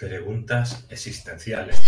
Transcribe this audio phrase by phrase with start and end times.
[0.00, 1.78] Preguntas existenciales.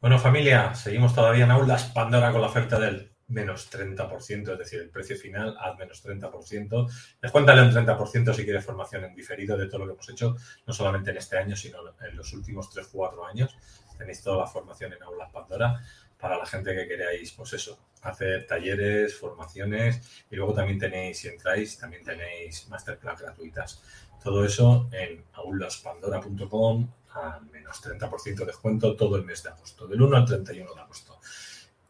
[0.00, 4.80] Bueno, familia, seguimos todavía en aulas Pandora con la oferta del menos 30%, es decir,
[4.80, 6.90] el precio final al menos 30%.
[7.20, 10.34] Descuéntale un 30% si quieres formación en diferido de todo lo que hemos hecho,
[10.66, 13.54] no solamente en este año, sino en los últimos 3 o 4 años.
[13.98, 15.78] Tenéis toda la formación en aulas Pandora
[16.24, 21.28] para la gente que queráis, pues eso, hacer talleres, formaciones y luego también tenéis, si
[21.28, 23.82] entráis, también tenéis masterclass gratuitas.
[24.22, 30.00] Todo eso en aulaspandora.com a menos 30% de descuento todo el mes de agosto, del
[30.00, 31.20] 1 al 31 de agosto.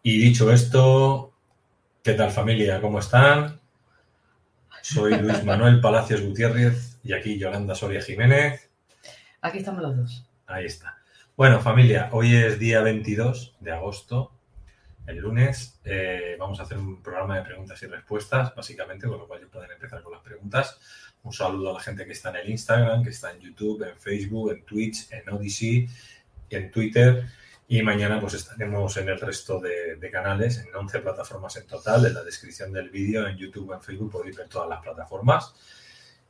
[0.03, 1.33] Y dicho esto,
[2.03, 2.81] ¿qué tal familia?
[2.81, 3.61] ¿Cómo están?
[4.83, 8.69] Soy Luis Manuel Palacios Gutiérrez y aquí Yolanda Soria Jiménez.
[9.43, 10.27] Aquí estamos los dos.
[10.49, 11.04] Ahí está.
[11.37, 14.31] Bueno, familia, hoy es día 22 de agosto,
[15.05, 15.81] el lunes.
[15.85, 19.49] Eh, vamos a hacer un programa de preguntas y respuestas, básicamente, con lo cual ya
[19.49, 20.79] pueden empezar con las preguntas.
[21.25, 23.99] Un saludo a la gente que está en el Instagram, que está en YouTube, en
[23.99, 25.89] Facebook, en Twitch, en Odyssey,
[26.51, 27.27] en Twitter.
[27.67, 32.07] Y mañana pues estaremos en el resto de, de, canales, en 11 plataformas en total.
[32.07, 35.53] En la descripción del vídeo, en YouTube, en Facebook, podéis ver todas las plataformas.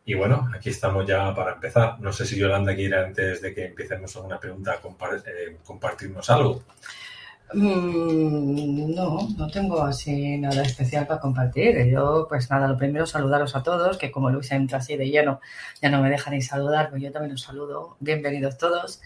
[0.07, 1.99] Y bueno, aquí estamos ya para empezar.
[2.01, 4.79] No sé si Yolanda quiere, antes de que empecemos alguna pregunta,
[5.27, 6.63] eh, compartirnos algo.
[7.55, 11.87] Mm, no, no tengo así nada especial para compartir.
[11.87, 15.41] Yo, pues nada, lo primero saludaros a todos, que como Luis entra así de lleno,
[15.81, 17.97] ya no me deja ni saludar, pues yo también os saludo.
[18.01, 19.01] Bienvenidos todos.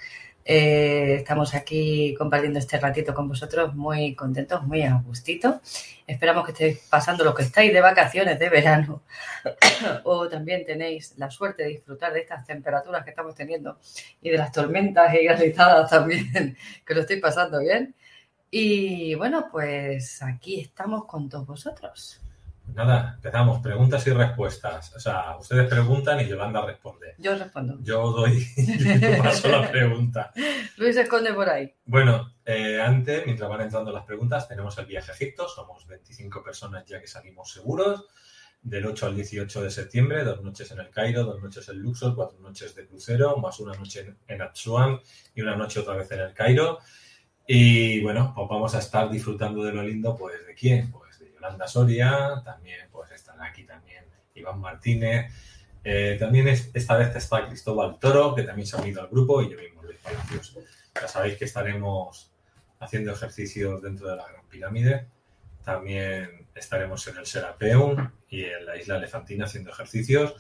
[0.51, 5.61] Eh, estamos aquí compartiendo este ratito con vosotros, muy contentos, muy a gustito.
[6.07, 9.03] Esperamos que estéis pasando lo que estáis de vacaciones de verano
[10.05, 13.79] o también tenéis la suerte de disfrutar de estas temperaturas que estamos teniendo
[14.23, 17.95] y de las tormentas y granizadas también, que lo estéis pasando bien.
[18.51, 22.23] Y bueno, pues aquí estamos con todos vosotros.
[22.75, 23.61] Nada, empezamos.
[23.61, 24.95] Preguntas y respuestas.
[24.95, 27.15] O sea, ustedes preguntan y Yolanda responde.
[27.19, 27.79] Yo respondo.
[27.83, 30.33] Yo doy, yo paso la pregunta.
[30.77, 31.75] Luis se esconde por ahí.
[31.85, 35.49] Bueno, eh, antes, mientras van entrando las preguntas, tenemos el viaje a Egipto.
[35.49, 38.07] Somos 25 personas ya que salimos seguros.
[38.61, 42.17] Del 8 al 18 de septiembre, dos noches en el Cairo, dos noches en Luxor,
[42.17, 45.01] cuatro noches de crucero, más una noche en Atsuan
[45.33, 46.81] y una noche otra vez en el Cairo.
[47.47, 50.91] Y bueno, pues vamos a estar disfrutando de lo lindo, pues ¿de quién?
[50.91, 51.08] Pues
[51.39, 54.05] Yolanda Soria, también pues estará aquí también
[54.35, 55.33] Iván Martínez,
[55.85, 59.43] eh, también es, esta vez está Cristóbal Toro, que también se ha unido al grupo,
[59.43, 60.59] y yo mismo, Luis Palacios.
[60.95, 62.33] Ya sabéis que estaremos
[62.81, 65.09] haciendo ejercicios dentro de la Gran Pirámide,
[65.65, 70.35] también estaremos en el Serapeum y en la isla Elefantina haciendo ejercicios,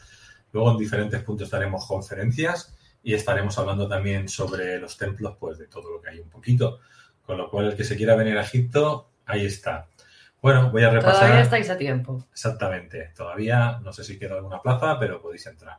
[0.52, 5.66] luego en diferentes puntos estaremos conferencias y estaremos hablando también sobre los templos, pues de
[5.66, 6.80] todo lo que hay un poquito.
[7.22, 9.86] Con lo cual, el que se quiera venir a Egipto, ahí está.
[10.40, 11.20] Bueno, voy a repasar.
[11.20, 12.24] Todavía estáis a tiempo.
[12.30, 13.12] Exactamente.
[13.16, 15.78] Todavía no sé si queda alguna plaza, pero podéis entrar.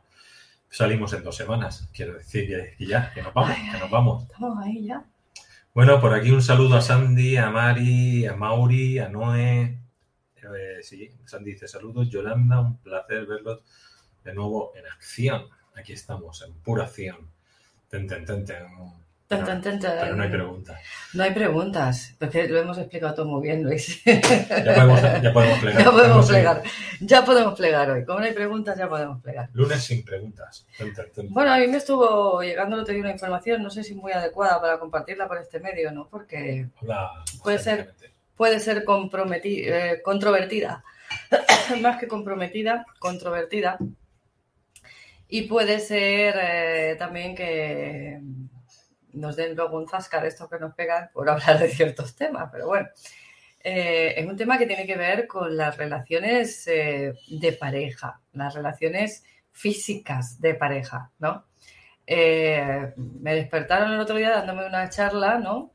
[0.68, 1.88] Salimos en dos semanas.
[1.92, 4.22] Quiero decir que, ya, que nos vamos, Ay, que nos vamos.
[4.24, 5.04] Estamos ahí ya.
[5.74, 9.78] Bueno, por aquí un saludo a Sandy, a Mari, a Mauri, a Noé.
[10.36, 12.08] Eh, sí, Sandy dice saludos.
[12.10, 13.60] Yolanda, un placer verlos
[14.24, 15.46] de nuevo en acción.
[15.74, 17.30] Aquí estamos, en pura acción.
[17.88, 18.66] Ten, ten, ten, ten.
[19.30, 19.96] Tan, tan, tan, tan.
[20.00, 20.80] Pero no hay preguntas.
[21.14, 24.02] No hay preguntas, porque lo hemos explicado todo muy bien, Luis.
[24.04, 25.82] Ya podemos, ya podemos plegar.
[25.84, 26.62] Ya podemos plegar.
[27.00, 28.04] Ya podemos plegar hoy.
[28.04, 29.48] Como no hay preguntas, ya podemos plegar.
[29.52, 30.66] Lunes sin preguntas.
[31.28, 34.10] Bueno, a mí me estuvo llegando el otro día una información, no sé si muy
[34.10, 36.08] adecuada para compartirla por este medio, ¿no?
[36.08, 37.10] Porque Habla
[37.44, 37.94] Puede ser.
[38.36, 40.82] puede ser comprometi- eh, controvertida,
[41.80, 43.78] más que comprometida, controvertida.
[45.28, 48.18] Y puede ser eh, también que
[49.14, 52.48] nos den luego un zasca de estos que nos pegan por hablar de ciertos temas,
[52.52, 52.88] pero bueno.
[53.62, 58.54] Eh, es un tema que tiene que ver con las relaciones eh, de pareja, las
[58.54, 59.22] relaciones
[59.52, 61.44] físicas de pareja, ¿no?
[62.06, 65.72] Eh, me despertaron el otro día dándome una charla, ¿no?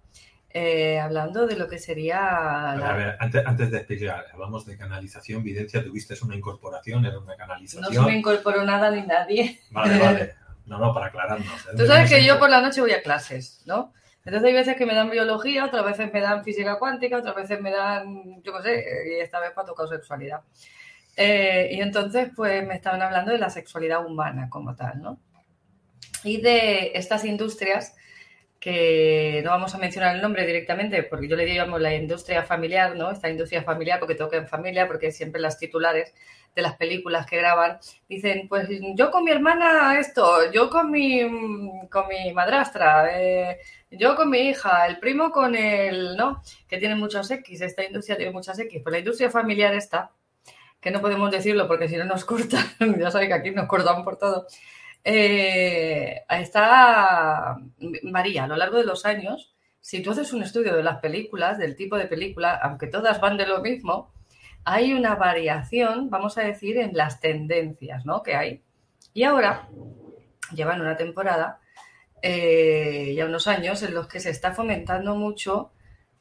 [1.02, 4.66] Hablando de lo que sería A ver, la- a ver, antes, antes de explicar, hablamos
[4.66, 7.94] de canalización, videncia, tuviste una incorporación, era una No canalización.
[7.94, 9.60] se me incorporó nada ni nadie.
[9.72, 10.36] Vale, vale.
[10.66, 11.48] No, no, para aclararnos.
[11.48, 11.70] ¿eh?
[11.78, 13.94] Tú sabes que yo por la noche voy a clases, ¿no?
[14.26, 17.62] Entonces hay veces que me dan biología, otras veces me dan física cuántica, otras veces
[17.62, 20.42] me dan, yo qué sé, y esta vez me ha tocado sexualidad.
[21.16, 25.20] Eh, y entonces, pues me estaban hablando de la sexualidad humana como tal, ¿no?
[26.24, 27.96] Y de estas industrias
[28.66, 32.96] que no vamos a mencionar el nombre directamente, porque yo le digo la industria familiar,
[32.96, 33.12] ¿no?
[33.12, 36.16] Esta industria familiar, porque toca en familia, porque siempre las titulares
[36.56, 37.78] de las películas que graban
[38.10, 41.22] dicen, pues yo con mi hermana esto, yo con mi,
[41.92, 43.60] con mi madrastra, eh,
[43.92, 46.42] yo con mi hija, el primo con el, ¿no?
[46.68, 50.10] Que tiene muchos X, esta industria tiene muchas X, pues la industria familiar está,
[50.82, 52.66] que no podemos decirlo porque si no nos cortan,
[53.00, 54.48] ya sabéis que aquí nos cortan por todo.
[55.08, 57.58] Eh, está
[58.02, 61.60] María, a lo largo de los años, si tú haces un estudio de las películas,
[61.60, 64.12] del tipo de película, aunque todas van de lo mismo,
[64.64, 68.24] hay una variación, vamos a decir, en las tendencias ¿no?
[68.24, 68.64] que hay.
[69.14, 69.70] Y ahora
[70.56, 71.60] llevan una temporada,
[72.24, 75.70] eh, ya unos años, en los que se está fomentando mucho,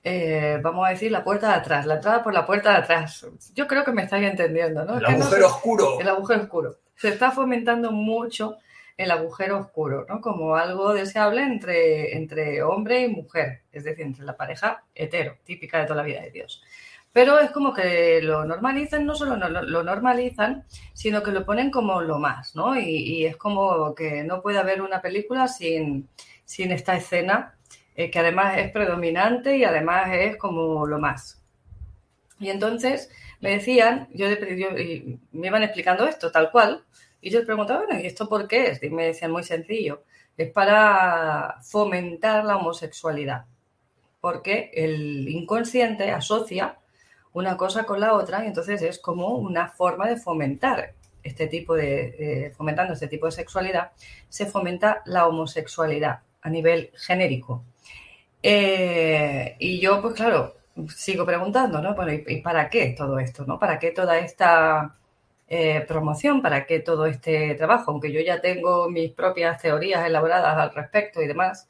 [0.02, 3.26] eh, vamos a decir, la puerta de atrás, la entrada por la puerta de atrás.
[3.54, 4.98] Yo creo que me estáis entendiendo, ¿no?
[4.98, 5.98] El agujero oscuro.
[5.98, 6.76] El agujero oscuro.
[6.96, 8.58] Se está fomentando mucho
[8.96, 10.20] el agujero oscuro, ¿no?
[10.20, 15.80] Como algo deseable entre, entre hombre y mujer, es decir, entre la pareja hetero, típica
[15.80, 16.62] de toda la vida de Dios.
[17.12, 22.00] Pero es como que lo normalizan, no solo lo, normalizan, sino que lo ponen como
[22.02, 22.78] lo más, ¿no?
[22.78, 26.08] Y, es como que no puede haber una película sin,
[26.44, 27.54] sin esta escena,
[27.94, 31.40] eh, que además es predominante y además es como lo más.
[32.40, 33.10] Y entonces
[33.40, 36.84] me decían, yo, y me iban explicando esto tal cual,
[37.24, 38.82] y yo les preguntaba, bueno, ¿y esto por qué es?
[38.82, 40.02] Y me decían, muy sencillo,
[40.36, 43.46] es para fomentar la homosexualidad,
[44.20, 46.76] porque el inconsciente asocia
[47.32, 50.92] una cosa con la otra y entonces es como una forma de fomentar
[51.22, 53.92] este tipo de, fomentando este tipo de sexualidad,
[54.28, 57.64] se fomenta la homosexualidad a nivel genérico.
[58.42, 60.56] Eh, y yo, pues claro,
[60.94, 61.94] sigo preguntando, ¿no?
[61.94, 63.58] Bueno, ¿y, para qué todo esto, ¿no?
[63.58, 64.94] ¿Para qué toda esta
[65.48, 66.42] eh, promoción?
[66.42, 67.90] ¿Para qué todo este trabajo?
[67.90, 71.68] Aunque yo ya tengo mis propias teorías elaboradas al respecto y demás.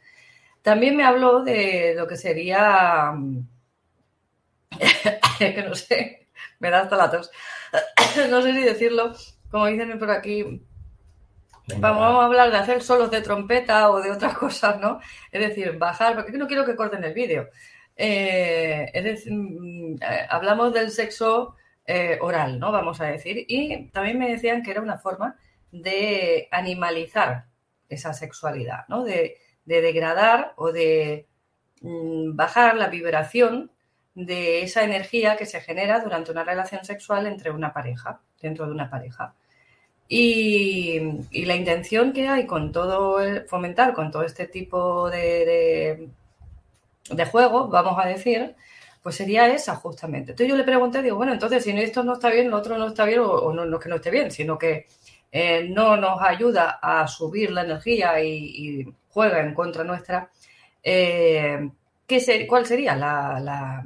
[0.62, 3.12] También me habló de lo que sería
[5.38, 6.28] que no sé,
[6.58, 7.30] me da hasta la tos.
[8.30, 9.14] no sé si decirlo,
[9.50, 10.62] como dicen por aquí,
[11.78, 15.00] Vamos, a hablar de hacer solos de trompeta o de otras cosas, ¿no?
[15.32, 17.48] Es decir, bajar, porque no quiero que corten el vídeo.
[17.96, 22.72] Eh, es decir, mm, eh, hablamos del sexo eh, oral, ¿no?
[22.72, 23.44] Vamos a decir.
[23.48, 25.36] Y también me decían que era una forma
[25.70, 27.46] de animalizar
[27.88, 29.04] esa sexualidad, ¿no?
[29.04, 31.26] De, de degradar o de
[31.80, 33.70] mm, bajar la vibración
[34.14, 38.72] de esa energía que se genera durante una relación sexual entre una pareja, dentro de
[38.72, 39.34] una pareja.
[40.08, 41.00] Y,
[41.44, 46.08] la intención que hay con todo, el, fomentar con todo este tipo de,
[47.10, 48.54] de, juego, vamos a decir,
[49.04, 50.30] pues sería esa justamente.
[50.30, 52.86] Entonces yo le pregunté, digo, bueno, entonces si esto no está bien, lo otro no
[52.86, 54.86] está bien, o, no, es que no esté bien, sino que
[55.30, 60.30] eh, no nos ayuda a subir la energía y, juega en contra nuestra,
[60.82, 61.68] eh,
[62.48, 63.84] ¿cuál sería la,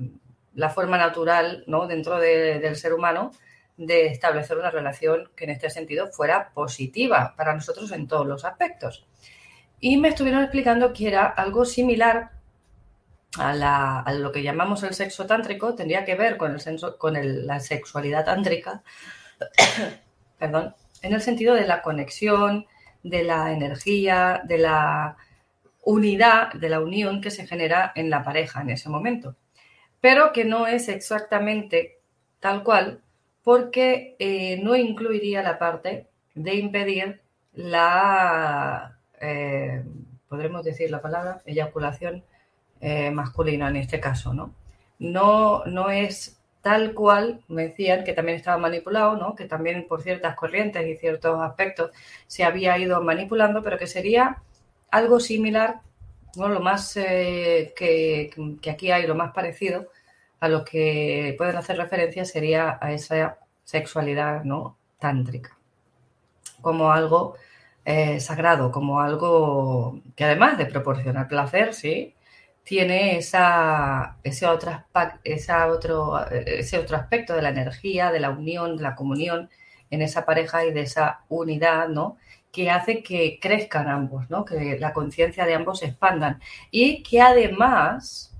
[0.72, 1.88] forma natural ¿no?
[1.88, 3.32] dentro del ser humano
[3.76, 8.44] de establecer una relación que en este sentido fuera positiva para nosotros en todos los
[8.44, 9.04] aspectos?
[9.80, 12.38] Y me estuvieron explicando que era algo similar
[13.36, 18.25] a, lo que llamamos el sexo tántrico, tendría que ver con, el con la sexualidad
[18.25, 18.82] tántrica,
[20.38, 22.66] perdón, en el sentido de la conexión,
[23.02, 25.16] de la energía, de la
[25.84, 29.36] unidad, de la unión que se genera en la pareja en ese momento.
[30.00, 31.98] Pero que no es exactamente
[32.40, 33.02] tal cual
[33.42, 37.22] porque eh, no incluiría la parte de impedir
[37.54, 39.82] la, eh,
[40.28, 42.25] podremos decir la palabra, eyaculación
[42.80, 44.54] eh, masculina en este caso, ¿no?
[44.99, 49.35] No, no es tal cual, me decían que también estaba manipulado, ¿no?
[49.35, 51.92] que también por ciertas corrientes y ciertos aspectos
[52.26, 54.42] se había ido manipulando, pero que sería
[54.90, 55.80] algo similar,
[56.37, 56.49] ¿no?
[56.49, 58.30] lo más eh, que,
[58.70, 59.88] aquí hay, lo más parecido
[60.40, 64.76] a lo que pueden hacer referencia sería a esa sexualidad ¿no?
[64.99, 65.56] tántrica,
[66.61, 67.37] como algo
[67.85, 72.14] eh, sagrado, como algo que además de proporcionar placer, sí,
[72.68, 74.70] tiene ese otro
[76.96, 79.48] aspecto de la energía, de la unión, de la comunión
[79.88, 82.18] en esa pareja y de esa unidad, ¿no?
[82.52, 84.44] que hace que crezcan ambos, ¿no?
[84.44, 88.37] que la conciencia de ambos se expandan y que además,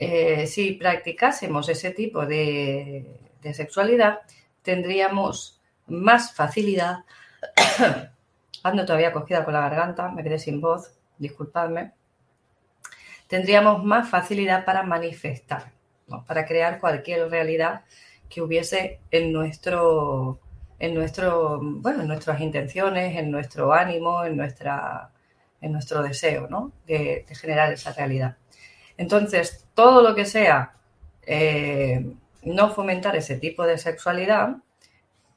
[0.00, 3.06] eh, si practicásemos ese tipo de,
[3.52, 4.18] sexualidad,
[4.62, 7.04] tendríamos más facilidad,
[8.64, 11.92] ando todavía cogida con la garganta, me quedé sin voz, disculpadme,
[13.30, 15.70] tendríamos más facilidad para manifestar,
[16.26, 17.84] para crear cualquier realidad
[18.28, 20.40] que hubiese en nuestro
[20.80, 25.10] en, nuestro, bueno, en nuestras intenciones, en nuestro ánimo, en nuestra,
[25.60, 26.72] en nuestro deseo ¿no?
[26.86, 28.36] de, generar esa realidad.
[28.96, 30.72] Entonces, todo lo que sea
[31.22, 34.56] eh, no fomentar ese tipo de sexualidad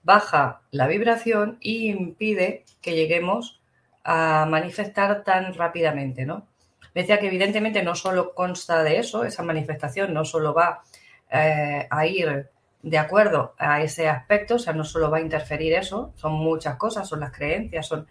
[0.02, 3.62] baja la vibración y impide que lleguemos
[4.04, 6.48] a manifestar tan rápidamente, ¿no?
[6.94, 10.84] Decía que evidentemente no solo consta de eso, esa manifestación no solo va
[11.32, 12.50] eh, a ir
[12.82, 16.76] de acuerdo a ese aspecto, o sea, no solo va a interferir eso, son muchas
[16.76, 18.08] cosas, son las creencias, son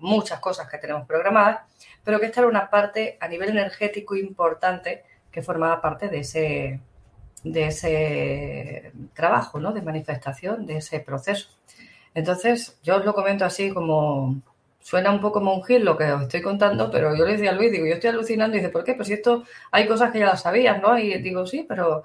[0.00, 1.60] muchas cosas que tenemos programadas,
[2.02, 6.80] pero que esta era una parte a nivel energético importante que formaba parte de ese,
[7.44, 9.72] de ese trabajo, ¿no?
[9.72, 11.50] De manifestación, de ese proceso.
[12.12, 14.42] Entonces, yo os lo comento así como
[14.80, 17.70] suena un poco monjil lo que os estoy contando, pero yo le decía a Luis,
[17.72, 18.94] digo, yo estoy alucinando y dice, ¿por qué?
[18.94, 20.98] Pues si esto hay cosas que ya las sabías, ¿no?
[20.98, 22.02] Y digo, sí, pero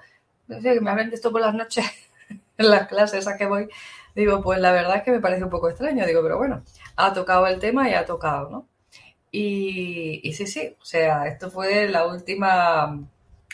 [0.48, 1.84] no sé, me hablen de esto por las noches
[2.58, 3.68] en las clases a que voy.
[4.14, 6.62] Digo, pues la verdad es que me parece un poco extraño, digo, pero bueno,
[6.96, 8.68] ha tocado el tema y ha tocado, ¿no?
[9.30, 12.98] Y, y sí, sí, o sea, esto fue la última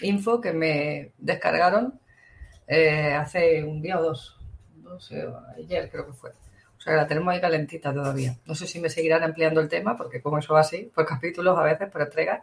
[0.02, 2.00] info que me descargaron
[2.67, 4.38] eh, hace un día o dos,
[4.83, 5.26] no sé,
[5.57, 6.33] ayer creo que fue.
[6.83, 8.37] O sea, la tenemos ahí calentita todavía.
[8.45, 11.57] No sé si me seguirán ampliando el tema, porque como eso va así, por capítulos
[11.57, 12.43] a veces, por entregas,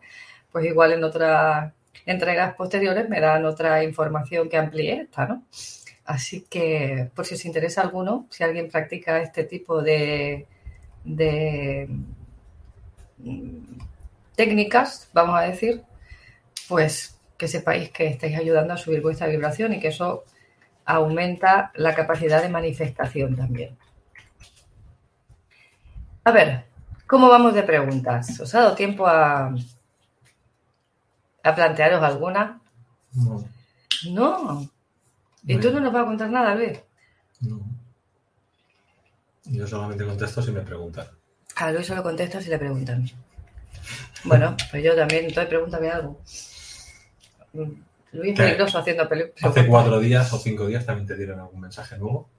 [0.50, 1.74] pues igual en otras
[2.06, 5.44] entregas posteriores me dan otra información que amplíe esta, ¿no?
[6.06, 10.48] Así que, por si os interesa alguno, si alguien practica este tipo de,
[11.04, 11.90] de
[13.18, 13.78] mm,
[14.38, 15.84] técnicas, vamos a decir,
[16.70, 20.24] pues que sepáis que estáis ayudando a subir vuestra vibración y que eso
[20.86, 23.78] aumenta la capacidad de manifestación también.
[26.30, 26.64] A ver,
[27.08, 28.40] ¿cómo vamos de preguntas?
[28.40, 29.52] ¿Os ha dado tiempo a,
[31.42, 32.62] a plantearos alguna?
[33.14, 33.44] No.
[34.12, 34.70] No.
[35.48, 36.80] ¿Y tú no nos vas a contar nada, Luis?
[37.42, 37.60] No.
[39.46, 41.08] Yo solamente contesto si me preguntan.
[41.56, 43.10] A Luis solo contesto si le preguntan.
[44.24, 46.22] Bueno, pues yo también, entonces pregúntame algo.
[48.12, 49.44] Luis peligroso haciendo películas.
[49.46, 52.30] Hace cuatro días o cinco días también te dieron algún mensaje nuevo.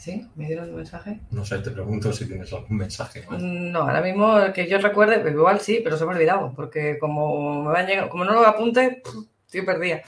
[0.00, 0.26] ¿Sí?
[0.34, 1.20] ¿Me dieron un mensaje?
[1.30, 3.22] No sé, te pregunto si tienes algún mensaje.
[3.38, 6.98] No, ahora mismo que yo recuerde, pues igual sí, pero se me ha olvidado, porque
[6.98, 9.02] como me van llegando, como no lo apunte,
[9.44, 10.00] estoy perdida.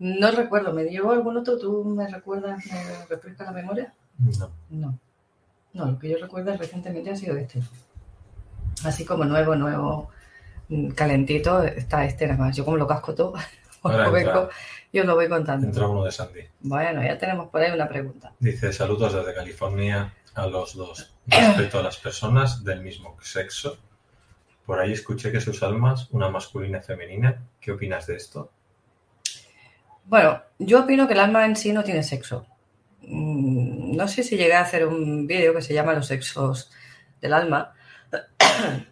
[0.00, 1.56] No recuerdo, ¿me llegó algún otro?
[1.58, 3.94] ¿Tú me recuerdas, me refresca la memoria?
[4.18, 4.50] No.
[4.68, 4.98] No.
[5.74, 7.60] No, lo que yo recuerdo recientemente ha sido este.
[8.82, 10.10] Así como nuevo, nuevo
[10.96, 12.56] calentito está este nada más.
[12.56, 13.34] Yo como lo casco todo,
[14.92, 15.66] yo lo voy contando.
[15.66, 16.42] Entra uno de Sandy.
[16.60, 18.32] Bueno, ya tenemos por ahí una pregunta.
[18.38, 21.14] Dice, saludos desde California a los dos.
[21.26, 23.78] Respecto a las personas del mismo sexo,
[24.66, 27.42] por ahí escuché que sus almas, una masculina y femenina.
[27.60, 28.50] ¿Qué opinas de esto?
[30.04, 32.46] Bueno, yo opino que el alma en sí no tiene sexo.
[33.02, 36.70] Mm, no sé si llegué a hacer un vídeo que se llama Los sexos
[37.20, 37.74] del alma,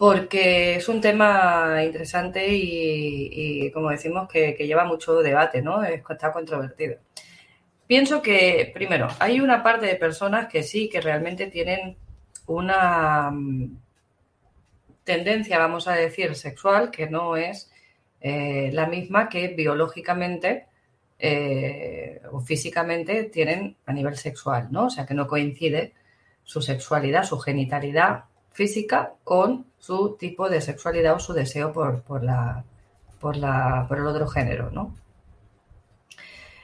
[0.00, 5.84] porque es un tema interesante y, como decimos, que, lleva mucho debate, ¿no?
[5.84, 6.96] Está controvertido.
[7.86, 11.98] Pienso que, primero, hay una parte de personas que sí, que realmente tienen
[12.46, 13.76] una mm,
[15.04, 17.70] tendencia, vamos a decir, sexual, que no es
[18.22, 20.64] eh, la misma que biológicamente
[21.18, 24.86] eh, o físicamente tienen a nivel sexual, ¿no?
[24.86, 25.92] O sea, que no coincide
[26.42, 28.29] su sexualidad, su genitalidad
[28.60, 32.62] física con su tipo de sexualidad o su deseo por, la,
[33.18, 34.94] por, la, por el otro género, ¿no?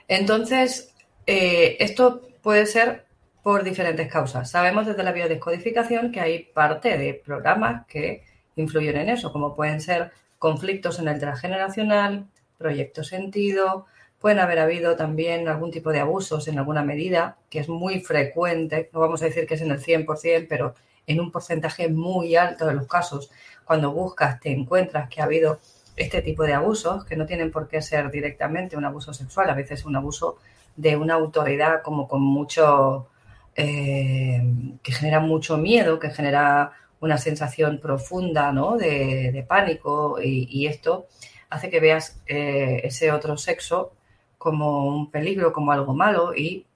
[0.06, 0.94] Entonces,
[1.26, 3.06] eh, esto puede ser
[3.42, 4.50] por diferentes causas.
[4.50, 8.24] Sabemos desde la biodescodificación que hay parte de programas que
[8.56, 12.26] influyen en eso, como pueden ser conflictos en el transgeneracional,
[12.58, 13.86] proyecto sentido,
[14.20, 18.90] pueden haber habido también algún tipo de abusos en alguna medida, que es muy frecuente,
[18.92, 20.74] no vamos a decir que es en el 100%, pero
[21.06, 23.30] en un porcentaje muy alto de los casos,
[23.64, 25.60] cuando buscas, te encuentras que ha habido
[25.96, 29.54] este tipo de abusos, que no tienen por qué ser directamente un abuso sexual, a
[29.54, 30.36] veces un abuso
[30.76, 33.08] de una autoridad como con mucho,
[33.54, 34.42] eh,
[34.82, 38.76] que genera mucho miedo, que genera una sensación profunda ¿no?
[38.76, 41.06] de, pánico y, esto
[41.48, 43.92] hace que veas eh, ese otro sexo
[44.38, 46.66] como un peligro, como algo malo y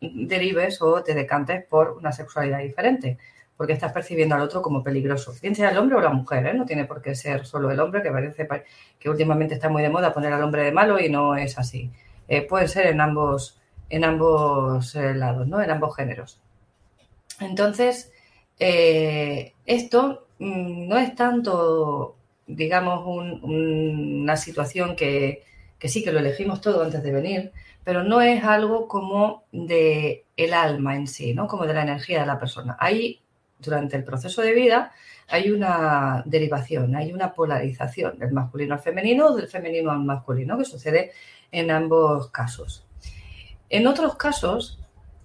[0.00, 3.18] derives o te decantes por una sexualidad diferente
[3.60, 5.34] porque estás percibiendo al otro como peligroso.
[5.42, 6.54] Bien sea el hombre o la mujer, ¿eh?
[6.54, 8.48] no tiene por qué ser solo el hombre, que parece
[8.98, 11.90] que últimamente está muy de moda poner al hombre de malo y no es así.
[12.26, 15.60] Eh, puede ser en ambos, en ambos eh, lados, ¿no?
[15.60, 16.40] en ambos géneros.
[17.38, 18.10] Entonces,
[18.56, 23.04] esto mm, no es tanto, digamos,
[23.42, 25.44] una situación que,
[25.78, 27.52] que sí que lo elegimos todo antes de venir,
[27.84, 31.46] pero no es algo como de el alma en sí, ¿no?
[31.46, 32.78] Como de la energía de la persona.
[32.80, 33.20] Ahí,
[33.60, 34.92] durante el proceso de vida,
[35.28, 40.58] hay una derivación, hay una polarización del masculino al femenino o del femenino al masculino,
[40.58, 41.12] que sucede
[41.52, 42.86] en ambos casos.
[43.68, 44.80] En otros casos,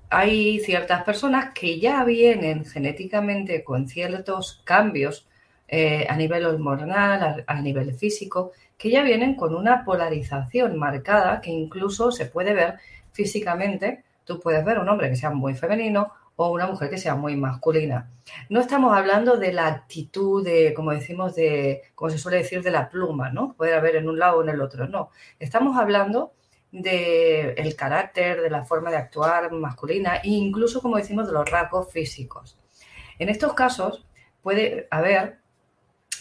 [0.09, 5.27] hay ciertas personas que ya vienen genéticamente con ciertos cambios
[5.67, 11.49] eh, a nivel hormonal, a, nivel físico, que ya vienen con una polarización marcada que
[11.49, 12.75] incluso se puede ver
[13.11, 14.03] físicamente.
[14.23, 17.35] Tú puedes ver un hombre que sea muy femenino o una mujer que sea muy
[17.35, 18.09] masculina.
[18.49, 22.71] No estamos hablando de la actitud de, como decimos, de, como se suele decir, de
[22.71, 23.53] la pluma, ¿no?
[23.53, 24.87] Puede haber en un lado o en el otro.
[24.87, 25.11] No.
[25.39, 26.33] Estamos hablando
[26.71, 31.49] del el carácter, de la forma de actuar masculina e incluso, como decimos, de los
[31.49, 32.57] rasgos físicos.
[33.17, 34.05] En estos casos
[34.41, 35.39] puede haber,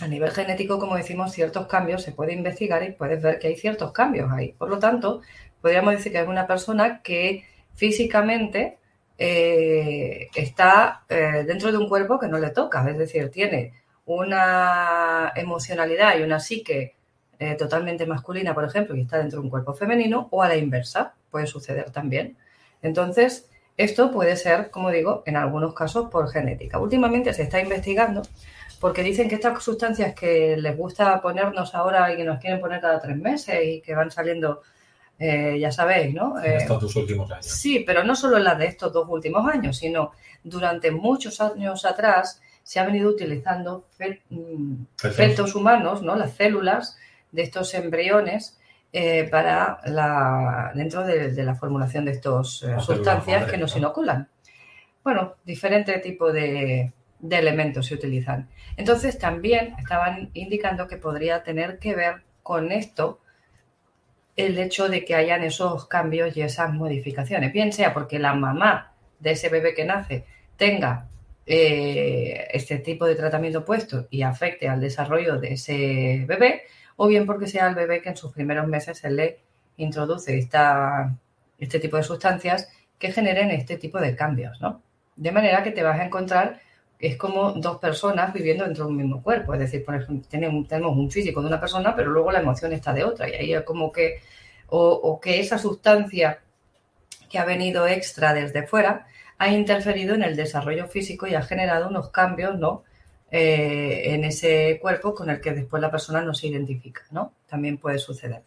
[0.01, 3.57] a nivel genético, como decimos, ciertos cambios, se puede investigar y puedes ver que hay
[3.57, 4.53] ciertos cambios ahí.
[4.53, 5.23] Por lo tanto,
[5.61, 7.45] podríamos decir que hay una persona que
[7.75, 8.79] físicamente
[9.19, 13.73] eh, está eh, dentro de un cuerpo que no le toca, es decir, tiene
[14.07, 16.95] una emocionalidad y una psique
[17.39, 20.57] eh, totalmente masculina, por ejemplo, y está dentro de un cuerpo femenino, o a la
[20.57, 22.37] inversa, puede suceder también.
[22.83, 26.79] Entonces, esto puede ser, como digo, en algunos casos por genética.
[26.79, 28.23] Últimamente se está investigando
[28.81, 32.81] porque dicen que estas sustancias que les gusta ponernos ahora y que nos quieren poner
[32.81, 34.63] cada tres meses y que van saliendo
[35.19, 36.43] eh, ya sabéis, ¿no?
[36.43, 37.47] En estos dos últimos años.
[37.47, 42.41] Sí, pero no solo las de estos dos últimos años, sino durante muchos años atrás
[42.63, 43.87] se ha venido utilizando
[44.31, 46.17] mm, fetos humanos, ¿no?
[46.17, 46.97] Las células
[47.31, 48.59] de estos embriones
[48.93, 54.29] eh, para la, dentro de, la formulación de estas eh, sustancias que nos inoculan.
[55.03, 58.49] Bueno, diferente tipo de, de elementos se utilizan.
[58.77, 63.21] Entonces también estaban indicando que podría tener que ver con esto
[64.37, 68.93] el hecho de que hayan esos cambios y esas modificaciones, bien sea porque la mamá
[69.21, 70.25] de ese bebé que nace
[70.57, 71.09] tenga
[71.47, 76.63] eh, este tipo de tratamiento puesto y afecte al desarrollo de ese bebé,
[76.97, 79.41] o bien porque sea el bebé que en sus primeros meses se le
[79.77, 81.15] introduce esta,
[81.59, 84.83] este tipo de sustancias que generen este tipo de cambios, ¿no?
[85.17, 86.61] De manera que te vas a encontrar,
[87.07, 90.97] es como dos personas viviendo dentro de un mismo cuerpo, es decir, por ejemplo, tenemos,
[90.97, 93.63] un físico de una persona, pero luego la emoción está de otra, y ahí es
[93.63, 94.21] como que,
[94.69, 96.41] o, que esa sustancia
[97.29, 99.07] que ha venido extra desde fuera
[99.39, 102.85] ha interferido en el desarrollo físico y ha generado unos cambios, ¿no?
[103.31, 107.33] Eh, en ese cuerpo con el que después la persona no se identifica, ¿no?
[107.49, 108.43] También puede suceder.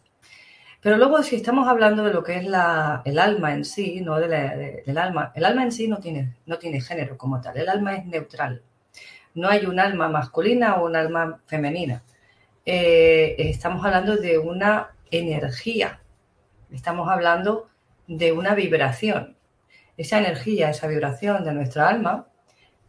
[0.80, 4.18] Pero luego, si estamos hablando de lo que es la, el alma en sí, ¿no?
[4.20, 7.96] del alma, el alma en sí no tiene, no tiene género como tal, el alma
[7.96, 8.62] es neutral.
[9.34, 12.02] No hay un alma masculina o un alma femenina.
[12.64, 16.00] Eh, estamos hablando de una energía,
[16.70, 17.68] estamos hablando
[18.06, 19.36] de una vibración.
[19.96, 22.28] Esa energía, esa vibración de nuestra alma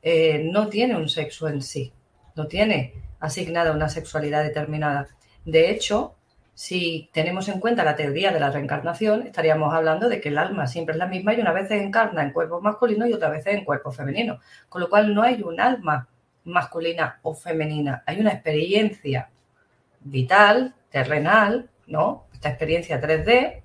[0.03, 1.91] eh, no tiene un sexo en sí,
[2.35, 5.07] no tiene asignada una sexualidad determinada.
[5.43, 6.15] De hecho,
[6.59, 10.67] si tenemos en cuenta la teoría de la reencarnación, estaríamos hablando de que el alma
[10.67, 13.47] siempre es la misma y una vez se encarna en cuerpo masculino y otra vez
[13.47, 14.41] en cuerpo femenino.
[14.67, 16.09] Con lo cual no hay un alma
[16.43, 19.29] masculina o femenina, hay una experiencia
[20.01, 22.25] vital, terrenal, ¿no?
[22.33, 23.61] Esta experiencia 3D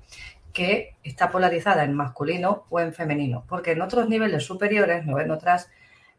[0.53, 5.33] que está polarizada en masculino o en femenino, porque en otros niveles superiores, no en
[5.33, 5.69] otras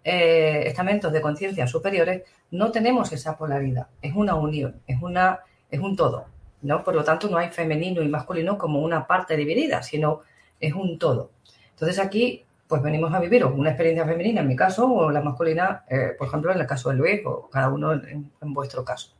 [0.04, 3.88] eh, estamentos de conciencia superiores, no tenemos esa polaridad.
[4.02, 5.40] Es una unión, es, una,
[5.72, 6.35] es un todo.
[6.66, 6.84] ¿No?
[6.84, 10.22] Por lo tanto, no hay femenino y masculino como una parte dividida, sino
[10.60, 11.32] es un todo.
[11.72, 15.84] Entonces aquí, pues venimos a vivir una experiencia femenina en mi caso, o la masculina,
[15.90, 19.14] eh, por ejemplo, en el caso de Luis, o cada uno en, vuestro caso.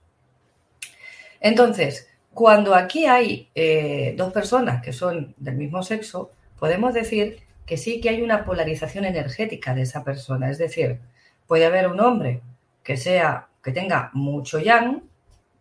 [1.40, 7.78] Entonces, cuando aquí hay eh, dos personas que son del mismo sexo, podemos decir que
[7.78, 10.50] sí que hay una polarización energética de esa persona.
[10.50, 11.00] Es decir,
[11.48, 12.42] puede haber un hombre
[12.84, 15.04] que sea, que tenga mucho yang,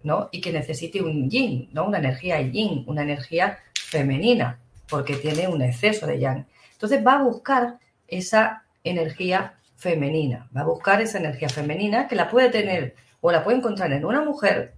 [0.05, 0.29] ¿no?
[0.31, 1.87] Y que necesite un yin, ¿no?
[1.87, 6.47] Una energía yin, una energía femenina, porque tiene un exceso de yang.
[6.73, 12.31] Entonces va a buscar esa energía femenina, va a buscar esa energía femenina que la
[12.31, 14.75] puede tener o la puede encontrar en una mujer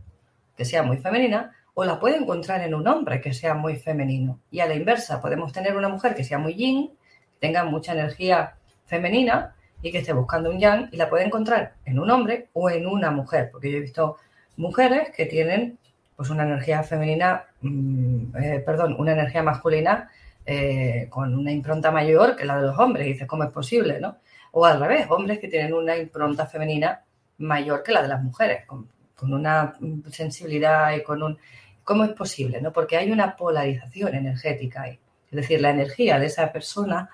[0.56, 4.40] que sea muy femenina o la puede encontrar en un hombre que sea muy femenino.
[4.50, 6.96] Y a la inversa, podemos tener una mujer que sea muy yin
[7.38, 11.98] tenga mucha energía femenina y que esté buscando un yang y la puede encontrar en
[11.98, 14.16] un hombre o en una mujer, porque yo he visto
[14.57, 15.79] mujeres que tienen
[16.16, 20.11] pues una energía femenina, mm, eh, perdón, una energía masculina
[20.47, 23.07] eh, con una impronta mayor que la de los hombres.
[23.07, 24.01] Y dices, ¿cómo es posible?
[24.01, 24.19] ¿no?
[24.53, 27.03] O al revés, hombres que tienen una impronta femenina
[27.38, 29.75] mayor que la de las mujeres, con, con una
[30.11, 31.38] sensibilidad y con un
[31.87, 32.61] ¿Cómo es posible?
[32.61, 32.73] ¿no?
[32.73, 34.99] Porque hay una polarización energética ahí.
[35.31, 37.11] Es decir, la energía de esa persona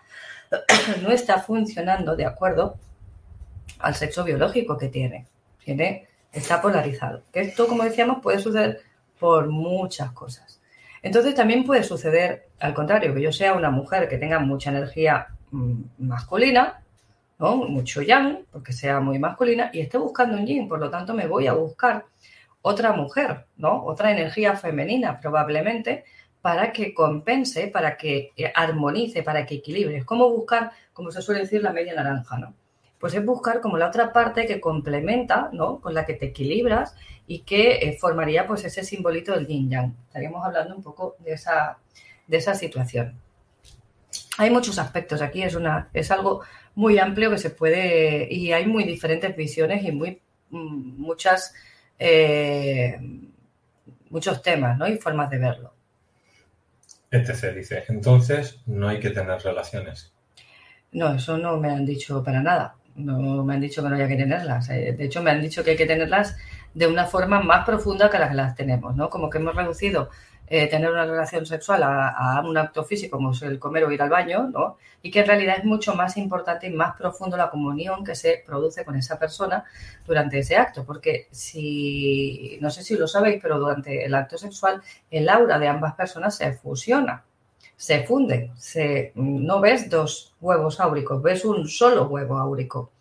[1.02, 2.78] no está funcionando de acuerdo
[3.80, 5.26] al sexo biológico que tiene.
[5.62, 7.22] Tiene, está polarizado.
[7.32, 8.80] Esto, como decíamos, puede suceder
[9.18, 10.60] por muchas cosas.
[11.02, 15.26] Entonces también puede suceder al contrario, que yo sea una mujer que tenga mucha energía
[15.50, 16.80] mm, masculina,
[17.38, 17.56] ¿no?
[17.56, 21.26] mucho yang, porque sea muy masculina, y esté buscando un yin, por lo tanto me
[21.26, 22.04] voy a buscar
[22.62, 23.84] otra mujer, ¿no?
[23.84, 26.04] Otra energía femenina probablemente
[26.40, 29.96] para que compense, para que eh, armonice, para que equilibre.
[29.96, 32.54] Es como buscar, como se suele decir, la media naranja, ¿no?
[33.02, 35.80] Pues es buscar como la otra parte que complementa, ¿no?
[35.80, 36.94] Con la que te equilibras
[37.26, 39.96] y que eh, formaría pues ese simbolito del yin yang.
[40.06, 41.78] Estaríamos hablando un poco de esa,
[42.28, 43.18] de esa situación.
[44.38, 46.42] Hay muchos aspectos aquí, es, una, es algo
[46.76, 51.54] muy amplio que se puede, y hay muy diferentes visiones y muy, mm, muchas
[51.98, 53.00] eh,
[54.10, 54.86] muchos temas ¿no?
[54.86, 55.74] y formas de verlo.
[57.10, 57.52] Etc.
[57.52, 60.12] Dice, entonces no hay que tener relaciones.
[60.92, 62.76] No, eso no me han dicho para nada.
[62.96, 64.68] No me han dicho que no haya que tenerlas.
[64.70, 66.36] Eh, de hecho, me han dicho que hay que tenerlas
[66.74, 69.08] de una forma más profunda que las que las tenemos, ¿no?
[69.10, 70.10] Como que hemos reducido
[70.54, 74.02] eh, tener una relación sexual a, un acto físico como es el comer o ir
[74.02, 74.76] al baño, ¿no?
[75.00, 78.42] Y que en realidad es mucho más importante y más profundo la comunión que se
[78.44, 79.64] produce con esa persona
[80.06, 84.82] durante ese acto, porque si, no sé si lo sabéis, pero durante el acto sexual
[85.10, 87.24] el aura de ambas personas se fusiona,
[87.82, 92.92] se funde, se, no ves dos huevos áuricos, ves un solo huevo áurico.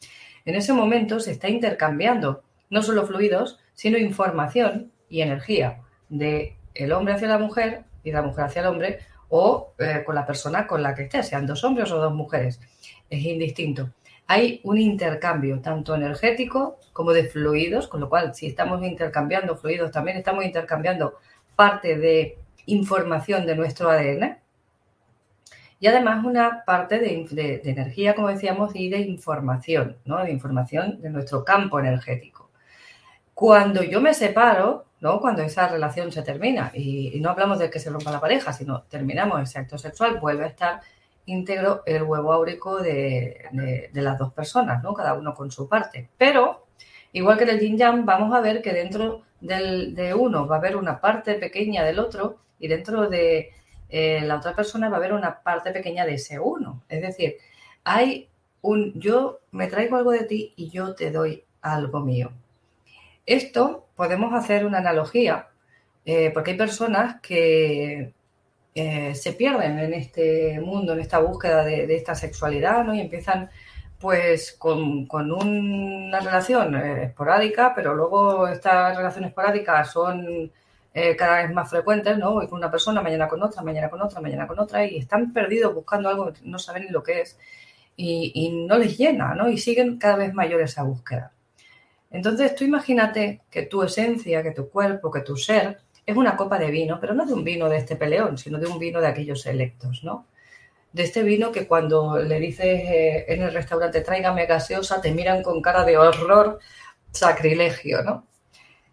[0.44, 2.42] En ese momento se está intercambiando
[2.72, 8.24] no solo fluidos, sino información y energía de el hombre hacia la mujer y la
[8.24, 8.98] mujer hacia el hombre
[9.30, 12.60] o eh, con la persona con la que esté, sean dos hombres o dos mujeres.
[13.08, 13.92] Es indistinto.
[14.26, 19.92] Hay un intercambio tanto energético como de fluidos, con lo cual si estamos intercambiando fluidos,
[19.92, 21.20] también estamos intercambiando
[21.56, 24.41] parte de información de nuestro ADN
[25.82, 30.24] y además una parte de, energía, como decíamos, y de información, ¿no?
[30.24, 32.52] de información de nuestro campo energético.
[33.34, 35.20] Cuando yo me separo, ¿no?
[35.20, 38.84] Cuando esa relación se termina, y, no hablamos de que se rompa la pareja, sino
[38.84, 40.82] terminamos ese acto sexual, vuelve a estar
[41.26, 43.50] íntegro el huevo áurico de,
[43.92, 44.94] las dos personas, ¿no?
[44.94, 46.12] Cada uno con su parte.
[46.16, 46.68] Pero,
[47.12, 50.60] igual que en el yin yang, vamos a ver que dentro de uno va a
[50.60, 53.50] haber una parte pequeña del otro y dentro de
[53.92, 56.84] eh, la otra persona va a haber una parte pequeña de ese uno.
[56.88, 57.36] Es decir,
[57.84, 58.30] hay
[58.62, 62.32] un yo me traigo algo de ti y yo te doy algo mío.
[63.26, 65.50] Esto podemos hacer una analogía,
[66.06, 68.14] eh, porque hay personas que
[68.76, 72.96] eh, se pierden en este mundo, en esta búsqueda de, esta sexualidad, ¿no?
[72.96, 73.50] Y empiezan
[74.00, 80.52] pues con, una relación esporádica, pero luego estas relaciones esporádicas son
[81.18, 82.32] cada vez más frecuentes, ¿no?
[82.32, 85.32] Hoy con una persona, mañana con otra, mañana con otra, mañana con otra, y están
[85.32, 87.38] perdidos buscando algo que no saben ni lo que es,
[87.96, 89.50] y, no les llena, ¿no?
[89.50, 91.32] Y siguen cada vez mayor esa búsqueda.
[92.10, 96.58] Entonces tú imagínate que tu esencia, que tu cuerpo, que tu ser es una copa
[96.58, 99.08] de vino, pero no de un vino de este peleón, sino de un vino de
[99.08, 100.28] aquellos selectos, ¿no?
[100.92, 105.42] De este vino que cuando le dices eh, en el restaurante tráigame gaseosa, te miran
[105.42, 106.60] con cara de horror,
[107.12, 108.28] sacrilegio, ¿no?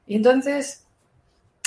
[0.07, 0.87] Y entonces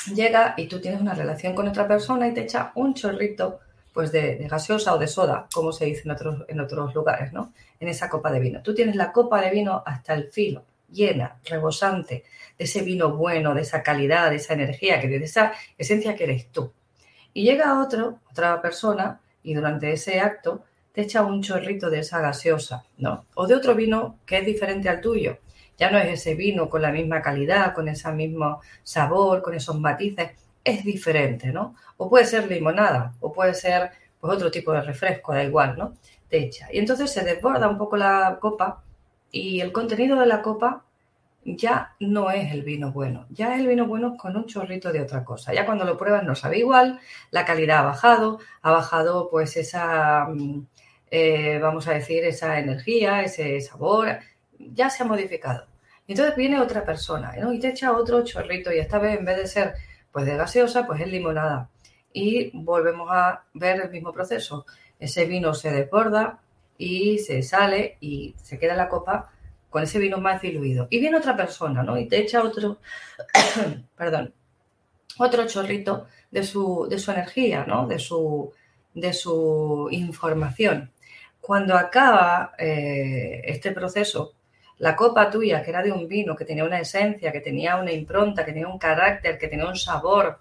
[0.08, 3.60] llega y tú tienes una relación con otra persona y te echa un chorrito
[3.94, 7.54] pues de, gaseosa o de soda, como se dice en otros, en otros lugares, ¿no?
[7.80, 8.62] En esa copa de vino.
[8.62, 12.24] Tú tienes la copa de vino hasta el filo llena, rebosante,
[12.58, 16.26] de ese vino bueno, de esa calidad, de esa energía, que de esa esencia que
[16.26, 16.72] eres tú.
[17.34, 22.20] Y llega otro, otra persona, y durante ese acto te echa un chorrito de esa
[22.20, 23.26] gaseosa, ¿no?
[23.36, 25.38] O de otro vino que es diferente al tuyo.
[25.82, 29.80] Ya no es ese vino con la misma calidad, con ese mismo sabor, con esos
[29.80, 30.30] matices,
[30.64, 31.76] es diferente, ¿no?
[31.98, 33.90] O puede ser limonada, o puede ser
[34.20, 35.96] pues otro tipo de refresco, da igual, ¿no?
[36.30, 36.68] Te echa.
[36.72, 38.84] Y entonces se desborda un poco la copa
[39.32, 40.84] y el contenido de la copa
[41.44, 45.02] ya no es el vino bueno, ya es el vino bueno con un chorrito de
[45.02, 45.52] otra cosa.
[45.52, 47.00] Ya cuando lo pruebas no sabe igual,
[47.32, 50.68] la calidad ha bajado, ha bajado pues esa, mm,
[51.10, 54.20] eh, vamos a decir, esa energía, ese sabor,
[54.60, 55.71] ya se ha modificado.
[56.12, 59.48] Entonces viene otra persona y te echa otro chorrito y esta vez en vez de
[59.48, 59.74] ser
[60.12, 61.70] pues de gaseosa, pues es limonada.
[62.14, 64.66] Y volvemos a ver el mismo proceso.
[65.00, 66.42] Ese vino se desborda,
[66.82, 69.32] y se sale y se queda la copa
[69.70, 70.88] con ese vino más diluido.
[70.90, 71.96] Y viene otra persona, ¿no?
[71.96, 72.80] Y te echa otro,
[73.96, 74.34] perdón,
[75.20, 77.88] otro chorrito de su, de su energía, ¿no?
[77.88, 78.52] De su,
[78.96, 80.92] de su información.
[81.40, 84.34] Cuando acaba eh, este proceso,
[84.82, 87.92] la copa tuya, que era de un vino, que tenía una esencia, que tenía una
[87.92, 90.40] impronta, que tenía un carácter, que tenía un sabor,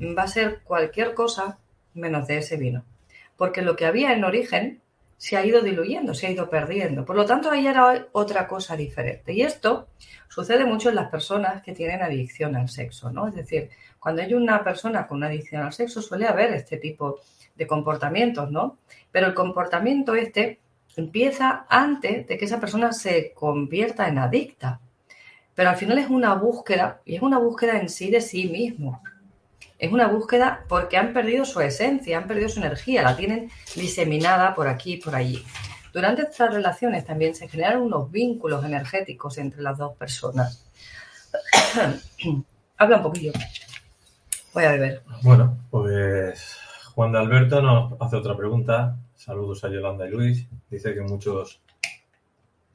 [0.00, 1.56] va a ser cualquier cosa
[1.94, 2.82] menos de ese vino.
[3.36, 4.82] Porque lo que había en origen
[5.16, 7.04] se ha ido diluyendo, se ha ido perdiendo.
[7.04, 9.32] Por lo tanto, ahí era otra cosa diferente.
[9.32, 9.86] Y esto
[10.26, 13.28] sucede mucho en las personas que tienen adicción al sexo, ¿no?
[13.28, 17.20] Es decir, cuando hay una persona con una adicción al sexo suele haber este tipo
[17.54, 18.78] de comportamientos, ¿no?
[19.12, 20.58] Pero el comportamiento este
[20.96, 24.80] empieza antes de que esa persona se convierta en adicta.
[25.54, 29.02] Pero al final es una búsqueda y es una búsqueda en sí de sí mismo.
[29.78, 34.54] Es una búsqueda porque han perdido su esencia, han perdido su energía, la tienen diseminada
[34.54, 35.44] por aquí y por allí.
[35.92, 40.66] Durante estas relaciones también se generan unos vínculos energéticos entre las dos personas.
[42.78, 43.32] Habla un poquillo.
[44.52, 45.02] Voy a beber.
[45.22, 46.58] Bueno, pues
[46.94, 48.96] Juan de Alberto nos hace otra pregunta.
[49.26, 50.46] Saludos a Yolanda y Luis.
[50.70, 51.60] Dice que muchos.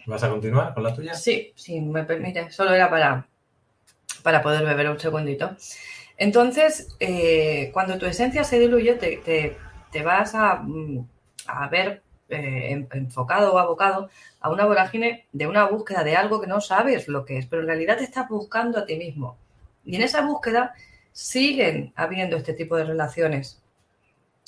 [0.06, 1.14] ¿Vas a continuar con la tuya?
[1.14, 2.52] Sí, sí, me permite.
[2.52, 3.26] Solo era para,
[4.22, 5.56] para poder beber un segundito.
[6.18, 10.62] Entonces, eh, cuando tu esencia se diluye, te, vas a,
[11.72, 14.10] ver eh, enfocado o abocado
[14.42, 17.62] a una vorágine de una búsqueda de algo que no sabes lo que es, pero
[17.62, 19.38] en realidad te estás buscando a ti mismo.
[19.86, 20.74] Y en esa búsqueda
[21.14, 23.61] siguen habiendo este tipo de relaciones.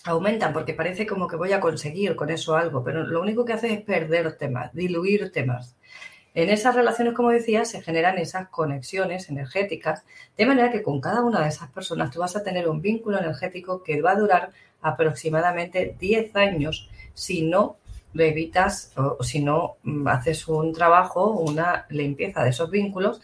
[0.06, 3.54] Aumentan porque parece como que voy a conseguir con eso algo, pero lo único que
[3.54, 5.76] hace es perder temas, diluir temas.
[6.36, 10.04] En esas relaciones, como decía, se generan esas conexiones energéticas,
[10.36, 13.20] de manera que con cada una de esas personas tú vas a tener un vínculo
[13.20, 17.78] energético que va a durar aproximadamente 10 años si no
[18.16, 23.22] evitas o, si no mm, haces un trabajo, una limpieza de esos vínculos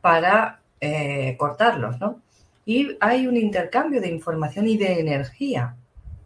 [0.00, 2.20] para eh, cortarlos, ¿no?
[2.64, 5.76] Y hay un intercambio de información y de energía.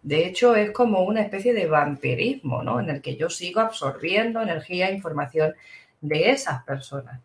[0.07, 2.79] De hecho, es como una especie de vampirismo, ¿no?
[2.79, 5.53] En el que yo sigo absorbiendo energía, información
[6.01, 7.21] de esas personas.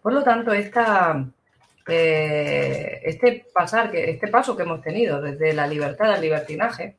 [0.00, 1.26] Por lo tanto, esta,
[1.86, 6.96] eh, este, pasar, este paso que hemos tenido desde la libertad al libertinaje,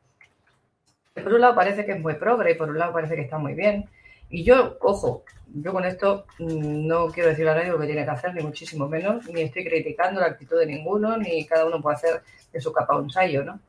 [1.16, 3.40] por un lado parece que es muy progre y por un lado parece que está
[3.40, 3.90] muy bien.
[4.30, 8.06] Y yo, ojo, yo con esto mm, no quiero decir a nadie lo que tiene
[8.06, 11.82] que hacer, ni muchísimo menos, ni estoy criticando la actitud de ninguno, ni cada uno
[11.82, 13.60] puede hacer de su capa un ensayo, ¿no?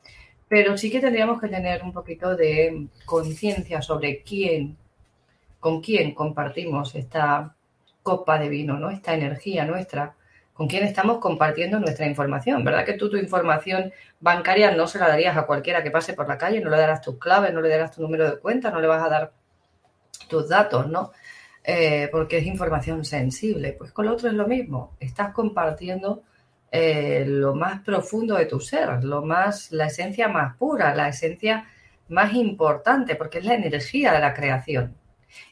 [0.47, 4.77] Pero sí que tendríamos que tener un poquito de conciencia sobre quién
[5.65, 7.55] con quién compartimos esta
[8.03, 8.91] copa de vino, ¿no?
[8.91, 10.13] Esta energía nuestra,
[10.53, 12.85] con quién estamos compartiendo nuestra información, ¿verdad?
[12.85, 16.37] Que tú tu información bancaria no se la darías a cualquiera que pase por la
[16.37, 18.85] calle, no le darás tus claves, no le darás tu número de cuenta, no le
[18.85, 19.31] vas a dar
[20.29, 21.13] tus datos, ¿no?
[21.63, 23.73] Eh, porque es información sensible.
[23.73, 26.21] Pues con lo otro es lo mismo, estás compartiendo
[26.71, 31.67] eh, lo más profundo de tu ser, lo más, la esencia más pura, la esencia
[32.09, 34.95] más importante, porque es la energía de la creación.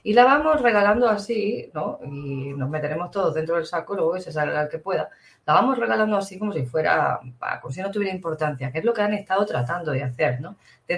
[0.01, 1.99] Y la vamos regalando así, ¿no?
[2.03, 5.09] Y nos meteremos todos dentro del saco, luego se salga el que pueda.
[5.45, 7.19] La vamos regalando así como si fuera,
[7.61, 10.57] como si no tuviera importancia, que es lo que han estado tratando de hacer, ¿no?
[10.87, 10.97] De,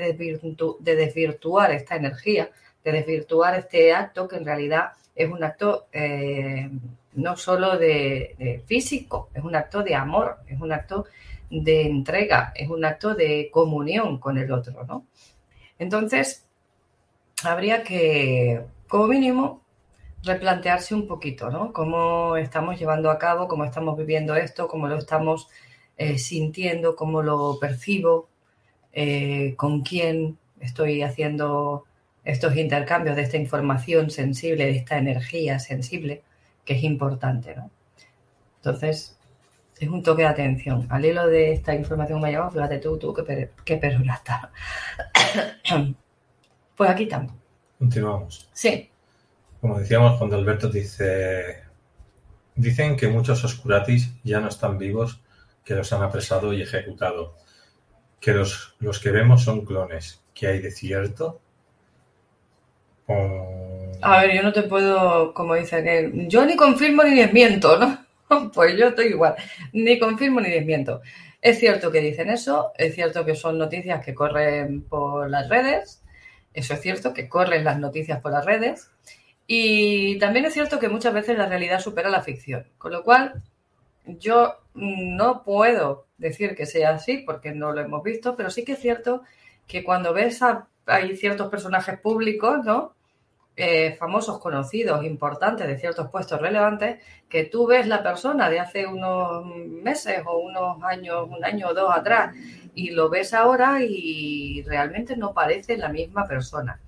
[0.79, 2.49] de desvirtuar esta energía,
[2.83, 6.69] de desvirtuar este acto que en realidad es un acto eh,
[7.15, 11.05] no solo de, físico, es un acto de amor, es un acto
[11.49, 15.05] de entrega, es un acto de comunión con el otro, ¿no?
[15.79, 16.45] Entonces,
[17.43, 19.61] habría que como mínimo,
[20.23, 21.73] replantearse un poquito, ¿no?
[21.73, 25.47] Cómo estamos llevando a cabo, cómo estamos viviendo esto, cómo lo estamos
[25.97, 28.29] eh, sintiendo, cómo lo percibo,
[28.93, 31.85] eh, con quién estoy haciendo
[32.23, 36.23] estos intercambios de esta información sensible, de esta energía sensible,
[36.65, 37.71] que es importante, ¿no?
[38.57, 39.17] Entonces,
[39.79, 40.87] es un toque de atención.
[40.89, 44.51] Al hilo de esta información que me ha llegado, fíjate tú, tú, qué, qué está.
[46.75, 47.33] pues aquí estamos.
[47.77, 48.49] Continuamos.
[48.53, 48.89] Sí.
[49.61, 51.63] Como decíamos, cuando Alberto dice,
[52.55, 55.21] dicen que muchos oscuratis ya no están vivos,
[55.63, 57.35] que los han apresado y ejecutado,
[58.19, 60.23] que los, los que vemos son clones.
[60.33, 61.41] ¿Qué hay de cierto?
[64.01, 68.05] A ver, yo no te puedo, como dice que yo ni confirmo ni desmiento, ¿no?
[68.53, 69.35] Pues yo estoy igual,
[69.71, 71.01] ni confirmo ni desmiento.
[71.41, 76.01] Es cierto que dicen eso, es cierto que son noticias que corren por las redes,
[76.53, 78.89] eso es cierto, que corren las noticias por las redes.
[79.47, 82.65] Y también es cierto que muchas veces la realidad supera la ficción.
[82.79, 83.43] Con lo cual,
[84.05, 88.73] yo no puedo decir que sea así porque no lo hemos visto, pero sí que
[88.73, 89.21] es cierto
[89.67, 92.93] que cuando ves a hay ciertos personajes públicos, ¿no?
[93.57, 98.85] Eh, famosos, conocidos, importantes, de ciertos puestos relevantes, que tú ves la persona de hace
[98.85, 102.35] unos meses o unos años, un año o dos atrás,
[102.73, 106.81] y lo ves ahora y realmente no parece la misma persona.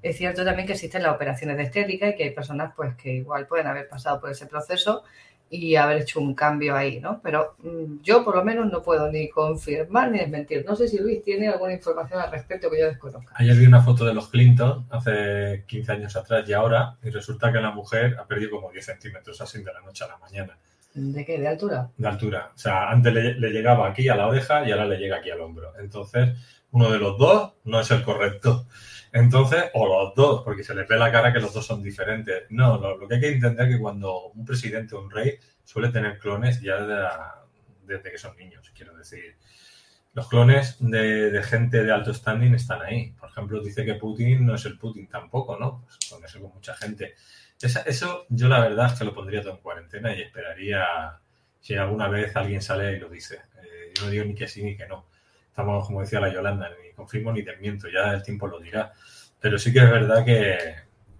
[0.00, 3.12] Es cierto también que existen las operaciones de estética y que hay personas pues que
[3.12, 5.04] igual pueden haber pasado por ese proceso
[5.54, 7.20] y haber hecho un cambio ahí, ¿no?
[7.22, 10.64] Pero mm, yo por lo menos no puedo ni confirmar ni desmentir.
[10.66, 13.34] No sé si Luis tiene alguna información al respecto que yo desconozca.
[13.36, 17.52] Ayer vi una foto de los Clinton hace 15 años atrás y ahora, y resulta
[17.52, 20.56] que la mujer ha perdido como 10 centímetros así de la noche a la mañana.
[20.94, 21.38] ¿De qué?
[21.38, 21.90] ¿De altura?
[21.98, 22.52] De altura.
[22.54, 25.30] O sea, antes le, le llegaba aquí a la oreja y ahora le llega aquí
[25.30, 25.74] al hombro.
[25.78, 26.30] Entonces,
[26.70, 28.66] uno de los dos no es el correcto.
[29.12, 32.44] Entonces, o los dos, porque se les ve la cara que los dos son diferentes.
[32.50, 35.38] No, lo, lo que hay que entender es que cuando un presidente o un rey
[35.64, 37.44] suele tener clones ya de la-
[37.84, 39.36] desde que son niños, quiero decir.
[40.14, 43.12] Los clones de, de gente de alto standing están ahí.
[43.12, 45.82] Por ejemplo, dice que Putin no es el Putin tampoco, ¿no?
[45.86, 47.14] Pues con eso con mucha gente.
[47.60, 50.84] Esa- eso yo la verdad es que lo pondría todo en cuarentena y esperaría
[51.60, 53.36] si alguna vez alguien sale y lo dice.
[53.62, 55.06] Eh, yo no digo ni que sí ni que no.
[55.52, 58.90] Estamos, como decía la Yolanda, ni confirmo ni desmiento, ya el tiempo lo dirá.
[59.38, 60.56] Pero sí que es verdad que,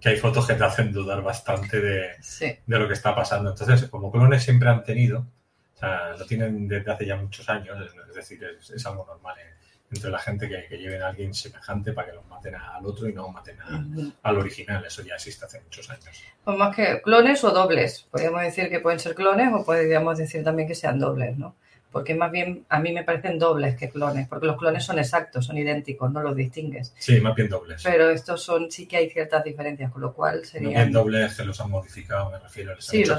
[0.01, 2.47] que hay fotos que te hacen dudar bastante de, Sí.
[2.67, 3.51] de lo que está pasando.
[3.51, 5.27] Entonces, como clones siempre han tenido,
[5.75, 7.77] o sea, lo tienen desde hace ya muchos años,
[8.09, 9.53] es, decir, es, es algo normal eh,
[9.91, 13.07] entre la gente que, que lleven a alguien semejante para que los maten al otro
[13.09, 13.85] y no maten a-
[14.23, 14.83] al original.
[14.87, 16.07] Eso ya existe hace muchos años.
[16.43, 18.07] Pues más que clones o dobles.
[18.11, 21.55] Podríamos decir que pueden ser clones o podríamos decir también que sean dobles, ¿no?
[21.93, 25.45] Porque más bien a mí me parecen dobles que clones, porque los clones son exactos,
[25.45, 26.95] son idénticos, no los distingues.
[26.99, 27.83] Sí, más bien dobles.
[27.85, 30.73] Pero estos son, sí que hay ciertas diferencias, con lo cual Más serían...
[30.73, 32.75] bien dobles que los han modificado, me refiero.
[32.75, 33.17] Les han Sí, hecho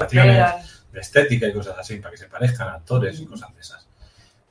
[0.92, 3.86] de estética y cosas así para que se parezcan a actores y cosas de esas.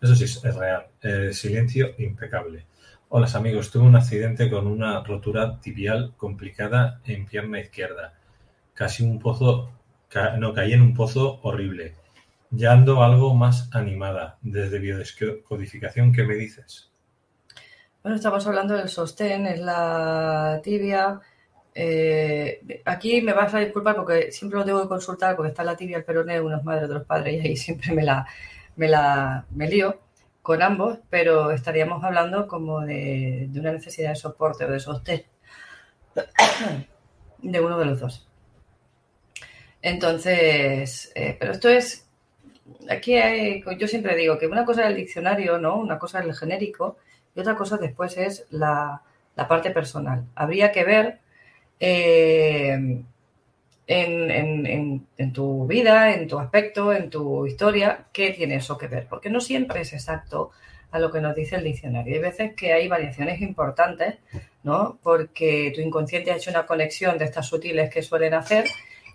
[0.02, 0.88] Eso sí es, es real.
[1.02, 2.66] Eh, silencio impecable.
[3.10, 8.14] Hola amigos, tuve un accidente con una rotura tibial complicada en pierna izquierda.
[8.74, 9.72] Casi un pozo,
[10.10, 11.96] ca- no, caí en un pozo horrible.
[12.56, 14.38] Ya ando algo más animada.
[14.42, 16.92] Desde biodescodificación, ¿qué me dices?
[18.04, 21.20] Bueno, estamos hablando del sostén, es la tibia.
[21.74, 25.76] Eh, aquí me vas a disculpar porque siempre lo tengo que consultar porque está la
[25.76, 28.28] tibia, el peroné, unos madres, otros padres, y ahí siempre me la,
[28.76, 30.00] me la me lío
[30.44, 35.24] con ambos, pero estaríamos hablando como de, de una necesidad de soporte o de sostén
[37.42, 38.28] de uno de los dos.
[39.82, 42.08] Entonces, eh, pero esto es,
[42.90, 45.78] aquí hay, yo siempre digo que una cosa es el diccionario, ¿no?
[45.78, 46.98] Una cosa es el genérico
[47.36, 49.02] y otra cosa después es la,
[49.36, 50.26] la parte personal.
[50.36, 51.20] Habría que ver
[51.80, 52.74] eh,
[53.88, 58.78] en, en- en- en tu vida, en tu aspecto, en tu historia, qué tiene eso
[58.78, 60.52] que ver, porque no siempre es exacto
[60.92, 62.14] a lo que nos dice el diccionario.
[62.16, 64.16] Hay veces que hay variaciones importantes,
[64.64, 65.00] ¿no?
[65.04, 68.66] Porque tu inconsciente ha hecho una conexión de estas sutiles que suelen hacer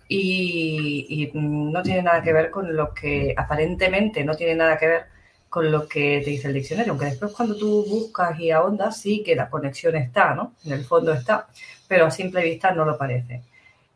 [0.09, 5.07] y, no tiene nada que ver con lo que aparentemente no tiene nada que ver
[5.49, 9.23] con lo que te dice el diccionario, aunque después cuando tú buscas y ahondas sí
[9.25, 10.55] que la conexión está, ¿no?
[10.65, 11.49] En el fondo está,
[11.87, 13.43] pero a simple vista no lo parece.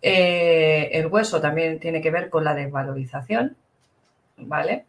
[0.01, 3.57] Eh, el hueso también tiene que ver con la desvalorización,
[4.39, 4.87] ¿vale?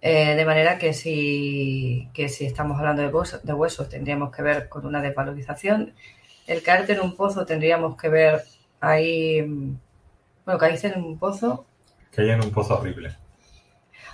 [0.00, 4.68] Eh, de manera que si, que si estamos hablando de, de huesos tendríamos que ver
[4.68, 5.94] con una desvalorización.
[6.46, 8.42] El caerte en un pozo tendríamos que ver
[8.80, 9.78] ahí, mm,
[10.44, 11.66] bueno, caíste en un pozo,
[12.16, 13.14] Caí en un pozo horrible.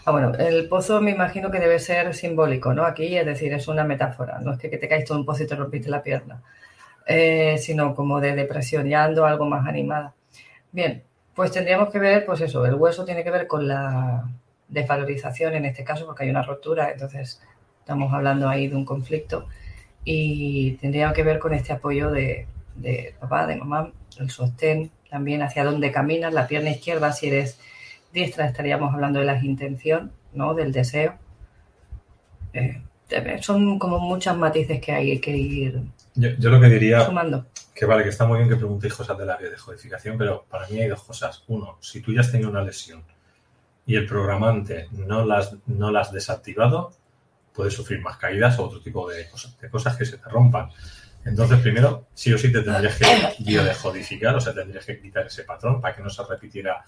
[0.04, 2.84] Ah, bueno, el pozo me imagino que debe ser simbólico, ¿no?
[2.84, 5.44] Aquí, es decir, es una metáfora, no es que, que te caíste en un pozo
[5.44, 6.42] y te rompiste la pierna,
[7.06, 10.14] eh, sino como de depresión, ya ando algo más animada.
[10.72, 14.28] Bien, pues tendríamos que ver, pues eso, el hueso tiene que ver con la
[14.68, 17.40] desvalorización en este caso, porque hay una rotura, entonces
[17.78, 19.46] estamos hablando ahí de un conflicto,
[20.04, 25.42] y tendría que ver con este apoyo de, de papá, de mamá, el sostén, también
[25.42, 27.58] hacia dónde caminas, la pierna izquierda, si eres
[28.12, 30.54] diestra estaríamos hablando de la intención, ¿no?
[30.54, 31.14] Del deseo.
[32.52, 32.82] Eh,
[33.40, 35.82] son como muchas matices que hay que ir
[36.14, 37.46] Yo, yo lo que diría sumando.
[37.74, 40.66] que vale, que está muy bien que preguntéis cosas del área de codificación, pero para
[40.68, 41.44] mí hay dos cosas.
[41.48, 43.02] Uno, si tú ya has tenido una lesión
[43.86, 46.92] y el programante no las, no las has desactivado,
[47.54, 50.70] puedes sufrir más caídas o otro tipo de cosas, de cosas que se te rompan.
[51.24, 53.06] Entonces, primero, sí o sí te tendrías que
[53.44, 56.84] biodescodificar, o sea, tendrías que quitar ese patrón para que no se repitiera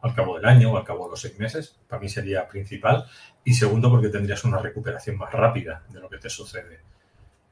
[0.00, 1.78] al cabo del año o al cabo de los seis meses.
[1.88, 3.04] Para mí sería principal.
[3.44, 6.80] Y segundo, porque tendrías una recuperación más rápida de lo que te sucede.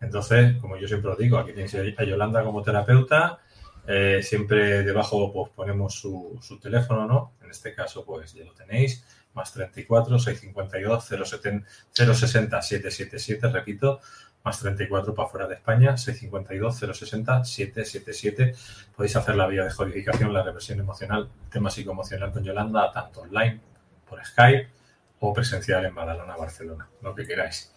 [0.00, 3.38] Entonces, como yo siempre os digo, aquí tenéis a Yolanda como terapeuta.
[3.86, 7.32] eh, siempre debajo pues, ponemos su, su teléfono, ¿no?
[7.42, 9.04] En este caso, pues ya lo tenéis.
[9.34, 14.00] Más 34 652 070 060 777, repito,
[14.44, 18.54] más 34 para fuera de España, 652 060 777.
[18.96, 23.60] Podéis hacer la vía de codificación, la reversión emocional, tema psicoemocional con Yolanda, tanto online,
[24.08, 24.68] por Skype
[25.20, 27.72] o presencial en Badalona, Barcelona, lo que queráis.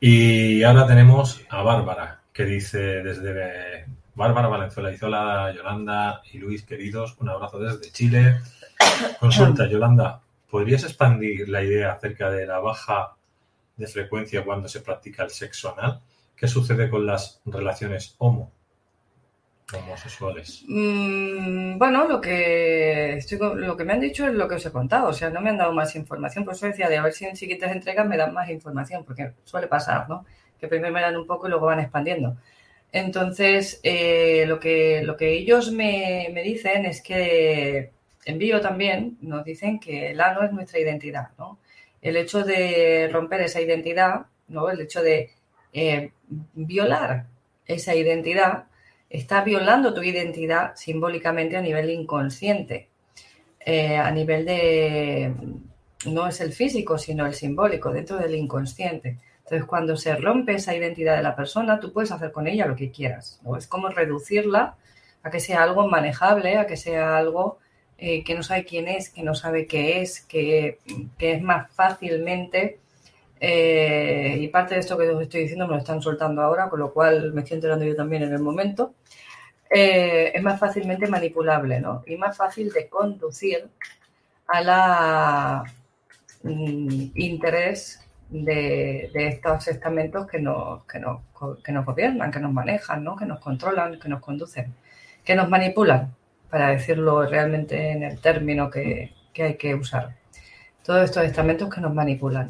[0.00, 7.16] Y ahora tenemos a Bárbara, que dice desde Bárbara Valenzuela Izola, Yolanda y Luis, queridos,
[7.18, 8.40] un abrazo desde Chile.
[9.20, 10.20] Consulta, Yolanda,
[10.50, 13.15] ¿podrías expandir la idea acerca de la baja
[13.76, 16.00] de frecuencia cuando se practica el sexo anal?
[16.36, 18.52] ¿Qué sucede con las relaciones homo?
[19.74, 20.64] homosexuales?
[20.68, 24.70] Mm, bueno, lo que estoy, lo que me han dicho es lo que os he
[24.70, 27.12] contado, o sea, no me han dado más información, por eso decía de a ver
[27.12, 30.24] si en siguientes entregas me dan más información, porque suele pasar, ¿no?
[30.60, 32.36] Que primero me dan un poco y luego van expandiendo.
[32.92, 37.92] Entonces, eh, lo, que, lo que ellos me, me dicen es que
[38.24, 41.58] envío también, nos dicen que el ano es nuestra identidad, ¿no?
[42.02, 44.70] El hecho de romper esa identidad, ¿no?
[44.70, 45.30] El hecho de
[45.72, 46.12] eh,
[46.54, 47.26] violar
[47.66, 48.66] esa identidad,
[49.10, 52.88] está violando tu identidad simbólicamente a nivel inconsciente,
[53.60, 55.34] eh, a nivel de,
[56.06, 59.18] no es el físico, sino el simbólico, dentro del inconsciente.
[59.38, 62.76] Entonces, cuando se rompe esa identidad de la persona, tú puedes hacer con ella lo
[62.76, 63.40] que quieras.
[63.56, 64.76] Es como reducirla
[65.22, 67.58] a que sea algo manejable, a que sea algo
[67.98, 70.78] eh, que no sabe quién es, que no sabe qué es, que,
[71.18, 72.78] que es más fácilmente
[73.38, 76.80] eh, y parte de esto que os estoy diciendo me lo están soltando ahora, con
[76.80, 78.94] lo cual me estoy enterando yo también en el momento.
[79.70, 82.02] Eh, es más fácilmente manipulable, ¿no?
[82.06, 83.68] Y más fácil de conducir
[84.46, 85.64] a la
[86.42, 91.20] mm, interés de, estos estamentos que nos, que, nos,
[91.64, 93.16] que nos gobiernan, que nos manejan, ¿no?
[93.16, 94.74] Que nos controlan, que nos conducen,
[95.24, 96.14] que nos manipulan,
[96.50, 100.16] para decirlo realmente en el término que, que hay que usar.
[100.84, 102.48] Todos estos estamentos que nos manipulan.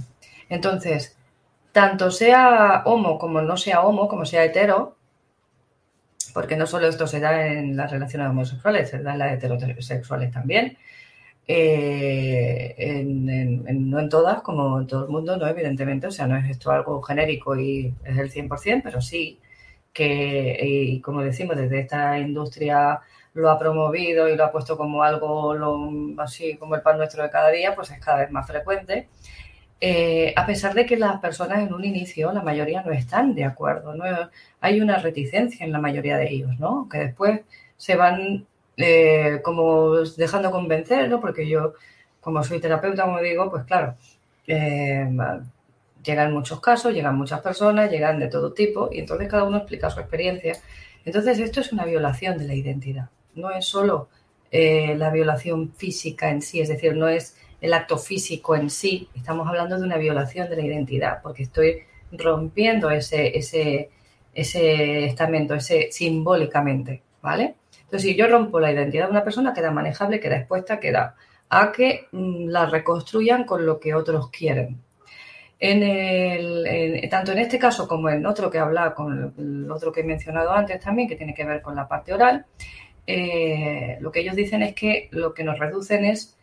[0.49, 1.17] Entonces,
[1.73, 4.97] tanto sea homo como no sea homo, como sea hetero,
[6.33, 10.31] porque no solo esto se da en las relaciones homosexuales, se da en las heterosexuales
[10.31, 10.77] también,
[11.49, 16.51] eh, no en todas, como en todo el mundo, no evidentemente, o sea, no es
[16.51, 19.39] esto algo genérico y es el 100%, pero sí
[19.93, 23.01] que, y como decimos, desde esta industria
[23.37, 25.55] lo ha promovido y lo ha puesto como algo
[26.19, 29.09] así como el pan nuestro de cada día, pues es cada vez más frecuente.
[29.81, 33.45] Eh, a pesar de que las personas en un inicio, la mayoría no están de
[33.45, 34.05] acuerdo, ¿no?
[34.61, 36.89] hay una reticencia en la mayoría de ellos, ¿no?
[36.91, 37.43] que después
[37.77, 38.47] se van
[38.79, 41.21] eh, como dejando convencer, ¿no?
[41.21, 41.75] porque yo,
[42.23, 43.97] como soy terapeuta, como digo, pues claro,
[44.47, 45.07] eh,
[46.03, 49.91] llegan muchos casos, llegan muchas personas, llegan de todo tipo, y entonces cada uno explica
[49.91, 50.57] su experiencia.
[51.05, 54.09] Entonces esto es una violación de la identidad, no es solo
[54.53, 59.47] la violación física en sí, es decir, no es el acto físico en sí, estamos
[59.47, 61.83] hablando de una violación de la identidad, porque estoy
[62.13, 63.91] rompiendo ese, ese,
[64.33, 67.57] ese estamento, ese simbólicamente, ¿vale?
[67.85, 71.17] Entonces, si yo rompo la identidad de una persona, queda manejable, queda expuesta, queda
[71.49, 74.81] a que mm, la reconstruyan con lo que otros quieren.
[75.59, 80.01] En el, tanto en este caso como en otro que habla, con el otro que
[80.01, 82.45] he mencionado antes también, que tiene que ver con la parte oral,
[83.07, 86.37] eh, lo que ellos dicen es que lo que nos reducen es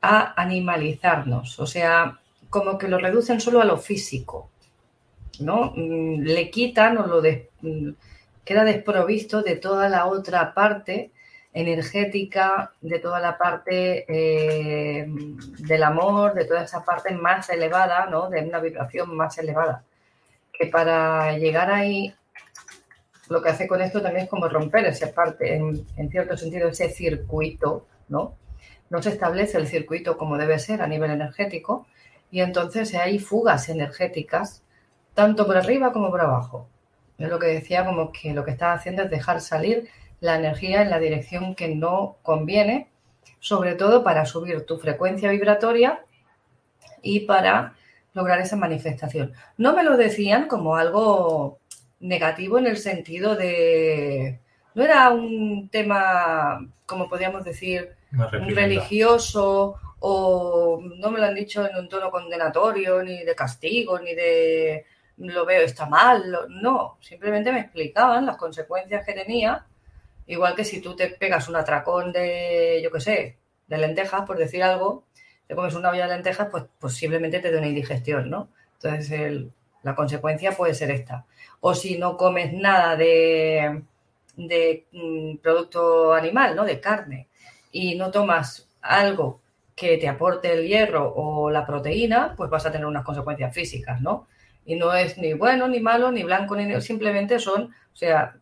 [0.00, 4.50] a animalizarnos, o sea, como que lo reducen solo a lo físico,
[5.40, 5.72] ¿no?
[5.76, 7.90] Mm, le quitan o lo mm,
[8.44, 11.10] queda desprovisto de toda la otra parte
[11.52, 15.06] energética, de toda la parte eh,
[15.58, 18.28] del amor, de toda esa parte más elevada, ¿no?
[18.28, 19.82] De una vibración más elevada.
[20.52, 22.14] Que para llegar ahí,
[23.28, 26.90] lo que hace con esto también es como romper esa parte, en, cierto sentido, ese
[26.90, 28.36] circuito, ¿no?
[28.90, 31.86] no se establece el circuito como debe ser a nivel energético
[32.30, 34.62] y entonces hay fugas energéticas
[35.14, 36.68] tanto por arriba como por abajo.
[37.18, 39.88] Es lo que decía como que lo que está haciendo es dejar salir
[40.20, 42.88] la energía en la dirección que no conviene,
[43.40, 46.04] sobre todo para subir tu frecuencia vibratoria
[47.02, 47.74] y para
[48.12, 49.32] lograr esa manifestación.
[49.56, 51.58] No me lo decían como algo
[52.00, 54.40] negativo en el sentido de...
[54.74, 61.76] No era un tema, como podríamos decir, religioso o no me lo han dicho en
[61.76, 64.84] un tono condenatorio, ni de castigo, ni de
[65.16, 66.36] lo veo está mal.
[66.48, 69.66] No, simplemente me explicaban las consecuencias que tenía.
[70.26, 74.36] Igual que si tú te pegas un atracón de, yo qué sé, de lentejas, por
[74.36, 75.04] decir algo,
[75.46, 78.50] te comes una olla de lentejas, pues posiblemente te dé una indigestión, ¿no?
[78.74, 79.46] Entonces
[79.86, 81.26] la consecuencia puede ser esta.
[81.60, 83.82] O si no comes nada de,
[84.36, 86.64] de mm, producto animal, ¿no?
[86.64, 87.28] De carne,
[87.70, 89.40] y no tomas algo
[89.76, 94.00] que te aporte el hierro o la proteína, pues vas a tener unas consecuencias físicas,
[94.00, 94.26] ¿no?
[94.64, 98.36] Y no es ni bueno, ni malo, ni blanco, ni simplemente son, o sea,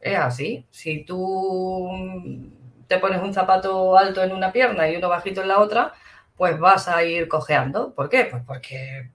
[0.00, 0.66] es así.
[0.70, 1.88] Si tú
[2.86, 5.94] te pones un zapato alto en una pierna y uno bajito en la otra,
[6.36, 7.94] pues vas a ir cojeando.
[7.94, 8.26] ¿Por qué?
[8.30, 9.10] Pues porque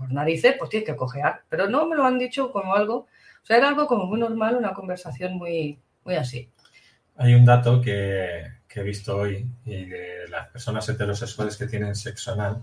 [0.00, 1.42] por narices, pues tienes que cojear.
[1.50, 4.56] Pero no me lo han dicho como algo, o sea, era algo como muy normal,
[4.56, 6.50] una conversación muy, muy así.
[7.16, 8.44] Hay un dato que,
[8.74, 12.62] he visto hoy y de las personas heterosexuales que tienen sexo anal,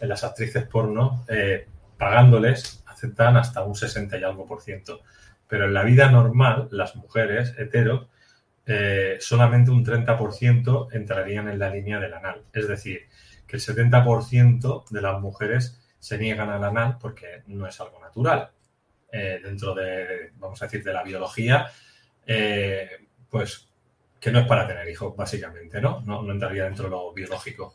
[0.00, 5.02] en las actrices porno, eh, pagándoles, aceptan hasta un 60 y algo por ciento.
[5.46, 8.08] Pero en la vida normal, las mujeres hetero,
[8.66, 12.42] eh, solamente un 30% entrarían en la línea del anal.
[12.52, 13.02] Es decir,
[13.46, 18.50] que el 70% de las mujeres se niegan al anal porque no es algo natural.
[19.12, 21.70] Eh, dentro de, vamos a decir, de la biología,
[22.26, 22.88] eh,
[23.30, 23.68] pues
[24.18, 26.00] que no es para tener hijos, básicamente, ¿no?
[26.00, 27.74] No, no entraría dentro de lo biológico.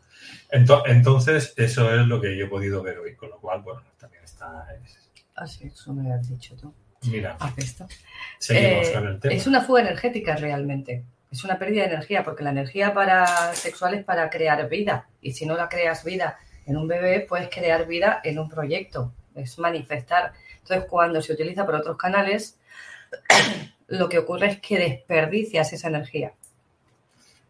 [0.51, 3.83] Ento- entonces, eso es lo que yo he podido ver hoy, con lo cual, bueno,
[3.99, 4.65] también está...
[4.83, 6.73] es- Así, eso me has dicho tú.
[7.11, 7.87] Mira, Haz esto.
[8.39, 9.33] seguimos Eh, con el tema.
[9.35, 11.03] Es una fuga energética realmente.
[11.31, 15.07] Es una pérdida de energía, porque la energía para sexual es para crear vida.
[15.21, 19.13] Y si no la creas vida en un bebé, puedes crear vida en un proyecto.
[19.33, 20.33] Es manifestar.
[20.61, 22.59] Entonces, cuando se utiliza por otros canales,
[23.87, 26.33] lo que ocurre es que desperdicias esa energía.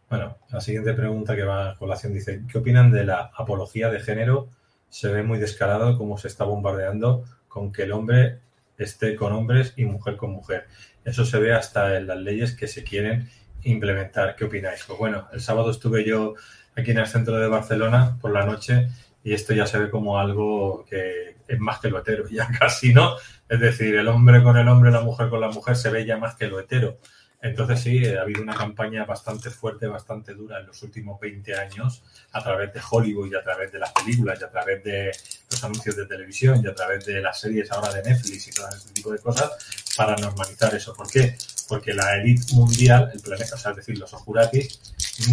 [0.10, 4.00] Bueno, la siguiente pregunta que va a colación dice, ¿qué opinan de la apología de
[4.00, 4.48] género?
[4.90, 8.40] Se ve muy descarado cómo se está bombardeando con que el hombre
[8.78, 10.68] esté con hombres y mujer con mujer.
[11.04, 13.30] Eso se ve hasta en las leyes que se quieren
[13.64, 14.36] implementar.
[14.36, 14.84] ¿Qué opináis?
[14.86, 16.36] Pues bueno, el sábado estuve yo
[16.76, 18.88] aquí en el centro de Barcelona por la noche
[19.28, 22.94] y esto ya se ve como algo que es más que lo hetero, ya casi,
[22.94, 23.18] ¿no?
[23.50, 26.16] Es decir, el hombre con el hombre, la mujer con la mujer se ve ya
[26.18, 26.98] más que lo hetero.
[27.42, 32.04] Entonces sí, ha habido una campaña bastante fuerte, bastante dura en los últimos 20 años
[32.32, 35.12] a través de Hollywood y a través de las películas y a través de
[35.52, 38.70] los anuncios de televisión y a través de las series ahora de Netflix y todo
[38.70, 39.52] este tipo de cosas
[39.98, 40.94] para normalizar eso.
[40.94, 41.36] ¿Por qué?
[41.68, 44.80] Porque la élite mundial, el planeta, o es decir, los ojuratis,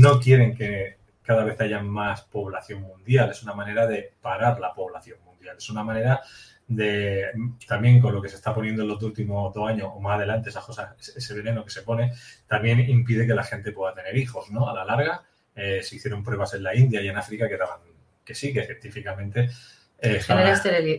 [0.00, 3.30] no quieren que cada vez haya más población mundial.
[3.30, 5.56] Es una manera de parar la población mundial.
[5.56, 6.20] Es una manera
[6.66, 7.26] de
[7.66, 10.48] también con lo que se está poniendo en los últimos dos años o más adelante,
[10.48, 12.12] esas cosas, ese veneno que se pone,
[12.46, 14.68] también impide que la gente pueda tener hijos, ¿no?
[14.68, 15.22] A la larga,
[15.54, 17.80] eh, se hicieron pruebas en la India y en África que daban
[18.24, 19.50] que sí, que científicamente
[19.98, 20.52] eh, Genera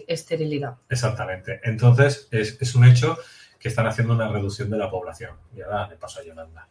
[0.07, 0.75] esterilidad.
[0.89, 1.59] Exactamente.
[1.63, 3.17] Entonces, es, es un hecho
[3.59, 5.37] que están haciendo una reducción de la población.
[5.55, 6.67] Y ahora le paso a Yolanda.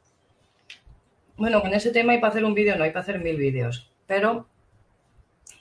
[1.36, 3.90] Bueno, con ese tema hay para hacer un vídeo, no hay para hacer mil vídeos.
[4.06, 4.46] Pero,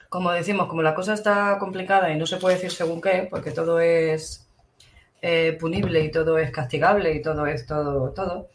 [0.07, 3.51] como decimos, como la cosa está complicada y no se puede decir según qué, porque
[3.51, 4.47] todo es
[5.23, 8.49] eh, punible y todo es castigable y todo es todo, todo.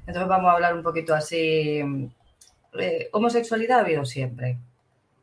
[0.00, 2.10] Entonces vamos a hablar un poquito así.
[2.78, 4.58] Eh, homosexualidad ha habido siempre.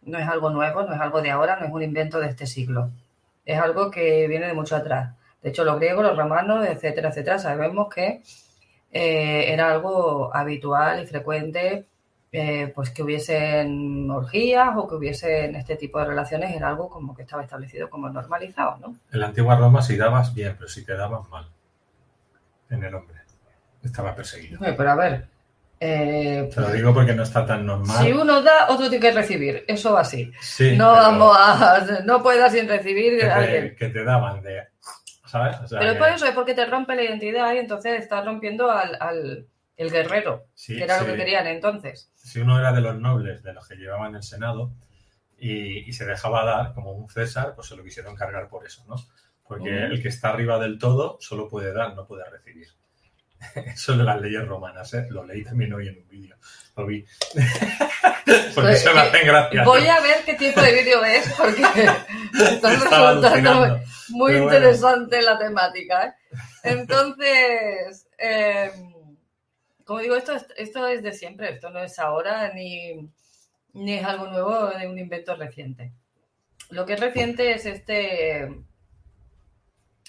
[0.03, 2.47] No es algo nuevo, no es algo de ahora, no es un invento de este
[2.47, 2.91] siglo.
[3.45, 5.15] Es algo que viene de mucho atrás.
[5.43, 8.21] De hecho, los griegos, los romanos, etcétera, etcétera, sabemos que
[8.91, 11.85] eh, era algo habitual y frecuente,
[12.31, 17.15] eh, pues que hubiesen orgías o que hubiesen este tipo de relaciones, era algo como
[17.15, 18.95] que estaba establecido como normalizado, ¿no?
[19.11, 21.47] En la antigua Roma, si dabas bien, pero si te dabas mal.
[22.69, 23.17] En el hombre.
[23.83, 24.59] Estaba perseguido.
[24.59, 25.27] Bueno, pero a ver,
[25.83, 28.05] eh, Te lo digo porque no está tan normal.
[28.05, 30.31] si uno da, otro tiene que recibir, eso va así.
[30.39, 33.75] Sí, no vamos a, no puedes dar sin recibir que te, alguien.
[33.75, 34.67] que te daban de.
[35.31, 35.57] ¿Sabes?
[35.61, 38.25] O sea, Pero que- por eso es porque te rompe la identidad y entonces estás
[38.25, 42.11] rompiendo al, al el guerrero, sí, que era lo que querían entonces.
[42.15, 44.73] si uno era de los nobles, de los que llevaban el Senado,
[45.37, 48.83] y, y se dejaba dar como un César, pues se lo quisieron cargar por eso,
[48.87, 48.95] ¿no?
[49.47, 52.67] Porque el que está arriba del todo solo puede dar, no puede recibir.
[53.73, 55.07] Eso de las leyes romanas, ¿eh?
[55.09, 56.35] Lo leí también hoy en un vídeo.
[56.75, 57.05] Lo vi.
[58.25, 59.63] Porque Pues, se me hacen gracia.
[59.63, 61.63] Voy a ver qué tipo de vídeo es porque
[62.53, 63.79] está resultando
[64.09, 64.57] muy Pero bueno.
[64.57, 66.05] interesante la temática.
[66.07, 66.13] ¿eh?
[66.63, 68.71] Entonces, eh,
[69.83, 73.09] como digo, esto es, esto es de siempre, esto no es ahora ni,
[73.73, 75.91] ni es algo nuevo, ni un invento reciente.
[76.69, 78.49] Lo que es reciente es este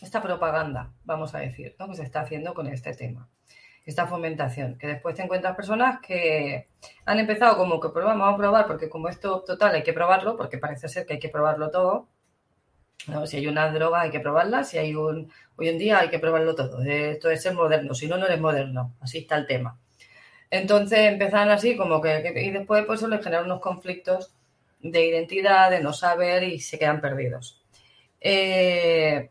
[0.03, 1.89] esta propaganda, vamos a decir, ¿no?
[1.89, 3.29] que se está haciendo con este tema.
[3.85, 6.69] Esta fomentación, que después te encuentras personas que
[7.05, 10.37] han empezado como que pues vamos a probar, porque como esto total hay que probarlo,
[10.37, 12.09] porque parece ser que hay que probarlo todo.
[13.27, 15.33] Si hay una droga hay que probarla, si hay un...
[15.57, 16.81] Hoy en día hay que probarlo todo.
[16.85, 18.95] Esto es ser moderno, si no, no eres moderno.
[19.01, 19.77] Así está el tema.
[20.51, 22.23] Entonces empiezan así como que...
[22.23, 24.33] que- y después pues eso les genera unos conflictos
[24.81, 27.61] de identidad, de no saber y se quedan perdidos.
[28.21, 29.31] Eh,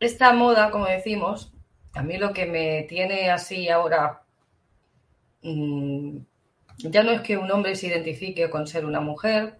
[0.00, 1.52] esta moda, como decimos,
[1.94, 4.22] a mí lo que me tiene así ahora,
[5.42, 6.18] mm,
[6.78, 9.58] ya no es que un hombre se identifique con ser una mujer,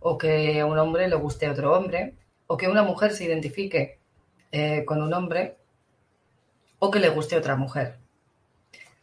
[0.00, 2.14] o que a un hombre le guste otro hombre,
[2.46, 3.98] o que una mujer se identifique
[4.52, 5.56] eh, con un hombre,
[6.78, 7.98] o que le guste otra mujer.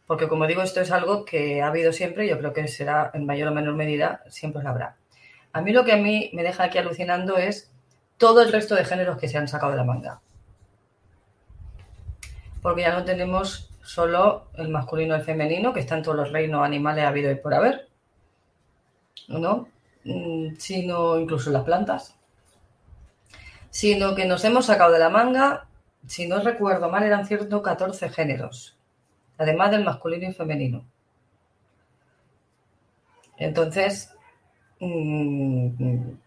[0.06, 3.10] Porque como digo, esto es algo que ha habido siempre y yo creo que será
[3.14, 4.96] en mayor o menor medida, siempre lo habrá.
[5.52, 7.70] A mí lo que a mí me deja aquí alucinando es
[8.16, 10.20] todo el resto de géneros que se han sacado de la manga
[12.68, 16.62] porque ya no tenemos solo el masculino y el femenino, que están todos los reinos
[16.62, 17.88] animales habido y por haber,
[19.26, 19.68] ¿no?
[20.04, 22.14] Mm, sino incluso las plantas,
[23.70, 25.66] sino que nos hemos sacado de la manga,
[26.06, 28.76] si no recuerdo mal, eran ciertos 14 géneros,
[29.38, 30.84] además del masculino y femenino.
[33.38, 34.14] Entonces,
[34.78, 35.70] mm,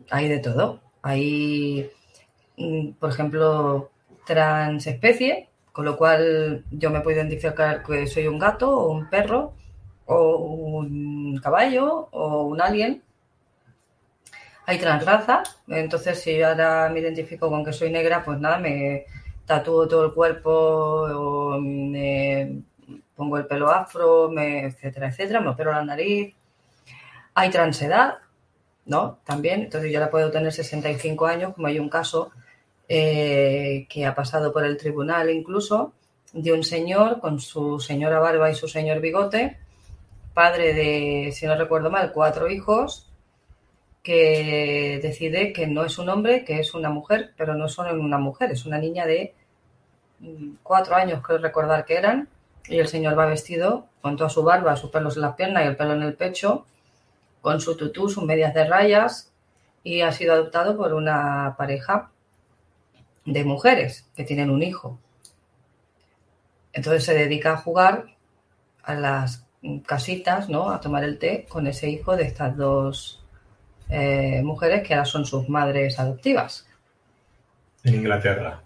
[0.10, 0.82] hay de todo.
[1.04, 1.88] Hay,
[2.58, 3.92] mm, por ejemplo,
[4.26, 9.54] transespecie, con lo cual yo me puedo identificar que soy un gato o un perro
[10.06, 13.02] o un caballo o un alien.
[14.66, 19.06] Hay transraza, entonces si yo ahora me identifico con que soy negra, pues nada, me
[19.46, 22.62] tatúo todo el cuerpo o me
[23.16, 26.34] pongo el pelo afro, me, etcétera, etcétera, me opero la nariz.
[27.34, 28.16] Hay transedad,
[28.86, 29.20] ¿no?
[29.26, 32.32] También, entonces yo la puedo tener 65 años, como hay un caso
[32.94, 35.94] eh, que ha pasado por el tribunal incluso,
[36.34, 39.60] de un señor con su señora barba y su señor bigote,
[40.34, 43.10] padre de, si no recuerdo mal, cuatro hijos,
[44.04, 48.18] que decide que no es un hombre, que es una mujer, pero no solo una
[48.18, 49.36] mujer, es una niña de
[50.20, 52.28] mm, cuatro años, creo recordar que eran,
[52.68, 55.68] y el señor va vestido con toda su barba, sus pelos en las piernas y
[55.68, 56.66] el pelo en el pecho,
[57.40, 59.32] con su tutú, sus medias de rayas,
[59.82, 62.12] y ha sido adoptado por una pareja
[63.26, 65.00] de mujeres que tienen un hijo.
[66.74, 68.06] Entonces se dedica a jugar
[68.84, 69.46] a las
[69.86, 70.72] casitas, ¿no?
[70.72, 73.24] A tomar el té con ese hijo de estas dos
[73.90, 76.68] eh, mujeres que ahora son sus madres adoptivas.
[77.84, 78.62] En Inglaterra.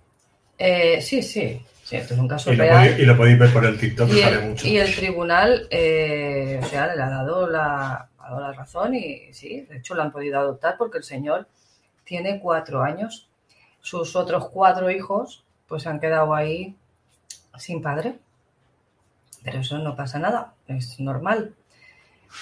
[0.58, 2.78] Eh, sí, sí, sí, esto es un caso Y lo, real.
[2.78, 4.68] podéis, y lo podéis ver por el TikTok, que sale el, mucho.
[4.68, 9.34] y el tribunal, eh, o sea, le ha dado la, ha dado la razón y
[9.34, 11.47] sí, de hecho lo han podido adoptar porque el señor
[12.03, 13.30] tiene cuatro años.
[13.86, 16.76] Sus otros cuatro hijos, pues han quedado ahí
[17.56, 18.18] sin padre.
[19.44, 21.54] Pero eso no pasa nada, es normal.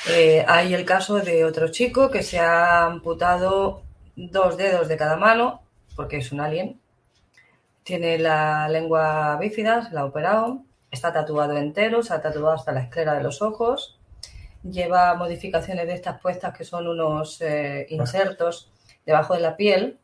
[0.08, 3.84] Eh, hay el caso de otro chico que se ha amputado
[4.16, 5.62] dos dedos de cada mano,
[5.98, 6.80] porque es un alien.
[7.84, 10.62] Tiene la lengua bífida, se la ha operado.
[10.92, 14.00] Está tatuado entero, se ha tatuado hasta la esclera de los ojos.
[14.64, 18.72] Lleva modificaciones de estas puestas que son unos eh, insertos
[19.06, 20.00] debajo de la piel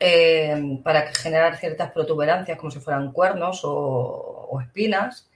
[0.00, 5.28] eh, para generar ciertas protuberancias como si fueran cuernos o, espinas.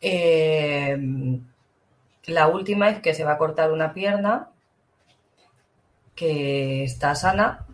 [0.00, 0.96] Eh,
[2.26, 4.50] la última es que se va a cortar una pierna
[6.14, 7.66] que está sana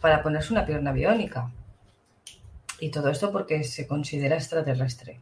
[0.00, 1.50] para ponerse una pierna biónica.
[2.80, 5.20] Y todo esto porque se considera extraterrestre.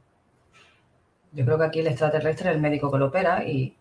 [1.32, 3.76] Yo creo que aquí el extraterrestre es el médico que lo opera y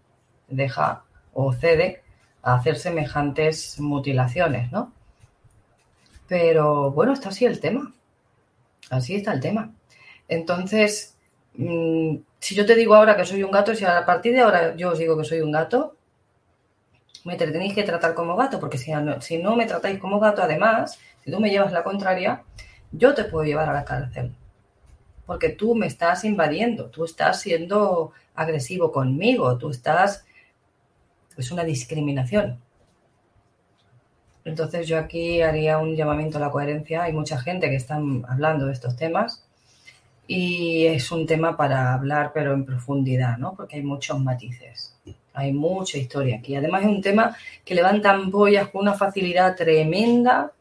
[0.47, 1.03] deja
[1.33, 2.03] o cede
[2.43, 4.93] a hacer semejantes mutilaciones, ¿no?
[6.31, 7.93] Pero bueno, está así el tema.
[8.89, 9.73] Así está el tema.
[10.29, 11.17] Entonces,
[11.55, 14.73] mm, si yo te digo ahora que soy un gato, si a partir de ahora
[14.77, 15.97] yo os digo que soy un gato,
[17.25, 20.21] me te tenéis que tratar como gato, porque si no, si no me tratáis como
[20.21, 22.43] gato, además, si tú me llevas la contraria,
[22.93, 24.33] yo te puedo llevar a la cárcel.
[25.25, 30.25] Porque tú me estás invadiendo, tú estás siendo agresivo conmigo, tú estás...
[31.35, 32.61] Es una discriminación.
[34.43, 37.03] Entonces yo aquí haría un llamamiento a la coherencia.
[37.03, 37.95] Hay mucha gente que está
[38.27, 39.45] hablando de estos temas
[40.27, 43.53] y es un tema para hablar pero en profundidad, ¿no?
[43.53, 44.95] Porque hay muchos matices,
[45.33, 46.55] hay mucha historia aquí.
[46.55, 47.35] Además es un tema
[47.65, 50.51] que levanta ampollas con una facilidad tremenda,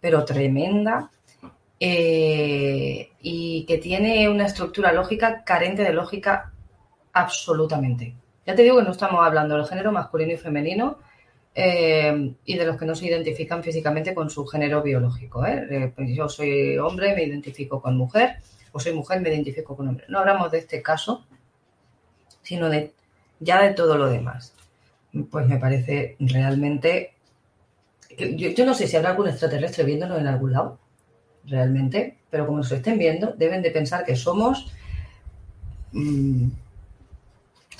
[0.00, 1.10] pero tremenda,
[1.78, 6.52] eh, y que tiene una estructura lógica carente de lógica
[7.14, 8.14] absolutamente.
[8.46, 10.98] Ya te digo que no estamos hablando del género masculino y femenino
[11.54, 15.44] eh, y de los que no se identifican físicamente con su género biológico.
[15.44, 15.66] ¿eh?
[15.70, 18.36] Eh, pues yo soy hombre, me identifico con mujer,
[18.72, 20.04] o soy mujer, me identifico con hombre.
[20.08, 21.26] No hablamos de este caso,
[22.42, 22.92] sino de
[23.40, 24.54] ya de todo lo demás.
[25.30, 27.14] Pues me parece realmente...
[28.18, 30.78] Yo, yo no sé si habrá algún extraterrestre viéndonos en algún lado,
[31.44, 34.72] realmente, pero como nos estén viendo, deben de pensar que somos...
[35.92, 36.48] mm,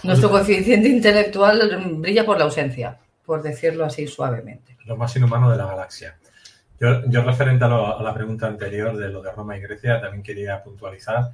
[0.02, 1.60] nuestro coeficiente intelectual
[1.98, 4.76] brilla por la ausencia, por decirlo así suavemente.
[4.84, 6.16] Lo más inhumano de la galaxia.
[6.80, 10.00] Yo, yo referente a, lo- a la pregunta anterior de lo de Roma y Grecia,
[10.00, 11.30] también quería puntualizar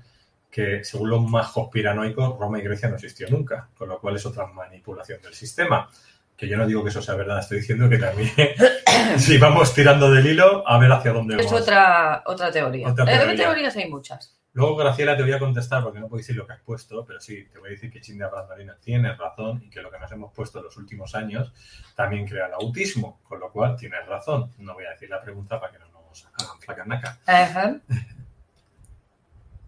[0.51, 4.27] que según los más conspiranoicos, Roma y Grecia no existió nunca, con lo cual es
[4.27, 5.89] otra manipulación del sistema.
[6.37, 8.31] Que yo no digo que eso sea verdad, estoy diciendo que también
[9.19, 11.63] si vamos tirando del hilo, a ver hacia dónde Es vamos.
[11.63, 12.89] otra, otra teoría.
[12.89, 13.37] Otra Eh, teoría.
[13.37, 14.36] teorías hay muchas.
[14.57, 17.21] Luego, Graciela, te voy a contestar porque no puedo decir lo que has puesto, pero
[17.21, 20.11] sí, te voy a decir que Chinda Brandolina tienes razón y que lo que nos
[20.13, 21.53] hemos puesto en los últimos años
[21.95, 24.51] también crea el autismo, con lo cual tienes razón.
[24.57, 27.19] No voy a decir la pregunta para que no nos hagan flacarnaca.
[27.27, 27.77] Ajá.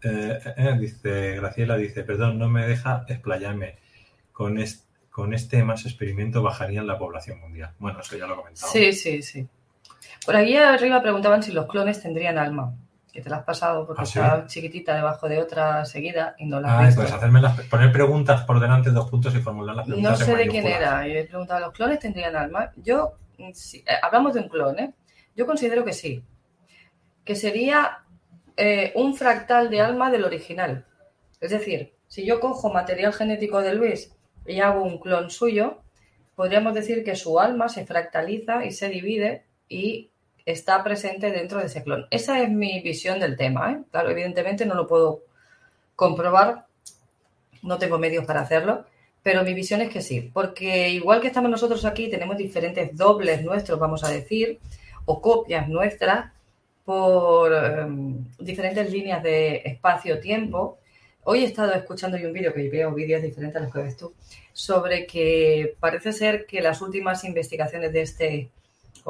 [0.03, 3.77] eh, eh, eh, dice, Graciela dice, perdón, no me deja explayarme.
[4.33, 7.73] Con, es- con este más experimento bajarían la población mundial.
[7.79, 8.73] Bueno, eso ya lo he comentado.
[8.73, 9.47] Sí, sí, sí.
[10.25, 12.73] Por aquí arriba preguntaban si los clones tendrían alma.
[13.19, 14.21] Que te la has pasado porque ¿Ah, sí?
[14.21, 17.01] está chiquitita debajo de otra seguida y no la has Ay, visto.
[17.01, 20.31] pues hacerme las, poner preguntas por delante, dos puntos y formular las No preguntas sé
[20.31, 21.05] en de quién era.
[21.05, 22.71] Yo he preguntado, ¿los clones tendrían alma?
[22.77, 24.95] Yo, mm, sí, eh, hablamos de un clon, ¿eh?
[25.35, 26.23] Yo considero que sí.
[27.25, 28.05] Que sería
[28.57, 30.87] eh, un fractal de alma del original.
[31.41, 34.15] Es decir, si yo cojo material genético de Luis
[34.47, 35.83] y hago un clon suyo,
[36.37, 40.13] podríamos decir que su alma se fractaliza y se divide y
[40.49, 42.07] está presente dentro de ese clon.
[42.11, 43.79] Esa es mi visión del tema, ¿eh?
[43.91, 45.23] Claro, evidentemente no lo puedo
[45.95, 46.65] comprobar,
[47.63, 48.87] no tengo medios para hacerlo,
[49.23, 53.43] pero mi visión es que sí, porque igual que estamos nosotros aquí, tenemos diferentes dobles
[53.43, 54.59] nuestros, vamos a decir,
[55.05, 56.33] o copias nuestras
[56.83, 57.87] por eh,
[58.39, 60.79] diferentes líneas de espacio-tiempo.
[61.25, 64.15] Hoy he estado escuchando un vídeo, que veo vídeos diferentes a los que ves tú,
[64.55, 68.51] sobre que parece ser que las últimas investigaciones de este,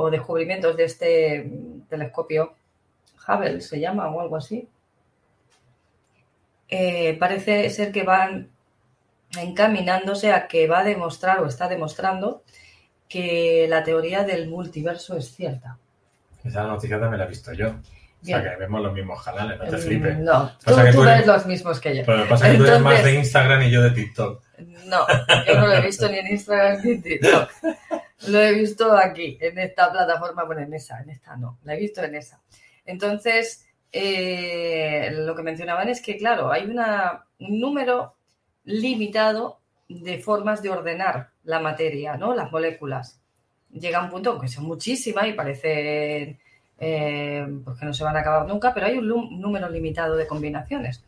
[0.00, 2.54] o descubrimientos de este mm, telescopio,
[3.26, 4.68] Hubble se llama o algo así,
[6.68, 8.50] eh, parece ser que van
[9.40, 12.42] encaminándose a que va a demostrar o está demostrando
[13.08, 15.78] que la teoría del multiverso es cierta.
[16.44, 17.68] Esa noticia también la he visto yo.
[17.70, 20.18] O sea, que vemos los mismos canales, no te Mm, flipes.
[20.18, 22.02] No, tú, tú tú eres- ves los mismos que yo.
[22.06, 23.90] Pero lo que pasa es que tú eres más de Entonces- Instagram y yo de
[23.90, 24.42] TikTok.
[24.86, 25.06] No,
[25.46, 27.50] yo no lo he visto ni en Instagram ni en TikTok.
[28.26, 31.78] Lo he visto aquí, en esta plataforma, bueno, en esa, en esta no, la he
[31.78, 32.40] visto en esa.
[32.84, 38.16] Entonces, eh, lo que mencionaban es que, claro, hay una, un número
[38.64, 42.34] limitado de formas de ordenar la materia, ¿no?
[42.34, 43.20] Las moléculas.
[43.70, 46.38] Llega un punto, aunque son muchísimas y parecen
[46.78, 50.26] eh, pues que no se van a acabar nunca, pero hay un número limitado de
[50.26, 51.02] combinaciones.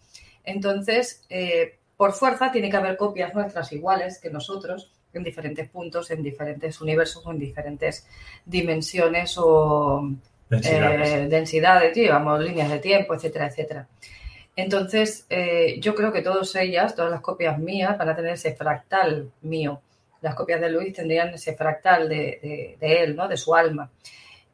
[0.44, 6.11] Entonces, eh, por fuerza, tiene que haber copias nuestras iguales que nosotros en diferentes puntos,
[6.11, 8.06] en diferentes universos o en diferentes
[8.44, 10.08] dimensiones o
[10.48, 11.08] Densidades.
[11.12, 13.86] eh, densidades, digamos, líneas de tiempo, etcétera, etcétera.
[14.56, 18.54] Entonces, eh, yo creo que todas ellas, todas las copias mías, van a tener ese
[18.54, 19.80] fractal mío.
[20.20, 23.26] Las copias de Luis tendrían ese fractal de, de- de él, ¿no?
[23.28, 23.90] De su alma.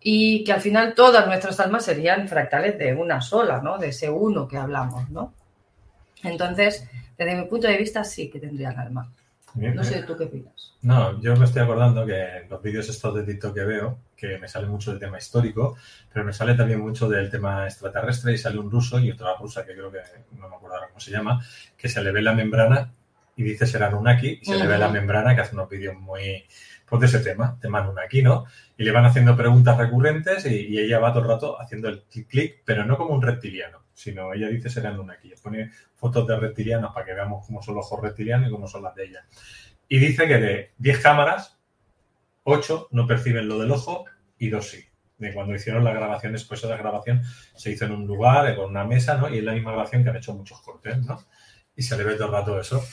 [0.00, 3.78] Y que al final todas nuestras almas serían fractales de una sola, ¿no?
[3.78, 5.32] De ese uno que hablamos, ¿no?
[6.22, 6.86] Entonces,
[7.18, 9.10] desde mi punto de vista, sí que tendrían alma.
[9.56, 10.74] No sé tú qué opinas.
[10.82, 14.38] No, yo me estoy acordando que en los vídeos estos de TikTok que veo, que
[14.38, 15.76] me sale mucho el tema histórico,
[16.12, 19.64] pero me sale también mucho del tema extraterrestre y sale un ruso y otra rusa
[19.64, 19.98] que creo que
[20.32, 21.44] no me acuerdo ahora cómo se llama,
[21.76, 22.92] que se le ve la membrana
[23.34, 26.44] y dice ser Anunnaki y se le ve la membrana que hace unos vídeos muy
[26.88, 28.44] pues de ese tema, tema Anunnaki, ¿no?
[28.76, 32.02] Y le van haciendo preguntas recurrentes y, y ella va todo el rato haciendo el
[32.02, 35.32] clic clic, pero no como un reptiliano, sino ella dice ser Anunnaki.
[35.42, 38.82] Pone fotos de reptilianos para que veamos cómo son los ojos reptilianos y cómo son
[38.82, 39.26] las de ella.
[39.88, 41.58] Y dice que de 10 cámaras,
[42.44, 44.04] 8 no perciben lo del ojo
[44.38, 44.84] y 2 sí.
[45.16, 47.22] De cuando hicieron las grabaciones, pues esa grabación
[47.54, 49.30] se hizo en un lugar, con una mesa, ¿no?
[49.30, 51.24] Y es la misma grabación que han hecho muchos cortes, ¿no?
[51.74, 52.84] Y se le ve todo el rato eso.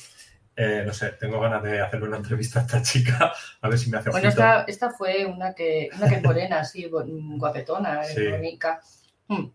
[0.56, 3.90] Eh, no sé, tengo ganas de hacerle una entrevista a esta chica, a ver si
[3.90, 8.26] me hace Bueno, esta, esta fue una que, una que es morena, así, guapetona, Sí.
[8.28, 8.80] bonita.
[9.28, 9.48] Hmm.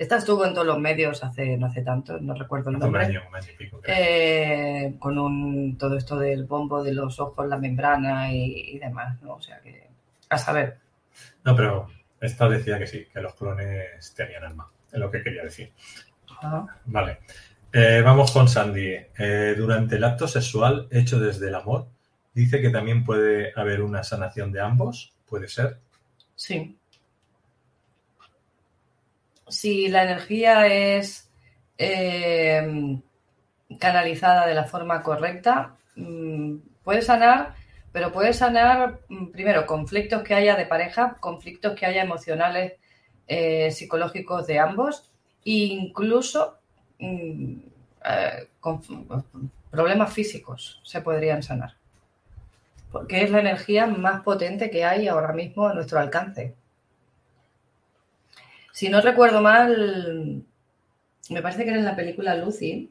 [0.00, 3.04] Esta estuvo en todos los medios hace no hace tanto, no recuerdo el un nombre.
[3.04, 3.80] año, un año y pico.
[3.82, 3.94] creo.
[3.98, 9.20] Eh, con un, todo esto del bombo de los ojos, la membrana y, y demás,
[9.20, 9.34] ¿no?
[9.34, 9.88] O sea que,
[10.30, 10.78] a saber.
[11.44, 11.86] No, pero
[12.18, 15.70] esta decía que sí, que los clones tenían alma, es lo que quería decir.
[16.86, 17.18] Vale.
[17.70, 18.96] Eh, vamos con Sandy.
[19.18, 21.88] Eh, durante el acto sexual hecho desde el amor,
[22.32, 25.12] dice que también puede haber una sanación de ambos.
[25.28, 25.78] ¿Puede ser?
[26.34, 26.78] Sí.
[29.50, 31.30] Si la energía es
[31.76, 32.98] eh,
[33.78, 37.54] canalizada de la forma correcta, mm, puede sanar,
[37.92, 42.74] pero puede sanar mm, primero conflictos que haya de pareja, conflictos que haya emocionales,
[43.26, 45.10] eh, psicológicos de ambos,
[45.44, 46.58] e incluso
[46.98, 47.56] mm,
[48.04, 48.48] eh,
[49.70, 51.74] problemas físicos se podrían sanar.
[52.92, 56.54] Porque es la energía más potente que hay ahora mismo a nuestro alcance.
[58.80, 60.42] Si no recuerdo mal,
[61.28, 62.90] me parece que era en la película Lucy,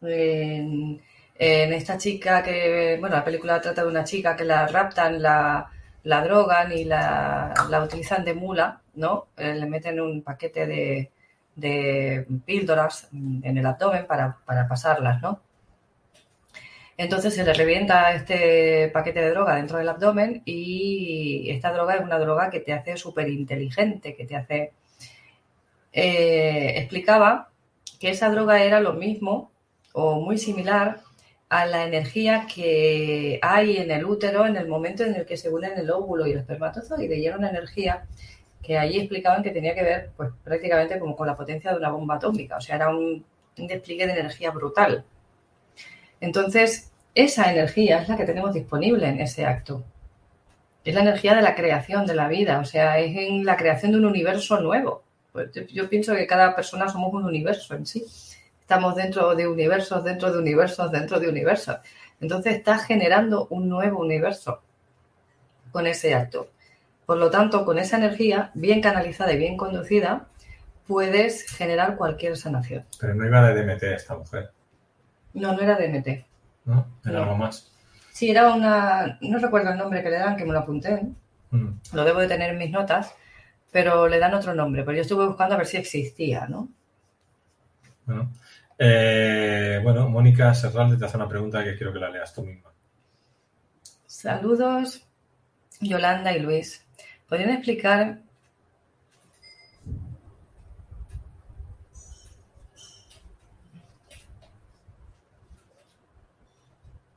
[0.00, 1.02] en,
[1.38, 5.70] esta chica que, bueno, la película trata de una chica que la raptan, la,
[6.04, 9.26] la drogan y la, la utilizan de mula, ¿no?
[9.36, 11.10] Eh, le meten un paquete de,
[11.54, 15.40] de píldoras en el abdomen para, para pasarlas, ¿no?
[16.96, 22.02] Entonces se le revienta este paquete de droga dentro del abdomen y esta droga es
[22.02, 24.72] una droga que te hace súper inteligente, que te hace
[25.92, 27.50] eh, explicaba
[28.00, 29.50] que esa droga era lo mismo
[29.92, 31.00] o muy similar
[31.48, 35.50] a la energía que hay en el útero en el momento en el que se
[35.50, 37.16] unen el óvulo y el espermatozoide.
[37.16, 38.06] Y era una energía
[38.62, 41.90] que allí explicaban que tenía que ver pues prácticamente como con la potencia de una
[41.90, 42.56] bomba atómica.
[42.56, 43.24] O sea, era un,
[43.58, 45.04] un despliegue de energía brutal.
[46.24, 49.84] Entonces, esa energía es la que tenemos disponible en ese acto.
[50.82, 53.92] Es la energía de la creación de la vida, o sea, es en la creación
[53.92, 55.02] de un universo nuevo.
[55.32, 58.06] Pues yo, pienso que cada persona somos un universo en sí.
[58.58, 61.76] Estamos dentro de universos, dentro de universos, dentro de universos.
[62.22, 64.62] Entonces estás generando un nuevo universo
[65.72, 66.48] con ese acto.
[67.04, 70.26] Por lo tanto, con esa energía bien canalizada y bien conducida,
[70.86, 72.86] puedes generar cualquier sanación.
[72.98, 74.50] Pero no iba de DMT esta mujer,
[75.34, 76.24] No, no era DMT.
[76.64, 76.86] ¿no?
[77.04, 77.22] Era No.
[77.24, 77.70] algo más.
[78.12, 81.02] Sí, era una, no recuerdo el nombre que le dan, que me lo apunté,
[81.50, 81.68] Mm.
[81.92, 83.14] lo debo de tener en mis notas,
[83.72, 86.68] pero le dan otro nombre, pero yo estuve buscando a ver si existía, ¿no?
[88.06, 88.30] Bueno,
[88.78, 92.70] Eh, bueno, Mónica Serralde te hace una pregunta que quiero que la leas tú misma.
[94.06, 95.06] Saludos,
[95.80, 96.84] Yolanda y Luis.
[97.28, 98.20] ¿Podrían explicar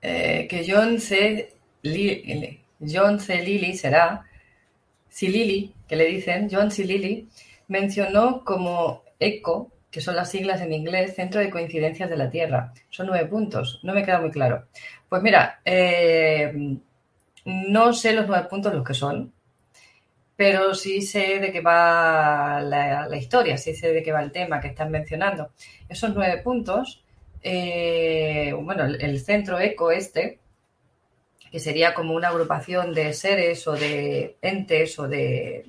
[0.02, 1.54] eh, que John C.
[1.84, 3.42] Li- John C.
[3.44, 4.24] Lilly será,
[5.10, 6.84] si Lilly, que le dicen, John C.
[6.86, 7.28] Lilly,
[7.68, 12.74] mencionó como ECO, que son las siglas en inglés, Centro de Coincidencias de la Tierra.
[12.90, 14.66] Son nueve puntos, no me queda muy claro.
[15.10, 16.78] Pues mira, eh,
[17.46, 19.34] no sé los nueve puntos los que son,
[20.36, 24.32] pero sí sé de qué va la, la historia, sí sé de qué va el
[24.32, 25.52] tema que están mencionando.
[25.90, 27.04] Esos nueve puntos,
[27.44, 30.40] eh, bueno, el, centro eco este,
[31.52, 35.66] que sería como una agrupación de seres o de entes o de,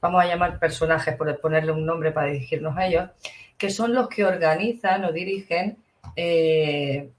[0.00, 3.10] vamos a llamar personajes por ponerle un nombre para dirigirnos a ellos,
[3.58, 5.78] que son los que organizan o dirigen
[6.14, 7.10] eh,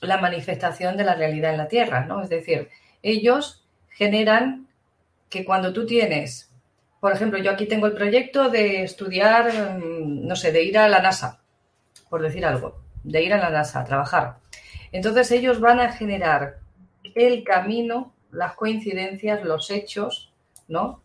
[0.00, 2.22] la manifestación de la realidad en la Tierra, ¿no?
[2.22, 2.68] Es decir,
[3.02, 4.66] ellos generan
[5.28, 6.50] que cuando tú tienes,
[7.00, 10.88] por ejemplo, yo aquí tengo el proyecto de estudiar, mm, no sé, de ir a
[10.88, 11.40] la NASA,
[12.08, 14.38] por decir algo, de ir a la NASA a trabajar.
[14.92, 16.58] Entonces ellos van a generar
[17.14, 20.32] el camino, las coincidencias, los hechos,
[20.68, 21.02] ¿no?